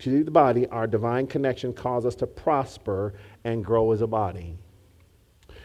to 0.00 0.24
the 0.24 0.30
body, 0.30 0.66
our 0.68 0.86
divine 0.86 1.26
connection 1.26 1.72
causes 1.72 2.08
us 2.08 2.14
to 2.16 2.26
prosper 2.26 3.14
and 3.44 3.64
grow 3.64 3.92
as 3.92 4.00
a 4.00 4.06
body. 4.06 4.56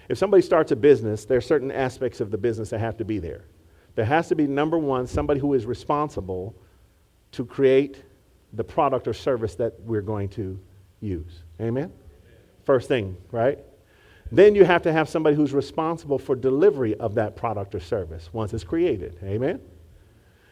If 0.09 0.17
somebody 0.17 0.43
starts 0.43 0.71
a 0.71 0.75
business, 0.75 1.25
there 1.25 1.37
are 1.37 1.41
certain 1.41 1.71
aspects 1.71 2.21
of 2.21 2.31
the 2.31 2.37
business 2.37 2.69
that 2.69 2.79
have 2.79 2.97
to 2.97 3.05
be 3.05 3.19
there. 3.19 3.45
There 3.95 4.05
has 4.05 4.27
to 4.29 4.35
be, 4.35 4.45
number 4.45 4.77
one, 4.77 5.07
somebody 5.07 5.39
who 5.39 5.53
is 5.53 5.65
responsible 5.65 6.55
to 7.31 7.45
create 7.45 8.03
the 8.53 8.63
product 8.63 9.07
or 9.07 9.13
service 9.13 9.55
that 9.55 9.79
we're 9.81 10.01
going 10.01 10.29
to 10.29 10.59
use. 10.99 11.43
Amen? 11.59 11.91
First 12.65 12.87
thing, 12.87 13.17
right? 13.31 13.59
Then 14.31 14.55
you 14.55 14.65
have 14.65 14.81
to 14.83 14.91
have 14.91 15.07
somebody 15.07 15.35
who's 15.35 15.53
responsible 15.53 16.17
for 16.19 16.35
delivery 16.35 16.95
of 16.95 17.15
that 17.15 17.35
product 17.35 17.75
or 17.75 17.79
service 17.79 18.29
once 18.33 18.53
it's 18.53 18.63
created. 18.63 19.17
Amen? 19.23 19.61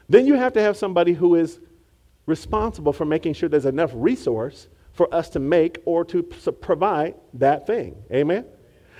Then 0.09 0.25
you 0.25 0.35
have 0.35 0.53
to 0.53 0.61
have 0.61 0.77
somebody 0.77 1.13
who 1.13 1.35
is 1.35 1.59
responsible 2.25 2.93
for 2.93 3.05
making 3.05 3.33
sure 3.33 3.49
there's 3.49 3.65
enough 3.65 3.91
resource 3.93 4.67
for 4.93 5.13
us 5.13 5.29
to 5.29 5.39
make 5.39 5.79
or 5.85 6.05
to 6.05 6.23
provide 6.23 7.15
that 7.33 7.65
thing. 7.67 7.95
Amen? 8.11 8.45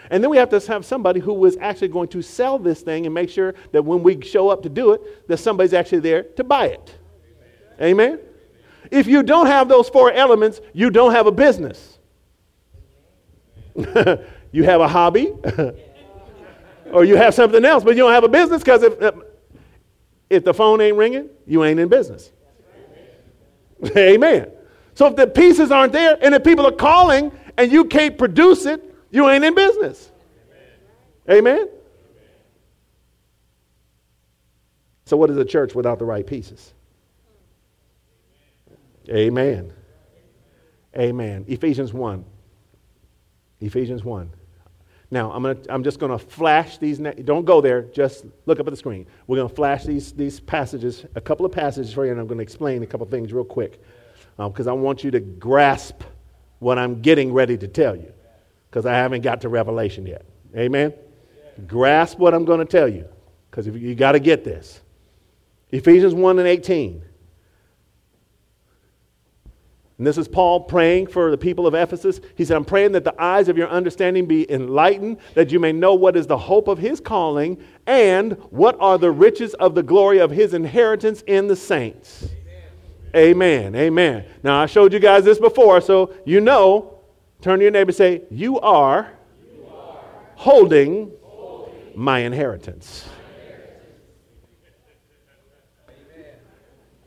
And 0.09 0.21
then 0.21 0.29
we 0.29 0.37
have 0.37 0.49
to 0.49 0.59
have 0.59 0.85
somebody 0.85 1.19
who 1.19 1.45
is 1.45 1.57
actually 1.61 1.87
going 1.87 2.09
to 2.09 2.21
sell 2.21 2.59
this 2.59 2.81
thing 2.81 3.05
and 3.05 3.13
make 3.13 3.29
sure 3.29 3.55
that 3.71 3.83
when 3.83 4.03
we 4.03 4.21
show 4.21 4.49
up 4.49 4.63
to 4.63 4.69
do 4.69 4.91
it, 4.91 5.27
that 5.27 5.37
somebody's 5.37 5.73
actually 5.73 5.99
there 5.99 6.23
to 6.23 6.43
buy 6.43 6.67
it. 6.67 6.97
Amen? 7.81 8.19
If 8.91 9.07
you 9.07 9.23
don't 9.23 9.47
have 9.47 9.69
those 9.69 9.89
four 9.89 10.11
elements, 10.11 10.61
you 10.73 10.89
don't 10.89 11.13
have 11.13 11.25
a 11.25 11.31
business. 11.31 11.99
you 14.51 14.63
have 14.63 14.81
a 14.81 14.87
hobby, 14.87 15.33
or 16.91 17.05
you 17.05 17.15
have 17.15 17.33
something 17.33 17.63
else, 17.63 17.83
but 17.83 17.91
you 17.91 18.03
don't 18.03 18.11
have 18.11 18.23
a 18.23 18.29
business 18.29 18.61
because 18.61 18.83
if, 18.83 19.15
if 20.29 20.43
the 20.43 20.53
phone 20.53 20.81
ain't 20.81 20.97
ringing, 20.97 21.29
you 21.47 21.63
ain't 21.63 21.79
in 21.79 21.87
business. 21.87 22.31
Amen. 23.97 24.51
So 24.95 25.07
if 25.07 25.15
the 25.15 25.27
pieces 25.27 25.71
aren't 25.71 25.93
there 25.93 26.17
and 26.21 26.35
if 26.35 26.43
people 26.43 26.65
are 26.65 26.71
calling 26.71 27.31
and 27.57 27.71
you 27.71 27.85
can't 27.85 28.17
produce 28.17 28.65
it, 28.65 28.93
you 29.11 29.29
ain't 29.29 29.43
in 29.43 29.55
business. 29.55 30.11
Amen. 31.29 31.67
So, 35.05 35.17
what 35.17 35.29
is 35.29 35.37
a 35.37 35.45
church 35.45 35.75
without 35.75 35.99
the 35.99 36.05
right 36.05 36.25
pieces? 36.25 36.73
Amen. 39.09 39.73
Amen. 40.97 41.45
Ephesians 41.47 41.93
1. 41.93 42.23
Ephesians 43.59 44.03
1. 44.03 44.29
Now, 45.13 45.31
I'm, 45.31 45.43
gonna, 45.43 45.59
I'm 45.69 45.83
just 45.83 45.99
going 45.99 46.11
to 46.11 46.17
flash 46.17 46.79
these. 46.79 46.97
don't 46.97 47.45
go 47.45 47.61
there. 47.61 47.83
Just 47.83 48.25
look 48.47 48.59
up 48.59 48.65
at 48.65 48.71
the 48.71 48.77
screen. 48.77 49.05
We're 49.27 49.35
going 49.35 49.47
to 49.47 49.53
flash 49.53 49.83
these, 49.83 50.11
these 50.11 50.39
passages, 50.39 51.05
a 51.13 51.21
couple 51.21 51.45
of 51.45 51.51
passages 51.51 51.93
for 51.93 52.03
you, 52.03 52.11
and 52.11 52.19
I'm 52.19 52.25
going 52.25 52.39
to 52.39 52.41
explain 52.41 52.81
a 52.81 52.87
couple 52.87 53.05
of 53.05 53.11
things 53.11 53.31
real 53.31 53.45
quick 53.45 53.79
because 54.37 54.65
um, 54.65 54.71
I 54.71 54.75
want 54.75 55.03
you 55.03 55.11
to 55.11 55.19
grasp 55.19 56.01
what 56.57 56.79
I'm 56.79 56.99
getting 57.03 57.31
ready 57.31 57.55
to 57.59 57.67
tell 57.67 57.95
you 57.95 58.11
because 58.71 58.87
I 58.87 58.93
haven't 58.93 59.21
got 59.21 59.41
to 59.41 59.49
Revelation 59.49 60.07
yet. 60.07 60.25
Amen? 60.57 60.91
Grasp 61.67 62.17
what 62.17 62.33
I'm 62.33 62.43
going 62.43 62.61
to 62.61 62.65
tell 62.65 62.87
you 62.87 63.07
because 63.51 63.67
you, 63.67 63.73
you 63.73 63.93
got 63.93 64.13
to 64.13 64.19
get 64.19 64.43
this. 64.43 64.81
Ephesians 65.71 66.15
1 66.15 66.39
and 66.39 66.47
18. 66.47 67.03
And 69.97 70.07
this 70.07 70.17
is 70.17 70.27
Paul 70.27 70.61
praying 70.61 71.07
for 71.07 71.29
the 71.29 71.37
people 71.37 71.67
of 71.67 71.75
Ephesus. 71.75 72.19
He 72.35 72.45
said, 72.45 72.57
I'm 72.57 72.65
praying 72.65 72.93
that 72.93 73.03
the 73.03 73.21
eyes 73.21 73.47
of 73.47 73.57
your 73.57 73.69
understanding 73.69 74.25
be 74.25 74.51
enlightened, 74.51 75.17
that 75.35 75.51
you 75.51 75.59
may 75.59 75.71
know 75.71 75.93
what 75.93 76.17
is 76.17 76.25
the 76.25 76.37
hope 76.37 76.67
of 76.67 76.79
his 76.79 76.99
calling 76.99 77.63
and 77.85 78.33
what 78.49 78.75
are 78.79 78.97
the 78.97 79.11
riches 79.11 79.53
of 79.55 79.75
the 79.75 79.83
glory 79.83 80.17
of 80.17 80.31
his 80.31 80.53
inheritance 80.53 81.21
in 81.27 81.47
the 81.47 81.55
saints. 81.55 82.27
Amen. 83.15 83.73
Amen. 83.73 83.75
Amen. 83.75 84.25
Now, 84.41 84.59
I 84.59 84.65
showed 84.65 84.93
you 84.93 84.99
guys 84.99 85.23
this 85.23 85.39
before, 85.39 85.79
so 85.81 86.13
you 86.25 86.41
know. 86.41 86.89
Turn 87.43 87.59
to 87.59 87.63
your 87.63 87.73
neighbor 87.73 87.89
and 87.89 87.95
say, 87.95 88.21
You 88.31 88.57
are, 88.61 89.11
you 89.53 89.67
are 89.67 89.99
holding, 90.35 91.11
holding 91.21 91.91
my 91.93 92.19
inheritance. 92.19 93.05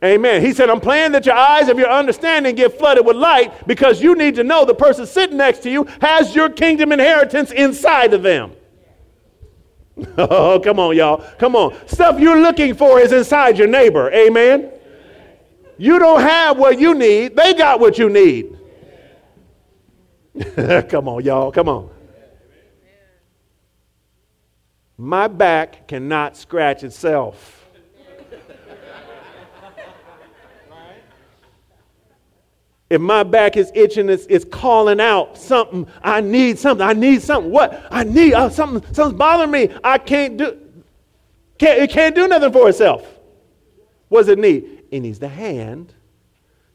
Amen. 0.04 0.42
He 0.42 0.52
said, 0.52 0.68
I'm 0.68 0.80
praying 0.80 1.12
that 1.12 1.24
your 1.24 1.34
eyes 1.34 1.68
of 1.68 1.78
your 1.78 1.90
understanding 1.90 2.54
get 2.54 2.78
flooded 2.78 3.06
with 3.06 3.16
light 3.16 3.66
because 3.66 4.02
you 4.02 4.14
need 4.14 4.34
to 4.34 4.44
know 4.44 4.64
the 4.64 4.74
person 4.74 5.06
sitting 5.06 5.38
next 5.38 5.60
to 5.60 5.70
you 5.70 5.84
has 6.02 6.34
your 6.34 6.50
kingdom 6.50 6.92
inheritance 6.92 7.50
inside 7.50 8.12
of 8.14 8.22
them. 8.22 8.52
Oh, 10.18 10.60
come 10.62 10.78
on, 10.78 10.94
y'all. 10.94 11.24
Come 11.38 11.56
on. 11.56 11.74
Stuff 11.88 12.20
you're 12.20 12.38
looking 12.38 12.74
for 12.74 13.00
is 13.00 13.12
inside 13.12 13.56
your 13.56 13.66
neighbor. 13.66 14.12
Amen. 14.12 14.70
You 15.78 15.98
don't 15.98 16.20
have 16.20 16.58
what 16.58 16.78
you 16.78 16.94
need, 16.94 17.34
they 17.34 17.54
got 17.54 17.80
what 17.80 17.96
you 17.96 18.10
need. 18.10 18.58
come 20.90 21.08
on, 21.08 21.24
y'all. 21.24 21.50
Come 21.50 21.70
on. 21.70 21.90
My 24.98 25.28
back 25.28 25.88
cannot 25.88 26.36
scratch 26.36 26.84
itself. 26.84 27.55
If 32.88 33.00
my 33.00 33.24
back 33.24 33.56
is 33.56 33.72
itching, 33.74 34.08
it's, 34.08 34.26
it's 34.26 34.44
calling 34.44 35.00
out 35.00 35.36
something. 35.36 35.88
I 36.02 36.20
need 36.20 36.58
something. 36.58 36.86
I 36.86 36.92
need 36.92 37.20
something. 37.20 37.50
What? 37.50 37.84
I 37.90 38.04
need 38.04 38.34
uh, 38.34 38.48
something. 38.48 38.82
Something's 38.94 39.18
bothering 39.18 39.50
me. 39.50 39.76
I 39.82 39.98
can't 39.98 40.36
do. 40.36 40.58
Can't, 41.58 41.80
it 41.80 41.90
can't 41.90 42.14
do 42.14 42.28
nothing 42.28 42.52
for 42.52 42.68
itself. 42.68 43.04
What 44.08 44.20
does 44.20 44.28
it 44.28 44.38
need? 44.38 44.84
It 44.90 45.00
needs 45.00 45.18
the 45.18 45.28
hand 45.28 45.94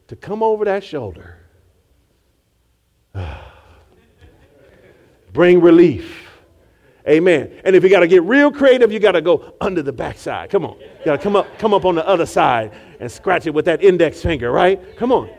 to 0.08 0.16
come 0.16 0.42
over 0.42 0.66
that 0.66 0.84
shoulder. 0.84 1.38
Bring 5.32 5.62
relief. 5.62 6.28
Amen. 7.08 7.58
And 7.64 7.74
if 7.74 7.82
you 7.82 7.88
got 7.88 8.00
to 8.00 8.06
get 8.06 8.22
real 8.22 8.52
creative, 8.52 8.92
you 8.92 9.00
got 9.00 9.12
to 9.12 9.22
go 9.22 9.54
under 9.60 9.82
the 9.82 9.92
backside. 9.92 10.50
Come 10.50 10.66
on. 10.66 10.78
You 10.78 11.04
got 11.06 11.16
to 11.16 11.22
come 11.22 11.36
up, 11.36 11.58
come 11.58 11.72
up 11.72 11.86
on 11.86 11.94
the 11.94 12.06
other 12.06 12.26
side 12.26 12.72
and 13.00 13.10
scratch 13.10 13.46
it 13.46 13.50
with 13.54 13.64
that 13.64 13.82
index 13.82 14.20
finger, 14.20 14.52
right? 14.52 14.96
Come 14.96 15.10
on. 15.10 15.30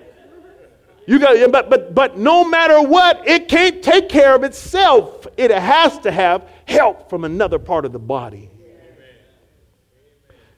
You 1.05 1.19
got, 1.19 1.51
but, 1.51 1.69
but, 1.69 1.93
but 1.93 2.17
no 2.17 2.47
matter 2.47 2.81
what, 2.81 3.27
it 3.27 3.47
can't 3.47 3.83
take 3.83 4.09
care 4.09 4.35
of 4.35 4.43
itself. 4.43 5.27
It 5.37 5.51
has 5.51 5.99
to 5.99 6.11
have 6.11 6.49
help 6.65 7.09
from 7.09 7.25
another 7.25 7.59
part 7.59 7.85
of 7.85 7.91
the 7.91 7.99
body. 7.99 8.49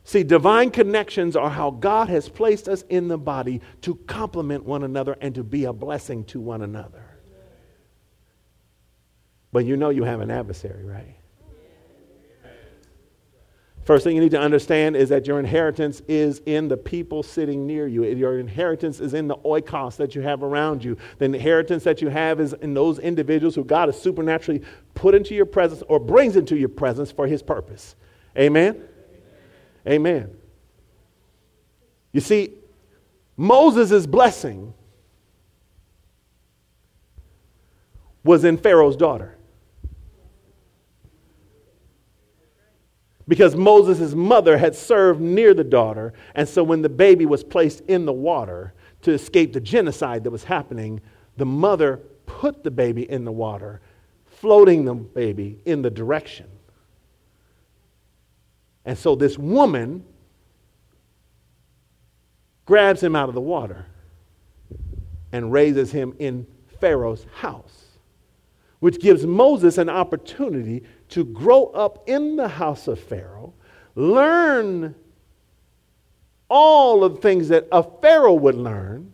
See, 0.03 0.21
divine 0.21 0.69
connections 0.69 1.35
are 1.35 1.49
how 1.49 1.71
God 1.71 2.09
has 2.09 2.29
placed 2.29 2.67
us 2.67 2.83
in 2.89 3.07
the 3.07 3.17
body 3.17 3.61
to 3.81 3.95
complement 4.05 4.63
one 4.63 4.83
another 4.83 5.17
and 5.19 5.33
to 5.33 5.43
be 5.43 5.65
a 5.65 5.73
blessing 5.73 6.23
to 6.25 6.39
one 6.39 6.61
another. 6.61 7.03
But 9.51 9.65
you 9.65 9.77
know 9.77 9.89
you 9.89 10.03
have 10.03 10.21
an 10.21 10.29
adversary, 10.29 10.83
right? 10.83 11.14
First 13.85 14.03
thing 14.03 14.15
you 14.15 14.21
need 14.21 14.31
to 14.31 14.39
understand 14.39 14.95
is 14.95 15.09
that 15.09 15.27
your 15.27 15.39
inheritance 15.39 16.01
is 16.07 16.41
in 16.47 16.67
the 16.67 16.75
people 16.75 17.21
sitting 17.21 17.67
near 17.67 17.85
you. 17.85 18.03
Your 18.03 18.39
inheritance 18.39 18.99
is 18.99 19.13
in 19.13 19.27
the 19.27 19.35
oikos 19.37 19.95
that 19.97 20.15
you 20.15 20.23
have 20.23 20.41
around 20.41 20.83
you. 20.83 20.97
The 21.19 21.25
inheritance 21.25 21.83
that 21.83 22.01
you 22.01 22.09
have 22.09 22.39
is 22.39 22.53
in 22.53 22.73
those 22.73 22.97
individuals 22.97 23.53
who 23.53 23.63
God 23.63 23.87
has 23.87 24.01
supernaturally 24.01 24.63
put 24.95 25.13
into 25.13 25.35
your 25.35 25.45
presence 25.45 25.83
or 25.87 25.99
brings 25.99 26.35
into 26.35 26.57
your 26.57 26.69
presence 26.69 27.11
for 27.11 27.27
his 27.27 27.43
purpose. 27.43 27.95
Amen? 28.35 28.81
Amen. 29.87 30.35
You 32.11 32.21
see, 32.21 32.53
Moses' 33.37 34.07
blessing 34.07 34.73
was 38.23 38.43
in 38.43 38.57
Pharaoh's 38.57 38.95
daughter. 38.95 39.37
Because 43.27 43.55
Moses' 43.55 44.13
mother 44.13 44.57
had 44.57 44.75
served 44.75 45.19
near 45.19 45.53
the 45.53 45.63
daughter. 45.63 46.13
And 46.35 46.47
so 46.47 46.63
when 46.63 46.81
the 46.81 46.89
baby 46.89 47.25
was 47.25 47.43
placed 47.43 47.81
in 47.81 48.05
the 48.05 48.13
water 48.13 48.73
to 49.01 49.11
escape 49.11 49.53
the 49.53 49.61
genocide 49.61 50.23
that 50.23 50.31
was 50.31 50.43
happening, 50.43 51.01
the 51.37 51.45
mother 51.45 52.01
put 52.25 52.63
the 52.63 52.71
baby 52.71 53.09
in 53.09 53.25
the 53.25 53.31
water, 53.31 53.81
floating 54.25 54.85
the 54.85 54.93
baby 54.93 55.59
in 55.65 55.81
the 55.81 55.89
direction. 55.89 56.47
And 58.85 58.97
so 58.97 59.15
this 59.15 59.37
woman 59.37 60.05
grabs 62.65 63.01
him 63.01 63.15
out 63.15 63.29
of 63.29 63.35
the 63.35 63.41
water 63.41 63.85
and 65.31 65.51
raises 65.51 65.91
him 65.91 66.13
in 66.19 66.45
Pharaoh's 66.79 67.25
house, 67.35 67.85
which 68.79 68.99
gives 68.99 69.25
Moses 69.25 69.77
an 69.79 69.89
opportunity 69.89 70.83
to 71.09 71.23
grow 71.23 71.65
up 71.67 72.03
in 72.07 72.35
the 72.35 72.47
house 72.47 72.87
of 72.87 72.99
Pharaoh, 72.99 73.53
learn 73.95 74.95
all 76.49 77.03
of 77.03 77.15
the 77.15 77.21
things 77.21 77.47
that 77.49 77.67
a 77.71 77.83
Pharaoh 77.83 78.33
would 78.33 78.55
learn, 78.55 79.13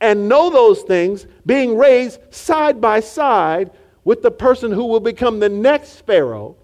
and 0.00 0.28
know 0.28 0.50
those 0.50 0.82
things 0.82 1.26
being 1.46 1.76
raised 1.76 2.20
side 2.30 2.80
by 2.80 3.00
side 3.00 3.70
with 4.04 4.22
the 4.22 4.30
person 4.30 4.70
who 4.70 4.84
will 4.84 5.00
become 5.00 5.40
the 5.40 5.48
next 5.48 6.00
Pharaoh, 6.06 6.56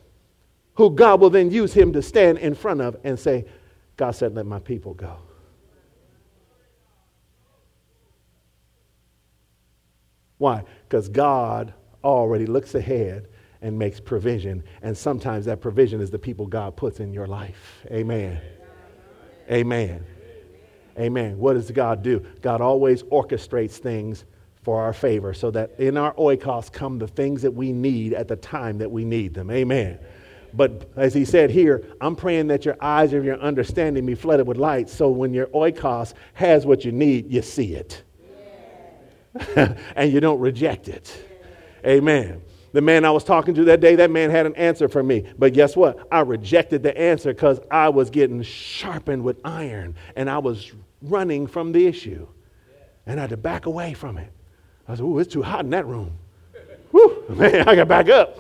who 0.75 0.91
God 0.91 1.21
will 1.21 1.31
then 1.31 1.51
use 1.51 1.73
him 1.73 1.93
to 1.93 2.03
stand 2.03 2.39
in 2.39 2.55
front 2.55 2.81
of 2.81 2.97
and 3.05 3.19
say, 3.19 3.47
God 3.97 4.13
said, 4.13 4.35
Let 4.35 4.47
my 4.47 4.59
people 4.59 4.95
go. 4.95 5.17
Why? 10.39 10.65
Because 10.89 11.09
God 11.09 11.75
already 12.03 12.47
looks 12.47 12.75
ahead 12.75 13.29
and 13.63 13.79
makes 13.79 14.01
provision. 14.01 14.63
And 14.83 14.97
sometimes 14.97 15.45
that 15.47 15.61
provision 15.61 16.01
is 16.01 16.11
the 16.11 16.19
people 16.19 16.47
God 16.47 16.77
puts 16.77 17.01
in 17.01 17.13
your 17.13 17.27
life. 17.27 17.85
Amen. 17.91 18.41
Amen. 19.51 20.05
Amen. 20.99 21.39
What 21.39 21.55
does 21.55 21.71
God 21.71 22.03
do? 22.03 22.25
God 22.41 22.61
always 22.61 23.03
orchestrates 23.05 23.73
things 23.73 24.25
for 24.63 24.83
our 24.83 24.93
favor 24.93 25.33
so 25.33 25.51
that 25.51 25.73
in 25.79 25.97
our 25.97 26.13
oikos 26.15 26.71
come 26.71 26.99
the 26.99 27.09
things 27.09 27.43
that 27.43 27.53
we 27.53 27.73
need 27.73 28.13
at 28.13 28.29
the 28.29 28.37
time 28.37 28.79
that 28.79 28.91
we 28.91 29.05
need 29.05 29.35
them. 29.35 29.51
Amen. 29.51 29.99
But 30.53 30.91
as 30.97 31.15
he 31.15 31.25
said 31.25 31.51
here, 31.51 31.85
I'm 32.01 32.17
praying 32.17 32.49
that 32.49 32.65
your 32.65 32.77
eyes 32.81 33.13
of 33.13 33.25
your 33.25 33.39
understanding 33.39 34.05
be 34.05 34.15
flooded 34.15 34.47
with 34.47 34.57
light 34.57 34.91
so 34.91 35.09
when 35.09 35.33
your 35.33 35.47
oikos 35.49 36.15
has 36.35 36.67
what 36.67 36.85
you 36.85 36.93
need, 36.93 37.33
you 37.33 37.43
see 37.43 37.75
it. 37.75 38.03
and 39.97 40.13
you 40.13 40.21
don't 40.21 40.41
reject 40.41 40.89
it. 40.89 41.13
Amen. 41.87 42.43
The 42.73 42.81
man 42.81 43.05
I 43.05 43.11
was 43.11 43.25
talking 43.25 43.55
to 43.55 43.65
that 43.65 43.81
day, 43.81 43.97
that 43.97 44.11
man 44.11 44.31
had 44.31 44.47
an 44.47 44.55
answer 44.55 44.89
for 44.89 45.03
me. 45.03 45.25
But 45.39 45.53
guess 45.53 45.77
what? 45.77 46.07
I 46.13 46.21
rejected 46.21 46.83
the 46.83 46.97
answer 46.97 47.33
because 47.33 47.59
I 47.71 47.89
was 47.89 48.11
getting 48.11 48.43
sharpened 48.43 49.25
with 49.25 49.41
iron 49.45 49.97
and 50.15 50.31
I 50.31 50.39
was 50.39 50.73
running 51.03 51.47
from 51.47 51.73
the 51.73 51.87
issue. 51.87 52.29
And 53.07 53.19
I 53.19 53.23
had 53.23 53.31
to 53.31 53.37
back 53.37 53.67
away 53.67 53.95
from 53.95 54.19
it. 54.19 54.33
I 54.87 54.95
said, 54.95 55.03
Ooh, 55.03 55.19
it's 55.19 55.33
too 55.33 55.43
hot 55.43 55.65
in 55.65 55.71
that 55.71 55.87
room. 55.87 56.17
Whew. 56.93 57.25
Man, 57.31 57.69
I 57.69 57.75
got 57.75 57.89
back 57.89 58.09
up. 58.09 58.39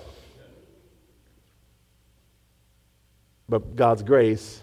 But 3.48 3.74
God's 3.74 4.02
grace 4.02 4.62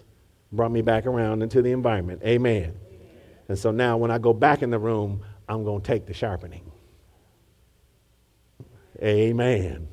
brought 0.50 0.72
me 0.72 0.80
back 0.80 1.04
around 1.04 1.42
into 1.42 1.60
the 1.60 1.72
environment. 1.72 2.22
Amen. 2.24 2.74
And 3.48 3.58
so 3.58 3.70
now 3.70 3.98
when 3.98 4.10
I 4.10 4.18
go 4.18 4.32
back 4.32 4.62
in 4.62 4.70
the 4.70 4.78
room, 4.78 5.22
I'm 5.48 5.64
going 5.64 5.82
to 5.82 5.86
take 5.86 6.06
the 6.06 6.14
sharpening. 6.14 6.67
Amen. 9.02 9.88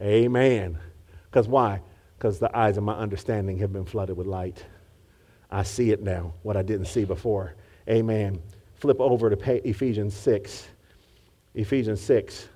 Amen. 0.00 0.78
Because 1.24 1.48
why? 1.48 1.80
Because 2.16 2.38
the 2.38 2.56
eyes 2.56 2.76
of 2.76 2.84
my 2.84 2.94
understanding 2.94 3.58
have 3.58 3.72
been 3.72 3.84
flooded 3.84 4.16
with 4.16 4.26
light. 4.26 4.64
I 5.50 5.62
see 5.62 5.90
it 5.90 6.02
now, 6.02 6.34
what 6.42 6.56
I 6.56 6.62
didn't 6.62 6.86
see 6.86 7.04
before. 7.04 7.54
Amen. 7.88 8.40
Flip 8.76 9.00
over 9.00 9.30
to 9.34 9.68
Ephesians 9.68 10.14
6. 10.14 10.68
Ephesians 11.54 12.00
6. 12.00 12.48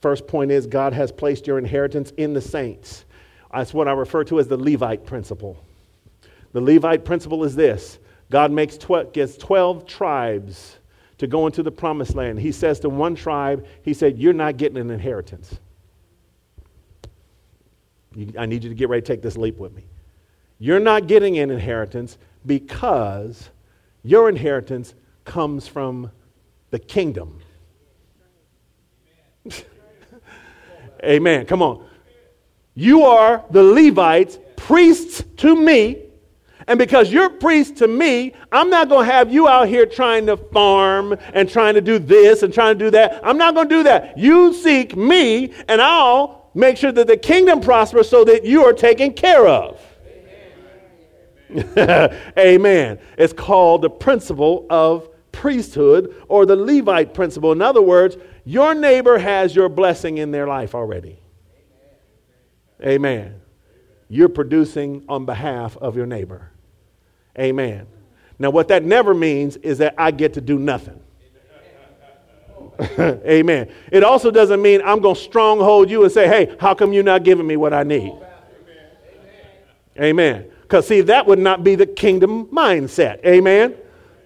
First 0.00 0.26
point 0.26 0.50
is 0.50 0.66
God 0.66 0.92
has 0.92 1.12
placed 1.12 1.46
your 1.46 1.58
inheritance 1.58 2.12
in 2.16 2.32
the 2.34 2.40
saints. 2.40 3.04
That's 3.52 3.72
what 3.72 3.88
I 3.88 3.92
refer 3.92 4.24
to 4.24 4.40
as 4.40 4.48
the 4.48 4.56
Levite 4.56 5.06
principle. 5.06 5.62
The 6.52 6.60
Levite 6.60 7.04
principle 7.04 7.44
is 7.44 7.54
this 7.54 7.98
God 8.30 8.50
makes 8.50 8.76
gets 9.12 9.36
12 9.36 9.86
tribes 9.86 10.78
to 11.18 11.26
go 11.26 11.46
into 11.46 11.62
the 11.62 11.70
promised 11.70 12.14
land. 12.14 12.40
He 12.40 12.52
says 12.52 12.80
to 12.80 12.88
one 12.88 13.14
tribe, 13.14 13.66
He 13.82 13.94
said, 13.94 14.18
You're 14.18 14.32
not 14.32 14.56
getting 14.56 14.78
an 14.78 14.90
inheritance. 14.90 15.58
I 18.38 18.46
need 18.46 18.62
you 18.62 18.70
to 18.70 18.74
get 18.74 18.88
ready 18.88 19.02
to 19.02 19.06
take 19.06 19.22
this 19.22 19.36
leap 19.36 19.58
with 19.58 19.74
me. 19.74 19.84
You're 20.58 20.80
not 20.80 21.08
getting 21.08 21.38
an 21.38 21.50
inheritance 21.50 22.16
because 22.46 23.50
your 24.02 24.28
inheritance 24.28 24.94
comes 25.24 25.66
from 25.66 26.10
the 26.70 26.78
kingdom. 26.78 27.40
Amen. 31.04 31.46
Come 31.46 31.62
on. 31.62 31.86
You 32.74 33.02
are 33.02 33.44
the 33.50 33.62
Levites, 33.62 34.38
priests 34.56 35.22
to 35.38 35.54
me. 35.54 36.03
And 36.66 36.78
because 36.78 37.12
you're 37.12 37.30
priest 37.30 37.76
to 37.76 37.88
me, 37.88 38.32
I'm 38.50 38.70
not 38.70 38.88
going 38.88 39.06
to 39.06 39.12
have 39.12 39.32
you 39.32 39.48
out 39.48 39.68
here 39.68 39.86
trying 39.86 40.26
to 40.26 40.36
farm 40.36 41.16
and 41.34 41.48
trying 41.48 41.74
to 41.74 41.80
do 41.80 41.98
this 41.98 42.42
and 42.42 42.52
trying 42.52 42.78
to 42.78 42.84
do 42.86 42.90
that. 42.92 43.20
I'm 43.22 43.36
not 43.36 43.54
going 43.54 43.68
to 43.68 43.74
do 43.74 43.82
that. 43.84 44.16
You 44.16 44.54
seek 44.54 44.96
me, 44.96 45.52
and 45.68 45.82
I'll 45.82 46.50
make 46.54 46.76
sure 46.76 46.92
that 46.92 47.06
the 47.06 47.16
kingdom 47.16 47.60
prospers 47.60 48.08
so 48.08 48.24
that 48.24 48.44
you 48.44 48.64
are 48.64 48.72
taken 48.72 49.12
care 49.12 49.46
of. 49.46 49.80
Amen. 51.50 52.18
Amen. 52.38 52.98
It's 53.18 53.32
called 53.32 53.82
the 53.82 53.90
principle 53.90 54.66
of 54.70 55.10
priesthood 55.32 56.14
or 56.28 56.46
the 56.46 56.56
Levite 56.56 57.12
principle. 57.12 57.52
In 57.52 57.60
other 57.60 57.82
words, 57.82 58.16
your 58.44 58.74
neighbor 58.74 59.18
has 59.18 59.54
your 59.54 59.68
blessing 59.68 60.18
in 60.18 60.30
their 60.30 60.46
life 60.46 60.74
already. 60.74 61.18
Amen. 62.82 63.40
You're 64.08 64.28
producing 64.28 65.04
on 65.08 65.26
behalf 65.26 65.76
of 65.78 65.96
your 65.96 66.06
neighbor. 66.06 66.50
Amen. 67.38 67.86
Now, 68.38 68.50
what 68.50 68.68
that 68.68 68.84
never 68.84 69.14
means 69.14 69.56
is 69.56 69.78
that 69.78 69.94
I 69.96 70.10
get 70.10 70.34
to 70.34 70.40
do 70.40 70.58
nothing. 70.58 71.00
Amen. 72.98 73.72
It 73.92 74.02
also 74.02 74.30
doesn't 74.30 74.60
mean 74.60 74.82
I'm 74.84 75.00
going 75.00 75.14
to 75.14 75.20
stronghold 75.20 75.90
you 75.90 76.02
and 76.02 76.12
say, 76.12 76.26
hey, 76.26 76.56
how 76.58 76.74
come 76.74 76.92
you're 76.92 77.04
not 77.04 77.22
giving 77.22 77.46
me 77.46 77.56
what 77.56 77.72
I 77.72 77.84
need? 77.84 78.12
Amen. 80.00 80.50
Because, 80.62 80.88
see, 80.88 81.02
that 81.02 81.26
would 81.26 81.38
not 81.38 81.62
be 81.62 81.76
the 81.76 81.86
kingdom 81.86 82.46
mindset. 82.46 83.24
Amen. 83.24 83.76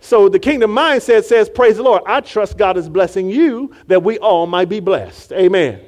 So 0.00 0.28
the 0.28 0.38
kingdom 0.38 0.70
mindset 0.70 1.24
says, 1.24 1.50
Praise 1.50 1.76
the 1.76 1.82
Lord. 1.82 2.02
I 2.06 2.20
trust 2.20 2.56
God 2.56 2.76
is 2.76 2.88
blessing 2.88 3.28
you 3.28 3.74
that 3.88 4.02
we 4.02 4.18
all 4.18 4.46
might 4.46 4.68
be 4.68 4.80
blessed. 4.80 5.32
Amen. 5.32 5.80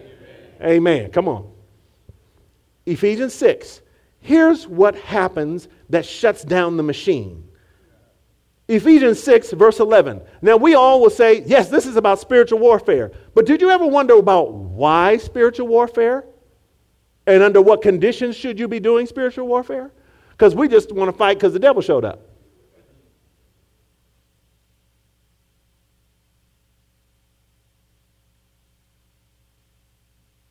Amen. 0.60 0.70
Amen. 0.70 1.10
Come 1.12 1.28
on. 1.28 1.50
Ephesians 2.84 3.32
6. 3.34 3.80
Here's 4.20 4.66
what 4.66 4.94
happens 4.96 5.68
that 5.88 6.04
shuts 6.04 6.44
down 6.44 6.76
the 6.76 6.82
machine. 6.82 7.48
Ephesians 8.68 9.20
6, 9.22 9.50
verse 9.52 9.80
11. 9.80 10.20
Now, 10.42 10.56
we 10.56 10.74
all 10.74 11.00
will 11.00 11.10
say, 11.10 11.42
yes, 11.44 11.68
this 11.68 11.86
is 11.86 11.96
about 11.96 12.20
spiritual 12.20 12.60
warfare. 12.60 13.10
But 13.34 13.44
did 13.46 13.60
you 13.60 13.70
ever 13.70 13.86
wonder 13.86 14.14
about 14.14 14.52
why 14.52 15.16
spiritual 15.16 15.66
warfare? 15.66 16.24
And 17.26 17.42
under 17.42 17.60
what 17.60 17.82
conditions 17.82 18.36
should 18.36 18.60
you 18.60 18.68
be 18.68 18.78
doing 18.78 19.06
spiritual 19.06 19.48
warfare? 19.48 19.90
Because 20.30 20.54
we 20.54 20.68
just 20.68 20.92
want 20.92 21.10
to 21.10 21.16
fight 21.16 21.34
because 21.34 21.52
the 21.52 21.58
devil 21.58 21.82
showed 21.82 22.04
up. 22.04 22.28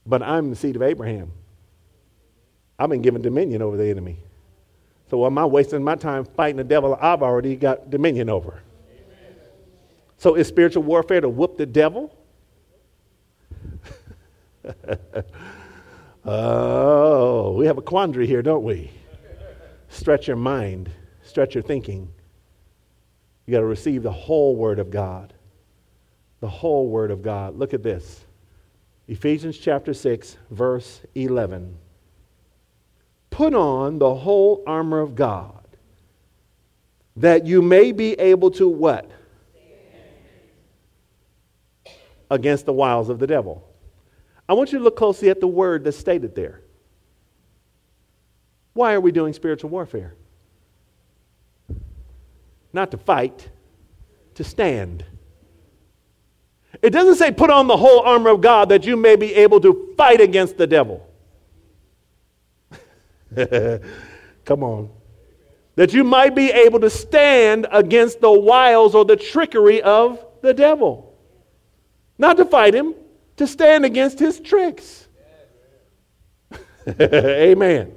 But 0.05 0.24
I'm 0.24 0.49
the 0.49 0.55
seed 0.55 0.76
of 0.76 0.82
Abraham. 0.82 1.32
I've 2.80 2.89
been 2.89 3.01
given 3.01 3.21
dominion 3.21 3.61
over 3.61 3.75
the 3.75 3.89
enemy. 3.89 4.17
So 5.09 5.25
am 5.25 5.38
I 5.38 5.45
wasting 5.45 5.84
my 5.84 5.95
time 5.95 6.23
fighting 6.23 6.55
the 6.55 6.63
devil 6.63 6.97
I've 6.99 7.21
already 7.21 7.57
got 7.57 7.89
dominion 7.89 8.30
over? 8.30 8.61
Amen. 8.89 9.36
So 10.17 10.36
is 10.36 10.47
spiritual 10.47 10.84
warfare 10.84 11.19
to 11.19 11.27
whoop 11.27 11.57
the 11.57 11.65
devil? 11.65 12.15
oh, 16.25 17.51
we 17.53 17.65
have 17.65 17.77
a 17.77 17.82
quandary 17.82 18.27
here, 18.27 18.41
don't 18.41 18.63
we? 18.63 18.91
Stretch 19.89 20.27
your 20.27 20.38
mind, 20.38 20.89
stretch 21.23 21.55
your 21.55 21.63
thinking. 21.63 22.07
You 23.45 23.51
got 23.53 23.59
to 23.59 23.65
receive 23.65 24.03
the 24.03 24.11
whole 24.11 24.55
Word 24.55 24.80
of 24.80 24.91
God. 24.91 25.34
The 26.39 26.47
whole 26.47 26.88
Word 26.88 27.11
of 27.11 27.23
God. 27.23 27.57
Look 27.57 27.73
at 27.73 27.84
this. 27.84 28.21
Ephesians 29.07 29.57
chapter 29.57 29.93
6, 29.93 30.38
verse 30.51 31.01
11. 31.15 31.75
Put 33.39 33.53
on 33.53 33.99
the 33.99 34.13
whole 34.13 34.63
armor 34.67 34.99
of 34.99 35.15
God, 35.15 35.63
that 37.15 37.45
you 37.45 37.61
may 37.61 37.93
be 37.93 38.11
able 38.19 38.51
to 38.51 38.67
what? 38.67 39.09
Against 42.29 42.65
the 42.65 42.73
wiles 42.73 43.07
of 43.07 43.17
the 43.17 43.27
devil. 43.27 43.65
I 44.49 44.51
want 44.51 44.73
you 44.73 44.79
to 44.79 44.83
look 44.83 44.97
closely 44.97 45.29
at 45.29 45.39
the 45.39 45.47
word 45.47 45.85
that's 45.85 45.95
stated 45.95 46.35
there. 46.35 46.59
Why 48.73 48.91
are 48.93 48.99
we 48.99 49.13
doing 49.13 49.31
spiritual 49.31 49.69
warfare? 49.69 50.15
Not 52.73 52.91
to 52.91 52.97
fight, 52.97 53.47
to 54.35 54.43
stand. 54.43 55.05
It 56.81 56.89
doesn't 56.89 57.15
say 57.15 57.31
put 57.31 57.51
on 57.51 57.67
the 57.67 57.77
whole 57.77 58.01
armor 58.01 58.31
of 58.31 58.41
God 58.41 58.67
that 58.67 58.85
you 58.85 58.97
may 58.97 59.15
be 59.15 59.33
able 59.33 59.61
to 59.61 59.93
fight 59.95 60.19
against 60.19 60.57
the 60.57 60.67
devil. 60.67 61.09
Come 64.45 64.63
on. 64.63 64.89
That 65.75 65.93
you 65.93 66.03
might 66.03 66.36
be 66.36 66.51
able 66.51 66.80
to 66.82 66.89
stand 66.89 67.67
against 67.71 68.21
the 68.21 68.32
wiles 68.32 68.95
or 68.95 69.05
the 69.05 69.15
trickery 69.15 69.82
of 69.82 70.25
the 70.41 70.53
devil. 70.53 71.17
Not 72.17 72.38
to 72.38 72.45
fight 72.45 72.73
him, 72.73 72.95
to 73.38 73.47
stand 73.47 73.86
against 73.86 74.19
his 74.19 74.39
tricks. 74.39 75.07
Amen. 77.01 77.93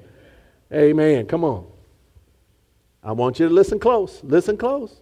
Amen. 0.73 1.27
Come 1.27 1.45
on. 1.45 1.67
I 3.03 3.13
want 3.13 3.41
you 3.41 3.49
to 3.49 3.55
listen 3.55 3.81
close. 3.81 4.23
Listen 4.23 4.57
close. 4.57 5.01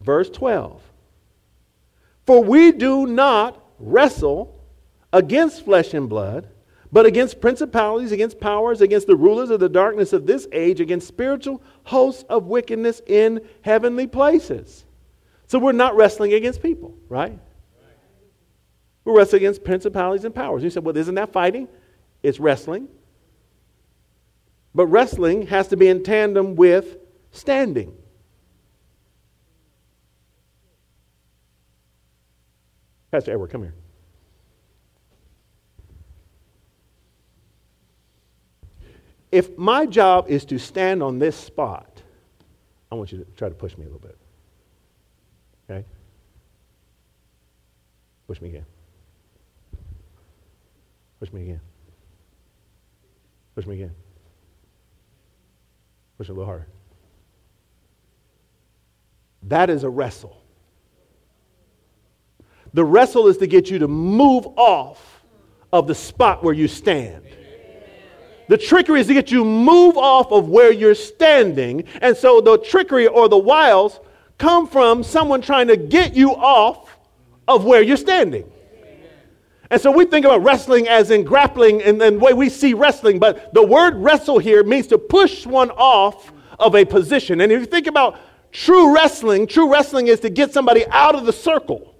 Verse 0.00 0.30
12. 0.30 0.80
For 2.26 2.42
we 2.42 2.72
do 2.72 3.06
not 3.06 3.62
wrestle 3.78 4.64
against 5.12 5.64
flesh 5.64 5.92
and 5.92 6.08
blood, 6.08 6.48
but 6.94 7.06
against 7.06 7.40
principalities, 7.40 8.12
against 8.12 8.38
powers, 8.38 8.80
against 8.80 9.08
the 9.08 9.16
rulers 9.16 9.50
of 9.50 9.58
the 9.58 9.68
darkness 9.68 10.12
of 10.12 10.26
this 10.26 10.46
age, 10.52 10.80
against 10.80 11.08
spiritual 11.08 11.60
hosts 11.82 12.24
of 12.28 12.46
wickedness 12.46 13.02
in 13.08 13.40
heavenly 13.62 14.06
places. 14.06 14.84
So 15.48 15.58
we're 15.58 15.72
not 15.72 15.96
wrestling 15.96 16.34
against 16.34 16.62
people, 16.62 16.96
right? 17.08 17.36
We're 19.04 19.16
wrestling 19.16 19.42
against 19.42 19.64
principalities 19.64 20.24
and 20.24 20.32
powers. 20.32 20.62
You 20.62 20.70
said, 20.70 20.84
well, 20.84 20.96
isn't 20.96 21.16
that 21.16 21.32
fighting? 21.32 21.66
It's 22.22 22.38
wrestling. 22.38 22.86
But 24.72 24.86
wrestling 24.86 25.48
has 25.48 25.66
to 25.68 25.76
be 25.76 25.88
in 25.88 26.04
tandem 26.04 26.54
with 26.54 26.96
standing. 27.32 27.92
Pastor 33.10 33.32
Edward, 33.32 33.50
come 33.50 33.62
here. 33.62 33.74
If 39.34 39.58
my 39.58 39.84
job 39.84 40.26
is 40.28 40.44
to 40.44 40.60
stand 40.60 41.02
on 41.02 41.18
this 41.18 41.34
spot, 41.34 42.00
I 42.92 42.94
want 42.94 43.10
you 43.10 43.18
to 43.18 43.24
try 43.32 43.48
to 43.48 43.54
push 43.56 43.76
me 43.76 43.82
a 43.82 43.88
little 43.88 43.98
bit. 43.98 44.16
Okay? 45.68 45.84
Push 48.28 48.40
me 48.40 48.50
again. 48.50 48.66
Push 51.18 51.32
me 51.32 51.42
again. 51.42 51.60
Push 53.56 53.66
me 53.66 53.74
again. 53.74 53.94
Push 56.16 56.28
a 56.28 56.32
little 56.32 56.44
harder. 56.44 56.68
That 59.42 59.68
is 59.68 59.82
a 59.82 59.90
wrestle. 59.90 60.40
The 62.72 62.84
wrestle 62.84 63.26
is 63.26 63.38
to 63.38 63.48
get 63.48 63.68
you 63.68 63.80
to 63.80 63.88
move 63.88 64.46
off 64.56 65.24
of 65.72 65.88
the 65.88 65.94
spot 65.96 66.44
where 66.44 66.54
you 66.54 66.68
stand. 66.68 67.24
The 68.48 68.58
trickery 68.58 69.00
is 69.00 69.06
to 69.06 69.14
get 69.14 69.30
you 69.30 69.44
move 69.44 69.96
off 69.96 70.32
of 70.32 70.48
where 70.48 70.72
you're 70.72 70.94
standing. 70.94 71.84
And 72.02 72.16
so 72.16 72.40
the 72.40 72.58
trickery 72.58 73.06
or 73.06 73.28
the 73.28 73.38
wiles 73.38 74.00
come 74.38 74.66
from 74.66 75.02
someone 75.02 75.40
trying 75.40 75.68
to 75.68 75.76
get 75.76 76.14
you 76.14 76.34
off 76.34 76.96
of 77.48 77.64
where 77.64 77.82
you're 77.82 77.96
standing. 77.96 78.50
And 79.70 79.80
so 79.80 79.90
we 79.90 80.04
think 80.04 80.24
about 80.26 80.42
wrestling 80.42 80.88
as 80.88 81.10
in 81.10 81.24
grappling 81.24 81.82
and 81.82 82.00
the 82.00 82.12
way 82.12 82.32
we 82.32 82.48
see 82.48 82.74
wrestling, 82.74 83.18
but 83.18 83.52
the 83.54 83.62
word 83.62 83.96
wrestle 83.96 84.38
here 84.38 84.62
means 84.62 84.86
to 84.88 84.98
push 84.98 85.46
one 85.46 85.70
off 85.70 86.32
of 86.58 86.74
a 86.76 86.84
position. 86.84 87.40
And 87.40 87.50
if 87.50 87.60
you 87.60 87.66
think 87.66 87.86
about 87.86 88.20
true 88.52 88.94
wrestling, 88.94 89.46
true 89.46 89.72
wrestling 89.72 90.08
is 90.08 90.20
to 90.20 90.30
get 90.30 90.52
somebody 90.52 90.86
out 90.88 91.14
of 91.14 91.26
the 91.26 91.32
circle. 91.32 91.93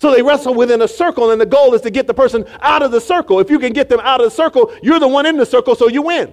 So 0.00 0.10
they 0.10 0.22
wrestle 0.22 0.54
within 0.54 0.80
a 0.80 0.88
circle, 0.88 1.30
and 1.30 1.38
the 1.38 1.44
goal 1.46 1.74
is 1.74 1.82
to 1.82 1.90
get 1.90 2.06
the 2.06 2.14
person 2.14 2.46
out 2.60 2.82
of 2.82 2.90
the 2.90 3.02
circle. 3.02 3.38
If 3.38 3.50
you 3.50 3.58
can 3.58 3.74
get 3.74 3.90
them 3.90 4.00
out 4.00 4.20
of 4.20 4.30
the 4.30 4.34
circle, 4.34 4.74
you're 4.82 4.98
the 4.98 5.06
one 5.06 5.26
in 5.26 5.36
the 5.36 5.44
circle, 5.44 5.74
so 5.74 5.88
you 5.88 6.00
win. 6.00 6.32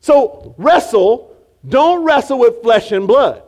So 0.00 0.54
wrestle, 0.58 1.34
don't 1.66 2.04
wrestle 2.04 2.38
with 2.38 2.60
flesh 2.60 2.92
and 2.92 3.06
blood. 3.06 3.42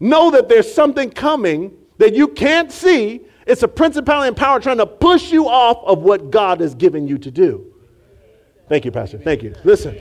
Know 0.00 0.32
that 0.32 0.48
there's 0.48 0.72
something 0.72 1.10
coming 1.10 1.76
that 1.98 2.12
you 2.12 2.26
can't 2.26 2.72
see. 2.72 3.20
It's 3.46 3.62
a 3.62 3.68
principality 3.68 4.28
and 4.28 4.36
power 4.36 4.58
trying 4.58 4.78
to 4.78 4.86
push 4.86 5.30
you 5.30 5.48
off 5.48 5.84
of 5.84 6.00
what 6.00 6.32
God 6.32 6.58
has 6.58 6.74
given 6.74 7.06
you 7.06 7.18
to 7.18 7.30
do. 7.30 7.72
Thank 8.68 8.84
you, 8.84 8.90
Pastor. 8.90 9.18
Thank 9.18 9.44
you. 9.44 9.54
Listen. 9.62 9.96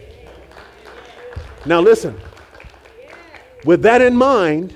Now, 1.68 1.82
listen. 1.82 2.20
With 3.64 3.84
that 3.84 4.02
in 4.02 4.16
mind, 4.16 4.76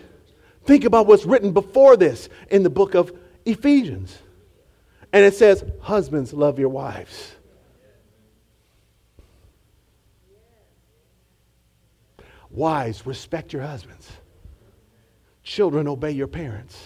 Think 0.66 0.84
about 0.84 1.06
what's 1.06 1.26
written 1.26 1.52
before 1.52 1.96
this 1.96 2.28
in 2.50 2.64
the 2.64 2.70
book 2.70 2.96
of 2.96 3.16
Ephesians. 3.46 4.18
And 5.14 5.24
it 5.24 5.36
says, 5.36 5.64
Husbands, 5.80 6.34
love 6.34 6.58
your 6.58 6.70
wives. 6.70 7.36
Wives, 12.50 13.06
respect 13.06 13.54
your 13.54 13.62
husbands. 13.62 14.12
Children, 15.44 15.88
obey 15.88 16.12
your 16.12 16.28
parents. 16.28 16.82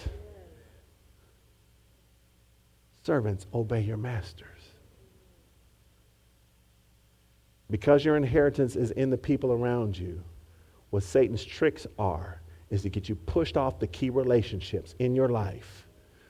Servants, 3.04 3.48
obey 3.54 3.82
your 3.82 3.98
masters. 3.98 4.46
Because 7.72 8.04
your 8.04 8.18
inheritance 8.18 8.76
is 8.76 8.92
in 8.92 9.10
the 9.10 9.18
people 9.18 9.52
around 9.54 9.98
you, 9.98 10.22
what 10.90 11.04
Satan's 11.04 11.46
tricks 11.46 11.88
are 11.98 12.39
is 12.70 12.84
to 12.84 12.90
get 12.90 13.10
you 13.10 13.16
pushed 13.16 13.58
off 13.58 13.80
the 13.80 13.88
key 13.88 14.10
relationships 14.10 14.96
in 15.00 15.16
your 15.16 15.30
life 15.30 15.88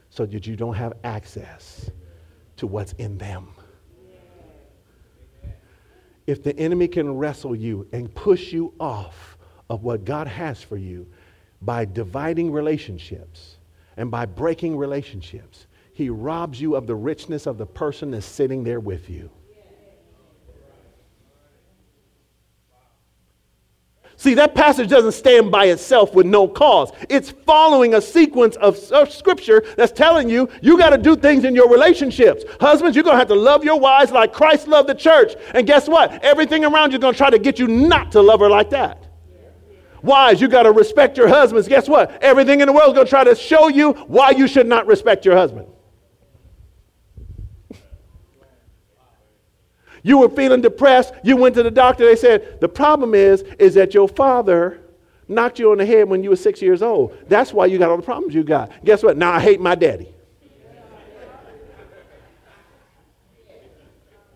so 0.09 0.25
that 0.25 0.47
you 0.47 0.55
don't 0.55 0.75
have 0.75 0.93
access 1.03 1.91
to 2.57 2.67
what's 2.67 2.93
in 2.93 3.17
them. 3.17 3.49
If 6.27 6.43
the 6.43 6.57
enemy 6.57 6.87
can 6.87 7.15
wrestle 7.17 7.55
you 7.55 7.87
and 7.91 8.13
push 8.13 8.53
you 8.53 8.73
off 8.79 9.37
of 9.69 9.83
what 9.83 10.05
God 10.05 10.27
has 10.27 10.61
for 10.61 10.77
you 10.77 11.07
by 11.61 11.85
dividing 11.85 12.51
relationships 12.51 13.57
and 13.97 14.09
by 14.09 14.25
breaking 14.25 14.77
relationships, 14.77 15.67
he 15.93 16.09
robs 16.09 16.61
you 16.61 16.75
of 16.75 16.87
the 16.87 16.95
richness 16.95 17.45
of 17.45 17.57
the 17.57 17.65
person 17.65 18.11
that's 18.11 18.25
sitting 18.25 18.63
there 18.63 18.79
with 18.79 19.09
you. 19.09 19.29
See, 24.19 24.33
that 24.33 24.53
passage 24.53 24.89
doesn't 24.89 25.13
stand 25.13 25.49
by 25.49 25.67
itself 25.67 26.13
with 26.13 26.25
no 26.25 26.45
cause. 26.45 26.91
It's 27.07 27.31
following 27.31 27.93
a 27.93 28.01
sequence 28.01 28.57
of, 28.57 28.77
scripture 28.77 29.63
that's 29.77 29.93
telling 29.93 30.29
you 30.29 30.49
you 30.61 30.77
got 30.77 30.89
to 30.89 30.97
do 30.97 31.15
things 31.15 31.45
in 31.45 31.55
your 31.55 31.69
relationships. 31.69 32.43
Husbands, 32.59 32.97
you're 32.97 33.05
going 33.05 33.13
to 33.13 33.19
have 33.19 33.29
to 33.29 33.35
love 33.35 33.63
your 33.63 33.79
wives 33.79 34.11
like 34.11 34.33
Christ 34.33 34.67
loved 34.67 34.89
the 34.89 34.93
church. 34.93 35.35
And 35.53 35.65
guess 35.65 35.87
what? 35.87 36.21
Everything 36.21 36.65
around 36.65 36.91
you 36.91 36.97
is 36.97 37.01
going 37.01 37.13
to 37.13 37.17
try 37.17 37.29
to 37.29 37.39
get 37.39 37.59
you 37.59 37.67
not 37.69 38.11
to 38.11 38.21
love 38.21 38.41
her 38.41 38.49
like 38.49 38.71
that. 38.71 39.07
Wives, 40.03 40.41
you 40.41 40.49
got 40.49 40.63
to 40.63 40.73
respect 40.73 41.17
your 41.17 41.29
husbands. 41.29 41.69
Guess 41.69 41.87
what? 41.87 42.21
Everything 42.21 42.59
in 42.59 42.67
the 42.67 42.73
world 42.73 42.89
is 42.89 42.95
going 42.95 43.05
to 43.05 43.09
try 43.09 43.23
to 43.23 43.35
show 43.35 43.69
you 43.69 43.93
why 43.93 44.31
you 44.31 44.49
should 44.49 44.67
not 44.67 44.85
respect 44.85 45.23
your 45.23 45.37
husband. 45.37 45.67
You 50.09 50.17
were 50.17 50.29
feeling 50.29 50.61
depressed. 50.61 51.13
You 51.23 51.37
went 51.37 51.53
to 51.53 51.61
the 51.61 51.69
doctor. 51.69 52.03
They 52.03 52.15
said, 52.15 52.59
the 52.59 52.67
problem 52.67 53.13
is, 53.13 53.43
is 53.59 53.75
that 53.75 53.93
your 53.93 54.07
father 54.07 54.81
knocked 55.27 55.59
you 55.59 55.69
on 55.71 55.77
the 55.77 55.85
head 55.85 56.09
when 56.09 56.23
you 56.23 56.31
were 56.31 56.35
six 56.35 56.63
years 56.63 56.81
old. 56.81 57.15
That's 57.27 57.53
why 57.53 57.67
you 57.67 57.77
got 57.77 57.91
all 57.91 57.97
the 57.97 58.01
problems 58.01 58.33
you 58.33 58.43
got. 58.43 58.71
Guess 58.83 59.03
what? 59.03 59.17
Now 59.17 59.33
I 59.33 59.39
hate 59.39 59.61
my 59.61 59.75
daddy. 59.75 60.11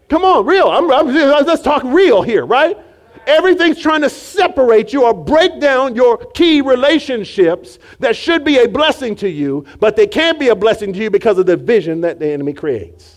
Come 0.09 0.23
on, 0.23 0.45
real. 0.45 0.67
I'm, 0.67 0.91
I'm, 0.91 1.07
let's 1.07 1.63
talk 1.63 1.81
real 1.83 2.21
here, 2.21 2.45
right? 2.45 2.77
Everything's 3.25 3.79
trying 3.79 4.01
to 4.01 4.11
separate 4.11 4.93
you 4.93 5.05
or 5.05 5.13
break 5.15 5.59
down 5.59 5.95
your 5.95 6.17
key 6.33 6.61
relationships 6.61 7.79
that 7.97 8.15
should 8.15 8.43
be 8.43 8.59
a 8.59 8.67
blessing 8.67 9.15
to 9.15 9.27
you, 9.27 9.65
but 9.79 9.95
they 9.95 10.05
can't 10.05 10.39
be 10.39 10.49
a 10.49 10.55
blessing 10.55 10.93
to 10.93 10.99
you 10.99 11.09
because 11.09 11.39
of 11.39 11.47
the 11.47 11.57
vision 11.57 12.01
that 12.01 12.19
the 12.19 12.27
enemy 12.27 12.53
creates. 12.53 13.12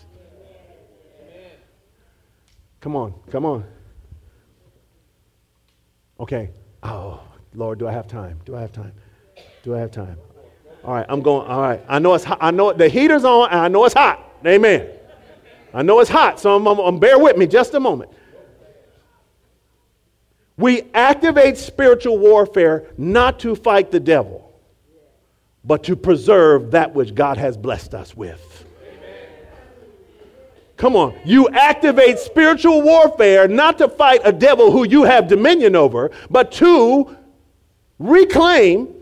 Come 2.87 2.95
on, 2.95 3.13
come 3.29 3.43
on. 3.43 3.65
Okay. 6.21 6.51
Oh, 6.81 7.21
Lord, 7.53 7.79
do 7.79 7.85
I 7.85 7.91
have 7.91 8.07
time? 8.07 8.39
Do 8.45 8.55
I 8.55 8.61
have 8.61 8.71
time? 8.71 8.93
Do 9.63 9.75
I 9.75 9.79
have 9.79 9.91
time? 9.91 10.15
All 10.85 10.93
right, 10.93 11.05
I'm 11.09 11.21
going. 11.21 11.45
All 11.49 11.59
right. 11.59 11.83
I 11.89 11.99
know 11.99 12.13
it's 12.13 12.23
hot. 12.23 12.37
I 12.39 12.51
know 12.51 12.71
the 12.71 12.87
heater's 12.87 13.25
on 13.25 13.49
and 13.49 13.59
I 13.59 13.67
know 13.67 13.83
it's 13.83 13.93
hot. 13.93 14.23
Amen. 14.45 14.87
I 15.73 15.81
know 15.81 15.99
it's 15.99 16.09
hot, 16.09 16.39
so 16.39 16.55
I'm, 16.55 16.65
I'm, 16.65 16.79
I'm 16.79 16.97
bear 16.97 17.19
with 17.19 17.35
me 17.35 17.45
just 17.45 17.73
a 17.73 17.79
moment. 17.81 18.09
We 20.55 20.83
activate 20.93 21.57
spiritual 21.57 22.17
warfare 22.17 22.87
not 22.97 23.37
to 23.39 23.53
fight 23.53 23.91
the 23.91 23.99
devil, 23.99 24.57
but 25.65 25.83
to 25.83 25.97
preserve 25.97 26.71
that 26.71 26.93
which 26.93 27.13
God 27.13 27.37
has 27.37 27.57
blessed 27.57 27.93
us 27.93 28.15
with. 28.15 28.56
Come 30.77 30.95
on. 30.95 31.19
You 31.25 31.49
activate 31.49 32.19
spiritual 32.19 32.83
warfare 32.83 33.47
not 33.47 33.79
to 33.79 33.87
fight 33.87 34.21
a 34.23 34.31
devil 34.31 34.71
who 34.71 34.87
you 34.87 35.03
have 35.03 35.27
dominion 35.27 35.75
over, 35.75 36.11
but 36.29 36.51
to 36.53 37.17
reclaim 37.97 38.93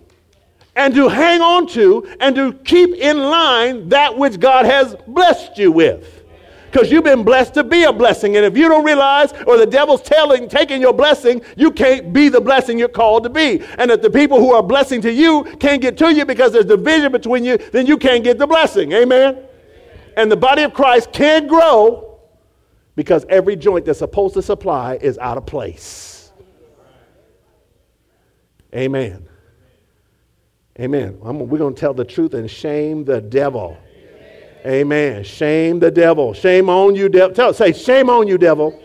and 0.78 0.94
to 0.96 1.10
hang 1.10 1.42
on 1.42 1.68
to 1.68 2.08
and 2.22 2.34
to 2.36 2.54
keep 2.54 2.96
in 2.96 3.20
line 3.20 3.90
that 3.90 4.18
which 4.18 4.40
God 4.40 4.66
has 4.66 4.96
blessed 5.08 5.58
you 5.58 5.72
with. 5.72 6.24
Because 6.72 6.92
you've 6.92 7.06
been 7.06 7.24
blessed 7.24 7.54
to 7.54 7.64
be 7.64 7.84
a 7.84 7.94
blessing. 7.94 8.36
And 8.36 8.46
if 8.46 8.58
you 8.58 8.68
don't 8.68 8.84
realize, 8.84 9.32
or 9.48 9.58
the 9.58 9.66
devil's 9.66 10.02
telling, 10.02 10.50
taking 10.50 10.82
your 10.82 10.92
blessing, 10.92 11.42
you 11.56 11.72
can't 11.72 12.12
be 12.12 12.28
the 12.28 12.42
blessing 12.42 12.78
you're 12.78 12.90
called 12.90 13.24
to 13.24 13.30
be. 13.30 13.64
And 13.78 13.92
if 13.92 14.02
the 14.02 14.10
people 14.10 14.40
who 14.40 14.54
are 14.54 14.64
blessing 14.64 15.00
to 15.02 15.12
you 15.12 15.44
can't 15.60 15.82
get 15.82 15.98
to 15.98 16.14
you 16.14 16.26
because 16.26 16.52
there's 16.52 16.66
division 16.66 17.14
between 17.14 17.46
you, 17.46 17.58
then 17.58 17.86
you 17.86 17.98
can't 17.98 18.26
get 18.26 18.38
the 18.38 18.48
blessing. 18.48 18.92
Amen? 18.92 19.46
And 20.16 20.32
the 20.32 20.38
body 20.38 20.64
of 20.64 20.74
Christ 20.74 21.12
can't 21.12 21.48
grow 21.48 22.20
because 22.96 23.26
every 23.30 23.56
joint 23.56 23.86
that's 23.86 24.00
supposed 24.00 24.34
to 24.36 24.42
supply 24.42 24.96
is 24.96 25.18
out 25.18 25.38
of 25.38 25.46
place. 25.46 26.32
Amen. 28.74 29.28
Amen. 30.80 31.18
I'm, 31.24 31.48
we're 31.48 31.58
going 31.58 31.76
to 31.76 31.80
tell 31.80 31.94
the 31.94 32.04
truth 32.04 32.34
and 32.34 32.50
shame 32.50 33.06
the 33.06 33.22
devil. 33.22 33.78
Amen. 34.66 35.24
Shame 35.24 35.80
the 35.80 35.92
devil. 35.92 36.34
Shame 36.34 36.70
on 36.70 36.96
you, 36.96 37.08
devil. 37.08 37.54
Say, 37.54 37.72
shame 37.72 38.10
on 38.10 38.28
you, 38.28 38.38
devil. 38.38 38.82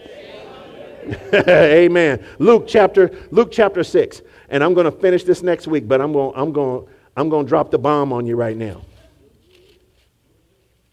Amen. 1.35 2.25
Luke 2.39 2.65
chapter 2.69 3.11
Luke 3.31 3.51
chapter 3.51 3.83
six, 3.83 4.23
and 4.51 4.63
I'm 4.63 4.75
going 4.75 4.85
to 4.85 4.93
finish 4.93 5.25
this 5.25 5.43
next 5.43 5.67
week, 5.67 5.89
but 5.89 6.01
I'm 6.01 6.13
going 6.13 6.33
I'm 6.37 6.53
going 6.53 6.87
I'm 7.17 7.29
going 7.29 7.47
to 7.47 7.49
drop 7.49 7.71
the 7.71 7.79
bomb 7.79 8.13
on 8.13 8.27
you 8.27 8.37
right 8.37 8.57
now. 8.57 8.83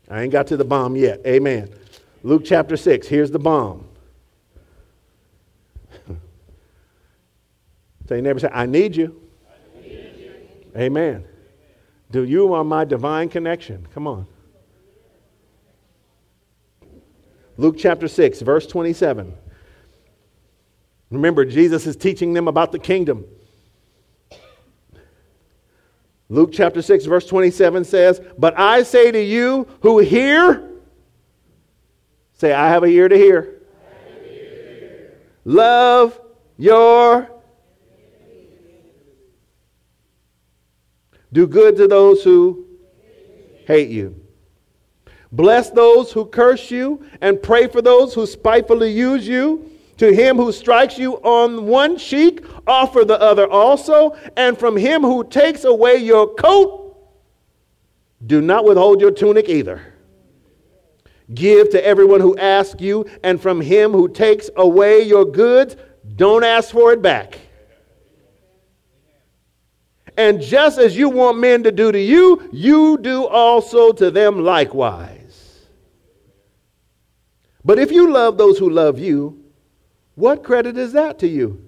I 0.09 0.23
ain't 0.23 0.31
got 0.31 0.47
to 0.47 0.57
the 0.57 0.65
bomb 0.65 0.95
yet. 0.95 1.21
Amen. 1.25 1.69
Luke 2.23 2.43
chapter 2.45 2.77
6, 2.77 3.07
here's 3.07 3.31
the 3.31 3.39
bomb. 3.39 3.87
you 8.09 8.21
never 8.21 8.39
say, 8.39 8.49
I 8.51 8.65
need 8.65 8.95
you. 8.95 9.21
I 9.49 9.81
need 9.81 10.13
you. 10.17 10.33
Amen. 10.75 11.25
Do 12.11 12.23
you 12.23 12.53
are 12.53 12.63
my 12.63 12.85
divine 12.85 13.29
connection. 13.29 13.85
Come 13.93 14.07
on. 14.07 14.27
Luke 17.57 17.75
chapter 17.77 18.07
6, 18.07 18.41
verse 18.41 18.67
27. 18.67 19.33
Remember, 21.09 21.45
Jesus 21.45 21.87
is 21.87 21.95
teaching 21.95 22.33
them 22.33 22.47
about 22.47 22.71
the 22.71 22.79
kingdom. 22.79 23.25
Luke 26.29 26.51
chapter 26.51 26.81
6, 26.81 27.05
verse 27.05 27.25
27 27.25 27.83
says, 27.85 28.21
But 28.37 28.57
I 28.59 28.83
say 28.83 29.11
to 29.11 29.21
you 29.21 29.67
who 29.81 29.99
hear, 29.99 30.69
say, 32.33 32.53
I 32.53 32.69
have 32.69 32.83
a 32.83 32.87
ear 32.87 33.07
to 33.07 33.15
hear. 33.15 33.61
Love 35.45 36.19
your. 36.57 37.31
Do 41.31 41.47
good 41.47 41.77
to 41.77 41.87
those 41.87 42.23
who 42.23 42.65
hate 43.65 43.89
you. 43.89 44.21
Bless 45.31 45.69
those 45.69 46.11
who 46.11 46.25
curse 46.25 46.71
you, 46.71 47.05
and 47.21 47.41
pray 47.41 47.67
for 47.67 47.81
those 47.81 48.13
who 48.13 48.25
spitefully 48.25 48.91
use 48.91 49.27
you. 49.27 49.69
To 49.97 50.13
him 50.13 50.37
who 50.37 50.51
strikes 50.51 50.97
you 50.97 51.15
on 51.17 51.65
one 51.65 51.97
cheek, 51.97 52.45
offer 52.67 53.03
the 53.03 53.19
other 53.19 53.49
also. 53.49 54.15
And 54.35 54.57
from 54.57 54.77
him 54.77 55.01
who 55.01 55.23
takes 55.23 55.63
away 55.63 55.97
your 55.97 56.33
coat, 56.35 56.95
do 58.25 58.41
not 58.41 58.65
withhold 58.65 59.01
your 59.01 59.11
tunic 59.11 59.49
either. 59.49 59.93
Give 61.33 61.69
to 61.71 61.85
everyone 61.85 62.21
who 62.21 62.37
asks 62.37 62.79
you, 62.79 63.05
and 63.23 63.41
from 63.41 63.59
him 63.59 63.91
who 63.91 64.07
takes 64.07 64.49
away 64.55 65.01
your 65.01 65.25
goods, 65.25 65.75
don't 66.15 66.43
ask 66.43 66.71
for 66.71 66.93
it 66.93 67.01
back. 67.01 67.39
And 70.15 70.41
just 70.41 70.79
as 70.79 70.97
you 70.97 71.09
want 71.09 71.37
men 71.37 71.63
to 71.63 71.71
do 71.71 71.91
to 71.91 71.99
you, 71.99 72.49
you 72.51 72.97
do 72.97 73.25
also 73.25 73.91
to 73.91 74.09
them 74.09 74.43
likewise. 74.43 75.65
But 77.63 77.77
if 77.77 77.91
you 77.91 78.11
love 78.11 78.37
those 78.37 78.57
who 78.57 78.69
love 78.69 78.97
you, 78.97 79.46
what 80.17 80.43
credit 80.43 80.79
is 80.79 80.93
that 80.93 81.19
to 81.19 81.27
you? 81.27 81.63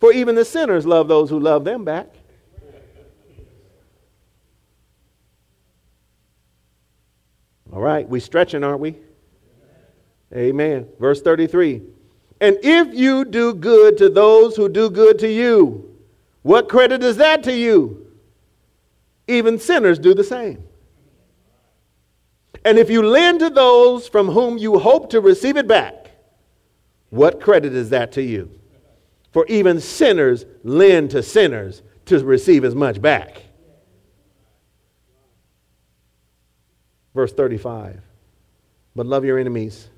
For 0.00 0.10
even 0.10 0.34
the 0.34 0.44
sinners 0.44 0.86
love 0.86 1.06
those 1.06 1.28
who 1.28 1.38
love 1.38 1.64
them 1.64 1.84
back. 1.84 2.08
All 7.70 7.80
right, 7.80 8.08
we 8.08 8.20
stretching, 8.20 8.64
aren't 8.64 8.80
we? 8.80 8.96
Amen. 10.34 10.88
Verse 10.98 11.20
33. 11.20 11.82
And 12.40 12.56
if 12.62 12.94
you 12.94 13.26
do 13.26 13.52
good 13.52 13.98
to 13.98 14.08
those 14.08 14.56
who 14.56 14.70
do 14.70 14.88
good 14.88 15.18
to 15.18 15.30
you, 15.30 15.94
what 16.40 16.70
credit 16.70 17.02
is 17.04 17.18
that 17.18 17.42
to 17.42 17.54
you? 17.54 18.10
Even 19.28 19.58
sinners 19.58 19.98
do 19.98 20.14
the 20.14 20.24
same. 20.24 20.64
And 22.64 22.78
if 22.78 22.88
you 22.88 23.02
lend 23.02 23.40
to 23.40 23.50
those 23.50 24.08
from 24.08 24.28
whom 24.28 24.56
you 24.56 24.78
hope 24.78 25.10
to 25.10 25.20
receive 25.20 25.58
it 25.58 25.68
back, 25.68 26.01
what 27.12 27.42
credit 27.42 27.74
is 27.74 27.90
that 27.90 28.12
to 28.12 28.22
you? 28.22 28.50
For 29.32 29.44
even 29.46 29.80
sinners 29.80 30.46
lend 30.64 31.10
to 31.10 31.22
sinners 31.22 31.82
to 32.06 32.24
receive 32.24 32.64
as 32.64 32.74
much 32.74 33.02
back. 33.02 33.42
Verse 37.14 37.30
35 37.34 38.00
But 38.96 39.04
love 39.04 39.26
your 39.26 39.38
enemies, 39.38 39.90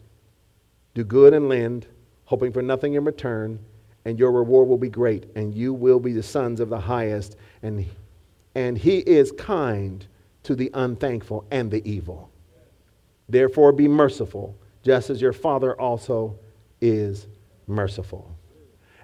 do 0.94 1.04
good 1.04 1.34
and 1.34 1.48
lend, 1.48 1.86
hoping 2.24 2.50
for 2.50 2.62
nothing 2.62 2.94
in 2.94 3.04
return, 3.04 3.60
and 4.04 4.18
your 4.18 4.32
reward 4.32 4.66
will 4.66 4.76
be 4.76 4.88
great, 4.88 5.30
and 5.36 5.54
you 5.54 5.72
will 5.72 6.00
be 6.00 6.12
the 6.12 6.22
sons 6.22 6.58
of 6.58 6.68
the 6.68 6.80
highest. 6.80 7.36
And, 7.62 7.86
and 8.56 8.76
he 8.76 8.98
is 8.98 9.30
kind 9.30 10.04
to 10.42 10.56
the 10.56 10.68
unthankful 10.74 11.46
and 11.52 11.70
the 11.70 11.88
evil. 11.88 12.32
Therefore, 13.28 13.70
be 13.70 13.86
merciful, 13.86 14.56
just 14.82 15.10
as 15.10 15.22
your 15.22 15.32
Father 15.32 15.80
also 15.80 16.40
is 16.84 17.26
merciful. 17.66 18.36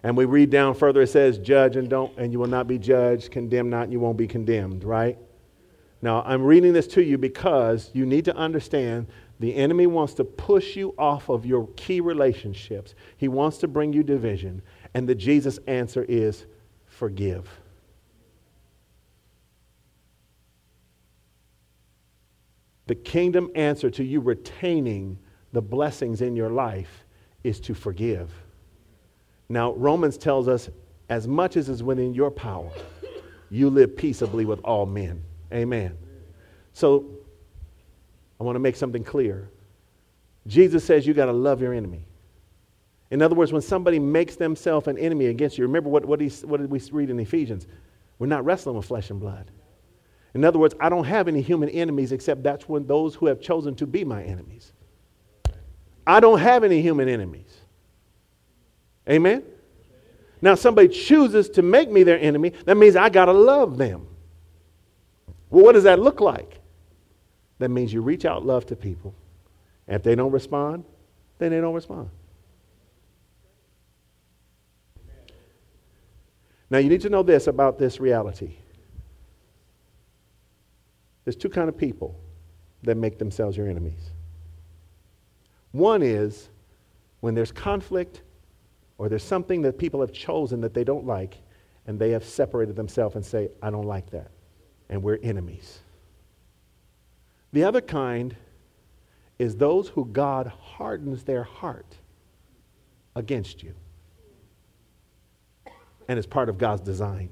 And 0.02 0.16
we 0.16 0.26
read 0.26 0.50
down 0.50 0.74
further, 0.74 1.02
it 1.02 1.08
says, 1.08 1.38
Judge 1.38 1.76
and 1.76 1.88
don't, 1.88 2.16
and 2.18 2.32
you 2.32 2.38
will 2.38 2.46
not 2.46 2.66
be 2.66 2.78
judged, 2.78 3.30
condemn 3.30 3.70
not, 3.70 3.84
and 3.84 3.92
you 3.92 4.00
won't 4.00 4.16
be 4.16 4.26
condemned, 4.26 4.84
right? 4.84 5.18
Now, 6.02 6.22
I'm 6.22 6.42
reading 6.42 6.72
this 6.72 6.86
to 6.88 7.02
you 7.02 7.18
because 7.18 7.90
you 7.92 8.06
need 8.06 8.24
to 8.26 8.36
understand 8.36 9.06
the 9.40 9.54
enemy 9.54 9.86
wants 9.86 10.14
to 10.14 10.24
push 10.24 10.76
you 10.76 10.94
off 10.98 11.30
of 11.30 11.46
your 11.46 11.68
key 11.76 12.00
relationships. 12.00 12.94
He 13.16 13.28
wants 13.28 13.58
to 13.58 13.68
bring 13.68 13.92
you 13.92 14.02
division. 14.02 14.62
And 14.94 15.08
the 15.08 15.14
Jesus 15.14 15.58
answer 15.66 16.04
is 16.06 16.46
forgive. 16.86 17.48
The 22.86 22.94
kingdom 22.94 23.50
answer 23.54 23.88
to 23.90 24.04
you 24.04 24.20
retaining 24.20 25.18
the 25.52 25.62
blessings 25.62 26.22
in 26.22 26.36
your 26.36 26.50
life 26.50 26.99
is 27.44 27.60
to 27.60 27.74
forgive. 27.74 28.30
Now, 29.48 29.72
Romans 29.72 30.16
tells 30.16 30.48
us 30.48 30.68
as 31.08 31.26
much 31.26 31.56
as 31.56 31.68
is 31.68 31.82
within 31.82 32.14
your 32.14 32.30
power, 32.30 32.70
you 33.50 33.68
live 33.68 33.96
peaceably 33.96 34.44
with 34.44 34.60
all 34.60 34.86
men. 34.86 35.22
Amen. 35.52 35.96
So, 36.72 37.06
I 38.38 38.44
want 38.44 38.56
to 38.56 38.60
make 38.60 38.76
something 38.76 39.04
clear. 39.04 39.50
Jesus 40.46 40.84
says 40.84 41.06
you 41.06 41.12
got 41.12 41.26
to 41.26 41.32
love 41.32 41.60
your 41.60 41.74
enemy. 41.74 42.04
In 43.10 43.22
other 43.22 43.34
words, 43.34 43.52
when 43.52 43.60
somebody 43.60 43.98
makes 43.98 44.36
themselves 44.36 44.86
an 44.86 44.96
enemy 44.98 45.26
against 45.26 45.58
you, 45.58 45.64
remember 45.66 45.90
what, 45.90 46.04
what, 46.04 46.20
he, 46.20 46.28
what 46.46 46.60
did 46.60 46.70
we 46.70 46.80
read 46.92 47.10
in 47.10 47.18
Ephesians? 47.18 47.66
We're 48.18 48.28
not 48.28 48.44
wrestling 48.44 48.76
with 48.76 48.86
flesh 48.86 49.10
and 49.10 49.18
blood. 49.18 49.50
In 50.34 50.44
other 50.44 50.60
words, 50.60 50.74
I 50.78 50.88
don't 50.88 51.04
have 51.04 51.26
any 51.26 51.42
human 51.42 51.68
enemies 51.70 52.12
except 52.12 52.44
that's 52.44 52.68
when 52.68 52.86
those 52.86 53.16
who 53.16 53.26
have 53.26 53.40
chosen 53.40 53.74
to 53.76 53.86
be 53.86 54.04
my 54.04 54.22
enemies. 54.22 54.72
I 56.06 56.20
don't 56.20 56.38
have 56.38 56.64
any 56.64 56.82
human 56.82 57.08
enemies. 57.08 57.52
Amen? 59.08 59.42
Now, 60.42 60.54
somebody 60.54 60.88
chooses 60.88 61.48
to 61.50 61.62
make 61.62 61.90
me 61.90 62.02
their 62.02 62.18
enemy, 62.18 62.50
that 62.64 62.76
means 62.76 62.96
I 62.96 63.08
got 63.10 63.26
to 63.26 63.32
love 63.32 63.76
them. 63.76 64.06
Well, 65.50 65.64
what 65.64 65.72
does 65.72 65.84
that 65.84 65.98
look 65.98 66.20
like? 66.20 66.60
That 67.58 67.68
means 67.68 67.92
you 67.92 68.00
reach 68.00 68.24
out 68.24 68.46
love 68.46 68.66
to 68.66 68.76
people. 68.76 69.14
And 69.86 69.96
if 69.96 70.02
they 70.02 70.14
don't 70.14 70.32
respond, 70.32 70.84
then 71.38 71.50
they 71.50 71.60
don't 71.60 71.74
respond. 71.74 72.10
Now, 76.70 76.78
you 76.78 76.88
need 76.88 77.00
to 77.02 77.10
know 77.10 77.22
this 77.22 77.48
about 77.48 77.78
this 77.78 77.98
reality. 78.00 78.54
There's 81.24 81.36
two 81.36 81.48
kind 81.48 81.68
of 81.68 81.76
people 81.76 82.18
that 82.84 82.96
make 82.96 83.18
themselves 83.18 83.56
your 83.56 83.68
enemies. 83.68 84.10
One 85.72 86.02
is 86.02 86.48
when 87.20 87.34
there's 87.34 87.52
conflict 87.52 88.22
or 88.98 89.08
there's 89.08 89.24
something 89.24 89.62
that 89.62 89.78
people 89.78 90.00
have 90.00 90.12
chosen 90.12 90.60
that 90.62 90.74
they 90.74 90.84
don't 90.84 91.06
like 91.06 91.38
and 91.86 91.98
they 91.98 92.10
have 92.10 92.24
separated 92.24 92.76
themselves 92.76 93.16
and 93.16 93.24
say, 93.24 93.48
I 93.62 93.70
don't 93.70 93.86
like 93.86 94.10
that. 94.10 94.30
And 94.88 95.02
we're 95.02 95.18
enemies. 95.22 95.80
The 97.52 97.64
other 97.64 97.80
kind 97.80 98.36
is 99.38 99.56
those 99.56 99.88
who 99.88 100.04
God 100.04 100.46
hardens 100.60 101.24
their 101.24 101.44
heart 101.44 101.96
against 103.16 103.62
you 103.62 103.74
and 106.10 106.18
it's 106.18 106.26
part 106.26 106.48
of 106.48 106.58
God's 106.58 106.80
design. 106.80 107.30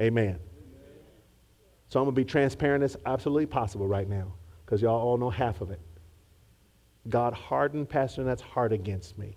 Amen. 0.00 0.38
So 1.88 1.98
I'm 1.98 2.04
going 2.04 2.14
to 2.14 2.20
be 2.20 2.24
transparent 2.24 2.84
as 2.84 2.96
absolutely 3.04 3.46
possible 3.46 3.88
right 3.88 4.08
now 4.08 4.32
because 4.64 4.80
y'all 4.80 5.00
all 5.00 5.18
know 5.18 5.28
half 5.28 5.60
of 5.60 5.72
it. 5.72 5.80
God 7.08 7.32
hardened 7.32 7.88
Pastor 7.88 8.22
Nat's 8.22 8.42
heart 8.42 8.72
against 8.72 9.18
me. 9.18 9.36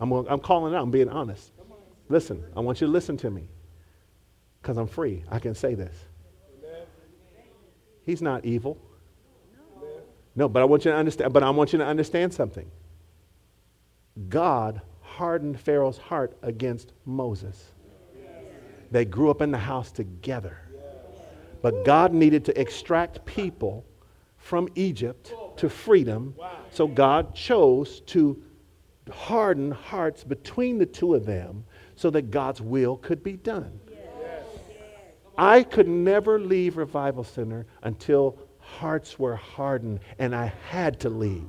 I'm, 0.00 0.12
I'm 0.12 0.40
calling 0.40 0.74
out. 0.74 0.82
I'm 0.82 0.90
being 0.90 1.08
honest. 1.08 1.52
Listen, 2.08 2.44
I 2.56 2.60
want 2.60 2.80
you 2.80 2.86
to 2.86 2.92
listen 2.92 3.16
to 3.18 3.30
me 3.30 3.48
because 4.60 4.76
I'm 4.76 4.86
free. 4.86 5.24
I 5.30 5.38
can 5.38 5.54
say 5.54 5.74
this. 5.74 5.96
He's 8.04 8.22
not 8.22 8.44
evil. 8.44 8.78
No, 10.36 10.48
but 10.48 10.60
I 10.60 10.64
want 10.66 10.84
you 10.84 10.90
to 10.92 10.96
understand. 10.96 11.32
But 11.32 11.42
I 11.42 11.50
want 11.50 11.72
you 11.72 11.78
to 11.78 11.86
understand 11.86 12.32
something. 12.32 12.70
God 14.28 14.80
hardened 15.00 15.58
Pharaoh's 15.58 15.98
heart 15.98 16.36
against 16.42 16.92
Moses. 17.04 17.72
They 18.90 19.04
grew 19.04 19.30
up 19.30 19.42
in 19.42 19.50
the 19.50 19.58
house 19.58 19.90
together. 19.90 20.58
But 21.62 21.84
God 21.84 22.12
needed 22.12 22.44
to 22.44 22.60
extract 22.60 23.24
people 23.24 23.84
from 24.36 24.68
Egypt 24.76 25.32
to 25.58 25.68
freedom. 25.68 26.34
So 26.70 26.86
God 26.86 27.34
chose 27.34 28.00
to 28.06 28.42
harden 29.10 29.70
hearts 29.70 30.24
between 30.24 30.78
the 30.78 30.86
two 30.86 31.14
of 31.14 31.26
them 31.26 31.64
so 31.94 32.10
that 32.10 32.30
God's 32.30 32.60
will 32.60 32.96
could 32.96 33.22
be 33.22 33.36
done. 33.36 33.80
I 35.38 35.62
could 35.62 35.88
never 35.88 36.40
leave 36.40 36.76
Revival 36.76 37.24
Center 37.24 37.66
until 37.82 38.38
hearts 38.58 39.18
were 39.18 39.36
hardened 39.36 40.00
and 40.18 40.34
I 40.34 40.52
had 40.68 41.00
to 41.00 41.10
leave. 41.10 41.48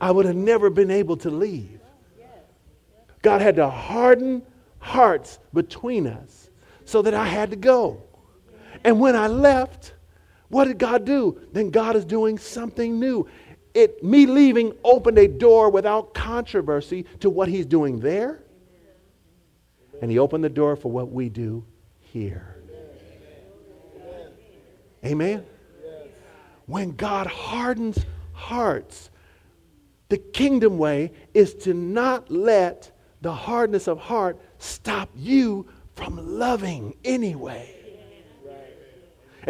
I 0.00 0.10
would 0.10 0.24
have 0.24 0.36
never 0.36 0.70
been 0.70 0.90
able 0.90 1.16
to 1.18 1.30
leave. 1.30 1.80
God 3.22 3.42
had 3.42 3.56
to 3.56 3.68
harden 3.68 4.42
hearts 4.78 5.38
between 5.52 6.06
us 6.06 6.48
so 6.84 7.02
that 7.02 7.12
I 7.12 7.26
had 7.26 7.50
to 7.50 7.56
go. 7.56 8.02
And 8.82 8.98
when 8.98 9.14
I 9.14 9.26
left, 9.26 9.92
what 10.50 10.66
did 10.66 10.78
God 10.78 11.04
do? 11.04 11.40
Then 11.52 11.70
God 11.70 11.96
is 11.96 12.04
doing 12.04 12.36
something 12.36 12.98
new. 12.98 13.26
It, 13.72 14.02
me 14.02 14.26
leaving 14.26 14.72
opened 14.82 15.16
a 15.16 15.28
door 15.28 15.70
without 15.70 16.12
controversy 16.12 17.06
to 17.20 17.30
what 17.30 17.48
he's 17.48 17.66
doing 17.66 18.00
there. 18.00 18.42
And 20.02 20.10
he 20.10 20.18
opened 20.18 20.42
the 20.42 20.48
door 20.50 20.76
for 20.76 20.90
what 20.90 21.10
we 21.10 21.28
do 21.28 21.64
here. 22.00 22.56
Amen. 25.04 25.46
When 26.66 26.96
God 26.96 27.26
hardens 27.26 28.04
hearts, 28.32 29.10
the 30.08 30.18
kingdom 30.18 30.78
way 30.78 31.12
is 31.32 31.54
to 31.54 31.74
not 31.74 32.30
let 32.30 32.90
the 33.20 33.32
hardness 33.32 33.86
of 33.86 33.98
heart 33.98 34.38
stop 34.58 35.10
you 35.14 35.66
from 35.94 36.38
loving 36.38 36.96
anyway. 37.04 37.79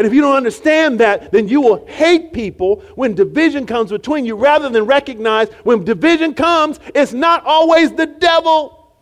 And 0.01 0.07
if 0.07 0.15
you 0.15 0.23
don't 0.23 0.35
understand 0.35 0.99
that, 1.01 1.31
then 1.31 1.47
you 1.47 1.61
will 1.61 1.85
hate 1.85 2.33
people 2.33 2.77
when 2.95 3.15
division 3.15 3.67
comes 3.67 3.91
between 3.91 4.25
you 4.25 4.35
rather 4.35 4.71
than 4.71 4.87
recognize 4.87 5.51
when 5.63 5.85
division 5.85 6.33
comes, 6.33 6.81
it's 6.95 7.13
not 7.13 7.45
always 7.45 7.93
the 7.93 8.07
devil. 8.07 8.95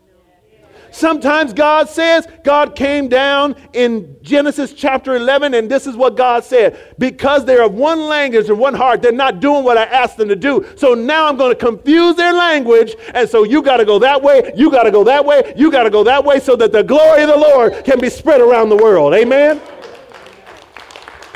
Sometimes 0.91 1.53
God 1.53 1.89
says, 1.89 2.27
God 2.43 2.75
came 2.75 3.07
down 3.07 3.55
in 3.75 4.17
Genesis 4.23 4.73
chapter 4.73 5.15
11, 5.15 5.55
and 5.55 5.71
this 5.71 5.87
is 5.87 5.95
what 5.95 6.17
God 6.17 6.43
said. 6.43 6.77
Because 6.99 7.45
they're 7.45 7.63
of 7.63 7.75
one 7.75 8.01
language 8.01 8.49
and 8.49 8.59
one 8.59 8.75
heart, 8.75 9.01
they're 9.01 9.13
not 9.13 9.39
doing 9.39 9.63
what 9.63 9.79
I 9.79 9.85
asked 9.85 10.17
them 10.17 10.29
to 10.31 10.35
do. 10.35 10.67
So 10.75 10.95
now 10.95 11.29
I'm 11.29 11.37
going 11.37 11.53
to 11.53 11.65
confuse 11.65 12.17
their 12.17 12.33
language, 12.33 12.97
and 13.15 13.31
so 13.31 13.45
you 13.45 13.63
got 13.63 13.77
to 13.77 13.85
go 13.85 14.01
that 14.01 14.21
way, 14.21 14.53
you 14.57 14.69
got 14.69 14.83
to 14.83 14.91
go 14.91 15.05
that 15.05 15.25
way, 15.25 15.55
you 15.57 15.71
got 15.71 15.85
to 15.85 15.91
go 15.91 16.03
that 16.03 16.25
way, 16.25 16.41
so 16.41 16.57
that 16.57 16.73
the 16.73 16.83
glory 16.83 17.23
of 17.23 17.29
the 17.29 17.37
Lord 17.37 17.85
can 17.85 18.01
be 18.01 18.11
spread 18.11 18.41
around 18.41 18.71
the 18.71 18.77
world. 18.77 19.15
Amen? 19.15 19.61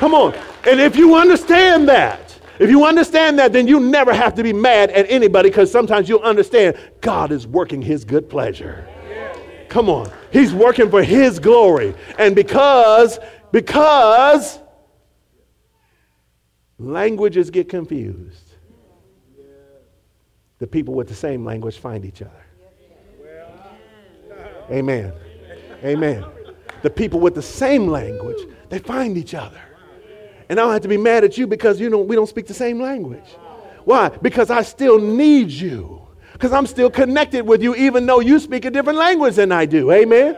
Come 0.03 0.15
on. 0.15 0.35
And 0.69 0.81
if 0.81 0.97
you 0.97 1.15
understand 1.15 1.89
that, 1.89 2.37
if 2.59 2.69
you 2.69 2.85
understand 2.85 3.39
that, 3.39 3.53
then 3.53 3.69
you 3.69 3.79
never 3.79 4.13
have 4.13 4.35
to 4.35 4.43
be 4.43 4.53
mad 4.53 4.91
at 4.91 5.09
anybody 5.09 5.49
because 5.49 5.71
sometimes 5.71 6.09
you'll 6.09 6.23
understand 6.23 6.77
God 7.01 7.31
is 7.31 7.47
working 7.47 7.81
his 7.81 8.05
good 8.05 8.29
pleasure. 8.29 8.89
Come 9.69 9.89
on. 9.89 10.11
He's 10.33 10.53
working 10.53 10.91
for 10.91 11.05
his 11.05 11.39
glory. 11.39 11.95
And 12.19 12.35
because, 12.35 13.21
because 13.53 14.59
languages 16.81 17.51
get 17.51 17.69
confused, 17.69 18.55
the 20.59 20.67
people 20.67 20.95
with 20.95 21.07
the 21.07 21.15
same 21.15 21.45
language 21.45 21.79
find 21.79 22.05
each 22.05 22.23
other. 22.23 22.45
Amen. 24.69 25.13
Amen. 25.85 26.25
The 26.83 26.91
people 26.91 27.21
with 27.21 27.37
the 27.37 27.43
same 27.43 27.87
language, 27.87 28.49
they 28.69 28.81
find 28.81 29.17
each 29.17 29.35
other. 29.35 29.61
And 30.53 30.61
I 30.61 30.65
don't 30.65 30.73
have 30.75 30.83
to 30.83 30.89
be 30.89 30.99
mad 30.99 31.25
at 31.25 31.39
you 31.39 31.47
because 31.47 31.81
you 31.81 31.89
know 31.89 31.97
we 31.97 32.15
don't 32.15 32.29
speak 32.29 32.47
the 32.47 32.53
same 32.53 32.79
language. 32.79 33.25
Why? 33.87 34.11
Because 34.11 34.51
I 34.51 34.61
still 34.61 34.99
need 34.99 35.49
you. 35.49 36.07
Because 36.35 36.53
I'm 36.53 36.67
still 36.67 36.91
connected 36.91 37.47
with 37.47 37.63
you, 37.63 37.75
even 37.75 38.05
though 38.05 38.21
you 38.21 38.39
speak 38.39 38.67
a 38.67 38.71
different 38.71 38.99
language 38.99 39.37
than 39.37 39.51
I 39.51 39.65
do. 39.65 39.91
Amen. 39.91 40.37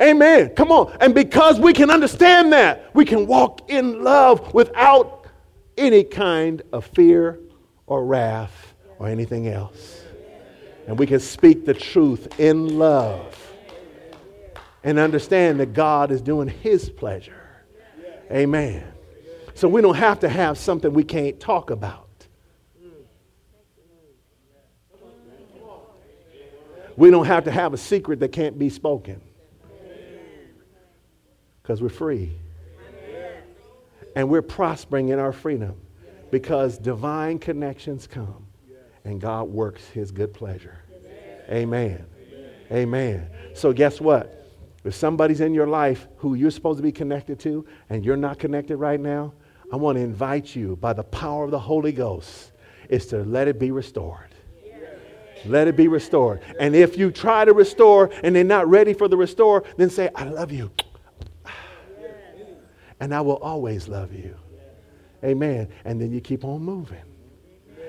Amen. 0.00 0.50
Come 0.50 0.70
on. 0.70 0.96
And 1.00 1.16
because 1.16 1.58
we 1.58 1.72
can 1.72 1.90
understand 1.90 2.52
that, 2.52 2.94
we 2.94 3.04
can 3.04 3.26
walk 3.26 3.68
in 3.68 4.04
love 4.04 4.54
without 4.54 5.26
any 5.76 6.04
kind 6.04 6.62
of 6.72 6.86
fear 6.86 7.40
or 7.88 8.04
wrath 8.04 8.72
or 9.00 9.08
anything 9.08 9.48
else. 9.48 10.04
And 10.86 10.96
we 10.96 11.08
can 11.08 11.18
speak 11.18 11.66
the 11.66 11.74
truth 11.74 12.38
in 12.38 12.78
love 12.78 13.52
and 14.84 15.00
understand 15.00 15.58
that 15.58 15.72
God 15.72 16.12
is 16.12 16.22
doing 16.22 16.46
His 16.46 16.88
pleasure. 16.88 17.64
Amen. 18.30 18.84
So 19.60 19.68
we 19.68 19.82
don't 19.82 19.96
have 19.96 20.20
to 20.20 20.28
have 20.30 20.56
something 20.56 20.90
we 20.90 21.04
can't 21.04 21.38
talk 21.38 21.68
about. 21.68 22.08
We 26.96 27.10
don't 27.10 27.26
have 27.26 27.44
to 27.44 27.50
have 27.50 27.74
a 27.74 27.76
secret 27.76 28.20
that 28.20 28.32
can't 28.32 28.58
be 28.58 28.70
spoken. 28.70 29.20
Because 31.60 31.82
we're 31.82 31.90
free. 31.90 32.38
And 34.16 34.30
we're 34.30 34.40
prospering 34.40 35.10
in 35.10 35.18
our 35.18 35.30
freedom 35.30 35.78
because 36.30 36.78
divine 36.78 37.38
connections 37.38 38.06
come 38.06 38.46
and 39.04 39.20
God 39.20 39.50
works 39.50 39.86
his 39.88 40.10
good 40.10 40.32
pleasure. 40.32 40.78
Amen. 41.50 42.06
Amen. 42.72 43.28
So, 43.52 43.74
guess 43.74 44.00
what? 44.00 44.40
If 44.84 44.94
somebody's 44.94 45.42
in 45.42 45.52
your 45.52 45.66
life 45.66 46.08
who 46.16 46.32
you're 46.32 46.50
supposed 46.50 46.78
to 46.78 46.82
be 46.82 46.92
connected 46.92 47.38
to 47.40 47.66
and 47.90 48.06
you're 48.06 48.16
not 48.16 48.38
connected 48.38 48.78
right 48.78 48.98
now, 48.98 49.34
I 49.72 49.76
want 49.76 49.96
to 49.96 50.02
invite 50.02 50.54
you 50.56 50.76
by 50.76 50.92
the 50.92 51.04
power 51.04 51.44
of 51.44 51.50
the 51.50 51.58
Holy 51.58 51.92
Ghost 51.92 52.52
is 52.88 53.06
to 53.06 53.22
let 53.24 53.48
it 53.48 53.58
be 53.58 53.70
restored. 53.70 54.34
Let 55.46 55.68
it 55.68 55.76
be 55.76 55.88
restored. 55.88 56.42
And 56.58 56.74
if 56.74 56.98
you 56.98 57.10
try 57.10 57.44
to 57.44 57.54
restore 57.54 58.10
and 58.22 58.34
they're 58.36 58.44
not 58.44 58.68
ready 58.68 58.92
for 58.92 59.08
the 59.08 59.16
restore, 59.16 59.64
then 59.76 59.88
say, 59.88 60.10
I 60.14 60.24
love 60.24 60.52
you. 60.52 60.70
And 62.98 63.14
I 63.14 63.22
will 63.22 63.38
always 63.38 63.88
love 63.88 64.12
you. 64.12 64.36
Amen. 65.24 65.68
And 65.84 66.00
then 66.00 66.12
you 66.12 66.20
keep 66.20 66.44
on 66.44 66.62
moving. 66.62 67.02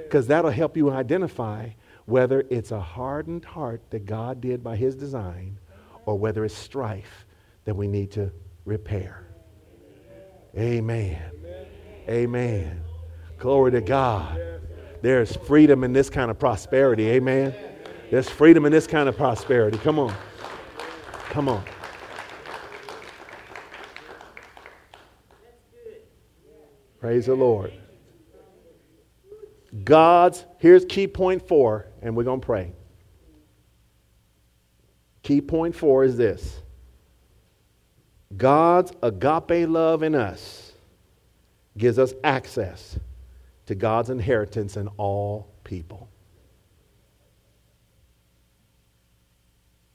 Because 0.03 0.27
that'll 0.27 0.51
help 0.51 0.77
you 0.77 0.91
identify 0.91 1.69
whether 2.05 2.45
it's 2.49 2.71
a 2.71 2.79
hardened 2.79 3.43
heart 3.43 3.81
that 3.89 4.05
God 4.05 4.39
did 4.39 4.63
by 4.63 4.75
his 4.75 4.95
design 4.95 5.57
or 6.05 6.17
whether 6.17 6.45
it's 6.45 6.55
strife 6.55 7.25
that 7.65 7.75
we 7.75 7.87
need 7.87 8.11
to 8.11 8.31
repair. 8.65 9.30
Amen. 10.57 11.21
Amen. 12.09 12.81
Glory 13.37 13.71
to 13.71 13.81
God. 13.81 14.39
There's 15.01 15.35
freedom 15.35 15.83
in 15.83 15.93
this 15.93 16.09
kind 16.09 16.29
of 16.29 16.37
prosperity. 16.37 17.07
Amen. 17.09 17.55
There's 18.09 18.29
freedom 18.29 18.65
in 18.65 18.71
this 18.71 18.87
kind 18.87 19.07
of 19.07 19.15
prosperity. 19.15 19.77
Come 19.77 19.97
on. 19.97 20.13
Come 21.29 21.47
on. 21.47 21.63
Praise 26.99 27.25
the 27.25 27.35
Lord. 27.35 27.73
God's, 29.83 30.45
here's 30.59 30.85
key 30.85 31.07
point 31.07 31.47
four, 31.47 31.87
and 32.01 32.15
we're 32.15 32.25
going 32.25 32.41
to 32.41 32.45
pray. 32.45 32.73
Key 35.23 35.41
point 35.41 35.75
four 35.75 36.03
is 36.03 36.17
this 36.17 36.61
God's 38.37 38.91
agape 39.03 39.67
love 39.67 40.03
in 40.03 40.15
us 40.15 40.71
gives 41.77 41.99
us 41.99 42.13
access 42.23 42.99
to 43.65 43.75
God's 43.75 44.09
inheritance 44.09 44.77
in 44.77 44.87
all 44.97 45.47
people. 45.63 46.07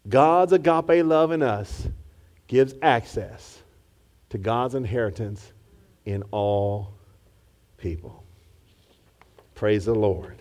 God's 0.09 0.53
agape 0.53 1.05
love 1.05 1.33
in 1.33 1.43
us 1.43 1.89
gives 2.47 2.75
access 2.83 3.63
to 4.31 4.39
God's 4.39 4.75
inheritance 4.75 5.53
in 6.05 6.23
all 6.31 6.95
people. 7.77 8.23
Praise 9.55 9.87
the 9.87 9.95
Lord. 9.95 10.37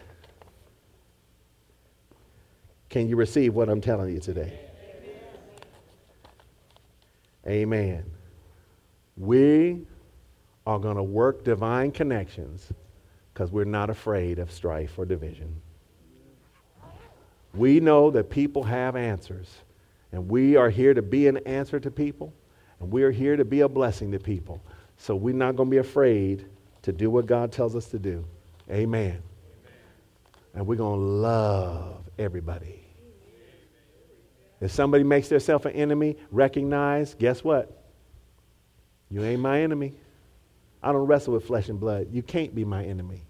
Can 2.89 3.09
you 3.09 3.15
receive 3.15 3.55
what 3.55 3.69
I'm 3.69 3.81
telling 3.81 4.13
you 4.13 4.19
today? 4.19 4.64
Amen. 7.47 8.03
We 9.17 9.85
are 10.65 10.79
going 10.79 10.97
to 10.97 11.03
work 11.03 11.43
divine 11.43 11.91
connections 11.91 12.71
because 13.33 13.51
we're 13.51 13.65
not 13.65 13.89
afraid 13.89 14.39
of 14.39 14.51
strife 14.51 14.97
or 14.97 15.05
division. 15.05 15.61
We 17.53 17.79
know 17.79 18.11
that 18.11 18.29
people 18.29 18.63
have 18.63 18.95
answers, 18.95 19.49
and 20.11 20.29
we 20.29 20.55
are 20.55 20.69
here 20.69 20.93
to 20.93 21.01
be 21.01 21.27
an 21.27 21.37
answer 21.45 21.79
to 21.79 21.91
people, 21.91 22.33
and 22.79 22.91
we 22.91 23.03
are 23.03 23.11
here 23.11 23.37
to 23.37 23.45
be 23.45 23.61
a 23.61 23.69
blessing 23.69 24.11
to 24.11 24.19
people. 24.19 24.61
So 24.97 25.15
we're 25.15 25.35
not 25.35 25.55
going 25.55 25.69
to 25.69 25.71
be 25.71 25.77
afraid 25.77 26.45
to 26.81 26.91
do 26.91 27.09
what 27.09 27.25
God 27.25 27.51
tells 27.51 27.75
us 27.75 27.87
to 27.87 27.99
do. 27.99 28.25
Amen. 28.69 28.77
Amen. 28.79 29.23
And 30.53 30.67
we're 30.67 30.75
going 30.75 30.99
to 30.99 31.05
love 31.05 32.03
everybody. 32.17 32.84
If 34.65 34.71
somebody 34.71 35.03
makes 35.03 35.29
themselves 35.29 35.67
an 35.67 35.73
enemy, 35.73 36.17
recognize, 36.31 37.13
guess 37.13 37.43
what? 37.43 37.83
You 39.11 39.23
ain't 39.23 39.39
my 39.39 39.61
enemy. 39.61 39.93
I 40.81 40.91
don't 40.91 41.05
wrestle 41.05 41.33
with 41.33 41.45
flesh 41.45 41.69
and 41.69 41.79
blood. 41.79 42.07
You 42.11 42.23
can't 42.23 42.55
be 42.55 42.65
my 42.65 42.83
enemy. 42.83 43.21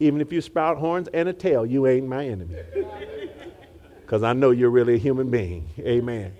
Even 0.00 0.20
if 0.20 0.32
you 0.32 0.40
sprout 0.40 0.76
horns 0.76 1.06
and 1.14 1.28
a 1.28 1.32
tail, 1.32 1.64
you 1.64 1.86
ain't 1.86 2.08
my 2.08 2.26
enemy. 2.26 2.56
Because 4.00 4.22
I 4.22 4.34
know 4.34 4.50
you're 4.50 4.70
really 4.70 4.96
a 4.96 4.98
human 4.98 5.30
being. 5.30 5.70
Amen. 5.78 6.34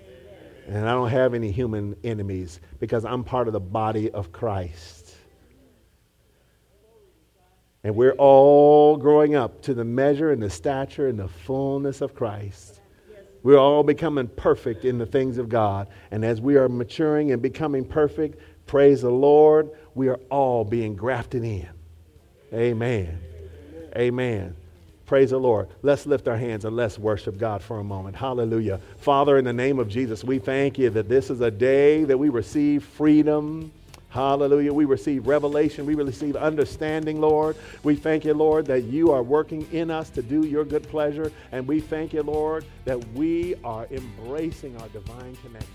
And 0.67 0.87
I 0.87 0.91
don't 0.91 1.09
have 1.09 1.33
any 1.33 1.51
human 1.51 1.95
enemies 2.03 2.59
because 2.79 3.05
I'm 3.05 3.23
part 3.23 3.47
of 3.47 3.53
the 3.53 3.59
body 3.59 4.11
of 4.11 4.31
Christ. 4.31 5.04
And 7.85 7.95
we're 7.95 8.13
all 8.13 8.97
growing 8.97 9.35
up 9.35 9.61
to 9.61 9.75
the 9.75 9.83
measure 9.83 10.31
and 10.31 10.41
the 10.41 10.49
stature 10.49 11.07
and 11.07 11.19
the 11.19 11.27
fullness 11.27 12.01
of 12.01 12.15
Christ. 12.15 12.81
We're 13.43 13.59
all 13.59 13.83
becoming 13.83 14.27
perfect 14.27 14.85
in 14.85 14.97
the 14.97 15.05
things 15.05 15.37
of 15.37 15.49
God. 15.49 15.87
And 16.09 16.25
as 16.25 16.41
we 16.41 16.55
are 16.55 16.67
maturing 16.67 17.31
and 17.31 17.43
becoming 17.43 17.85
perfect, 17.85 18.39
praise 18.65 19.03
the 19.03 19.11
Lord, 19.11 19.69
we 19.93 20.07
are 20.07 20.19
all 20.31 20.63
being 20.65 20.95
grafted 20.95 21.43
in. 21.43 21.69
Amen. 22.51 23.19
Amen. 23.95 24.55
Praise 25.05 25.29
the 25.29 25.37
Lord. 25.37 25.67
Let's 25.83 26.07
lift 26.07 26.27
our 26.27 26.37
hands 26.37 26.65
and 26.65 26.75
let's 26.75 26.97
worship 26.97 27.37
God 27.37 27.61
for 27.61 27.77
a 27.77 27.83
moment. 27.83 28.15
Hallelujah. 28.15 28.79
Father, 28.97 29.37
in 29.37 29.45
the 29.45 29.53
name 29.53 29.77
of 29.77 29.89
Jesus, 29.89 30.23
we 30.23 30.39
thank 30.39 30.79
you 30.79 30.89
that 30.89 31.07
this 31.07 31.29
is 31.29 31.39
a 31.41 31.51
day 31.51 32.03
that 32.03 32.17
we 32.17 32.29
receive 32.29 32.83
freedom 32.83 33.71
Hallelujah. 34.15 34.71
We 34.71 34.85
receive 34.85 35.27
revelation. 35.27 35.85
We 35.85 35.93
receive 35.93 36.37
understanding, 36.37 37.19
Lord. 37.19 37.57
We 37.83 37.97
thank 37.97 38.23
you, 38.23 38.33
Lord, 38.33 38.65
that 38.67 38.85
you 38.85 39.11
are 39.11 39.21
working 39.21 39.67
in 39.73 39.91
us 39.91 40.09
to 40.11 40.21
do 40.21 40.45
your 40.45 40.63
good 40.63 40.87
pleasure. 40.87 41.33
And 41.51 41.67
we 41.67 41.81
thank 41.81 42.13
you, 42.13 42.23
Lord, 42.23 42.63
that 42.85 43.05
we 43.09 43.55
are 43.65 43.87
embracing 43.91 44.77
our 44.77 44.87
divine 44.87 45.35
connection. 45.43 45.69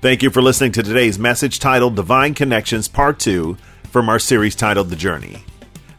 Thank 0.00 0.22
you 0.22 0.30
for 0.30 0.40
listening 0.40 0.72
to 0.72 0.82
today's 0.82 1.18
message 1.18 1.58
titled 1.58 1.96
Divine 1.96 2.32
Connections 2.32 2.88
Part 2.88 3.18
2 3.18 3.58
from 3.90 4.08
our 4.08 4.18
series 4.18 4.56
titled 4.56 4.88
The 4.88 4.96
Journey. 4.96 5.44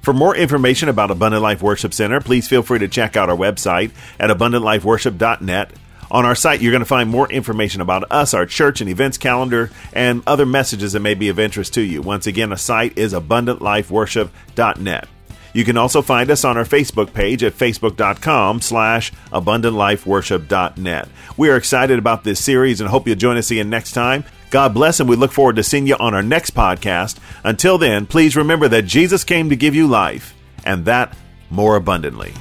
For 0.01 0.13
more 0.13 0.36
information 0.36 0.89
about 0.89 1.11
Abundant 1.11 1.43
Life 1.43 1.61
Worship 1.61 1.93
Center, 1.93 2.19
please 2.19 2.47
feel 2.47 2.63
free 2.63 2.79
to 2.79 2.88
check 2.88 3.15
out 3.15 3.29
our 3.29 3.38
website 3.38 3.91
at 4.19 4.31
abundantlifeworship.net 4.31 5.73
on 6.12 6.26
our 6.26 6.36
site, 6.36 6.62
you're 6.62 6.72
going 6.72 6.82
to 6.82 6.86
find 6.86 7.10
more 7.10 7.32
information 7.32 7.82
about 7.82 8.12
us, 8.12 8.34
our 8.34 8.45
church 8.45 8.82
and 8.82 8.89
events 8.89 9.18
calendar, 9.18 9.72
and 9.93 10.24
other 10.28 10.45
messages 10.45 10.93
that 10.93 10.99
may 11.01 11.14
be 11.14 11.30
of 11.30 11.39
interest 11.39 11.74
to 11.76 11.82
you. 11.82 12.01
Once 12.01 12.28
again, 12.28 12.49
the 12.49 12.58
site 12.58 12.97
is 12.97 13.14
abundantlifeworship.net. 13.14 15.08
You 15.53 15.64
can 15.64 15.78
also 15.78 16.01
find 16.01 16.30
us 16.30 16.43
on 16.43 16.58
our 16.58 16.66
Facebook 16.66 17.14
page 17.14 17.41
at 17.41 17.53
facebook.com 17.53 18.60
slash 18.60 19.14
abundantlifeworship.net. 19.32 21.08
We 21.38 21.49
are 21.49 21.56
excited 21.56 21.97
about 21.97 22.26
this 22.26 22.43
series 22.43 22.82
and 22.82 22.89
hope 22.89 23.08
you'll 23.08 23.16
join 23.16 23.38
us 23.38 23.49
again 23.51 23.70
next 23.70 23.93
time. 23.93 24.26
God 24.51 24.74
bless, 24.74 24.99
and 24.99 25.10
we 25.10 25.16
look 25.16 25.32
forward 25.32 25.56
to 25.56 25.64
seeing 25.64 25.88
you 25.88 25.95
on 25.95 26.14
our 26.14 26.24
next 26.24 26.51
podcast. 26.51 27.20
Until 27.43 27.78
then, 27.78 28.06
please 28.06 28.36
remember 28.36 28.68
that 28.68 28.84
Jesus 28.84 29.24
came 29.24 29.49
to 29.49 29.56
give 29.56 29.76
you 29.76 29.88
life, 29.88 30.34
and 30.66 30.86
that 30.86 31.16
more 31.49 31.76
abundantly. 31.76 32.34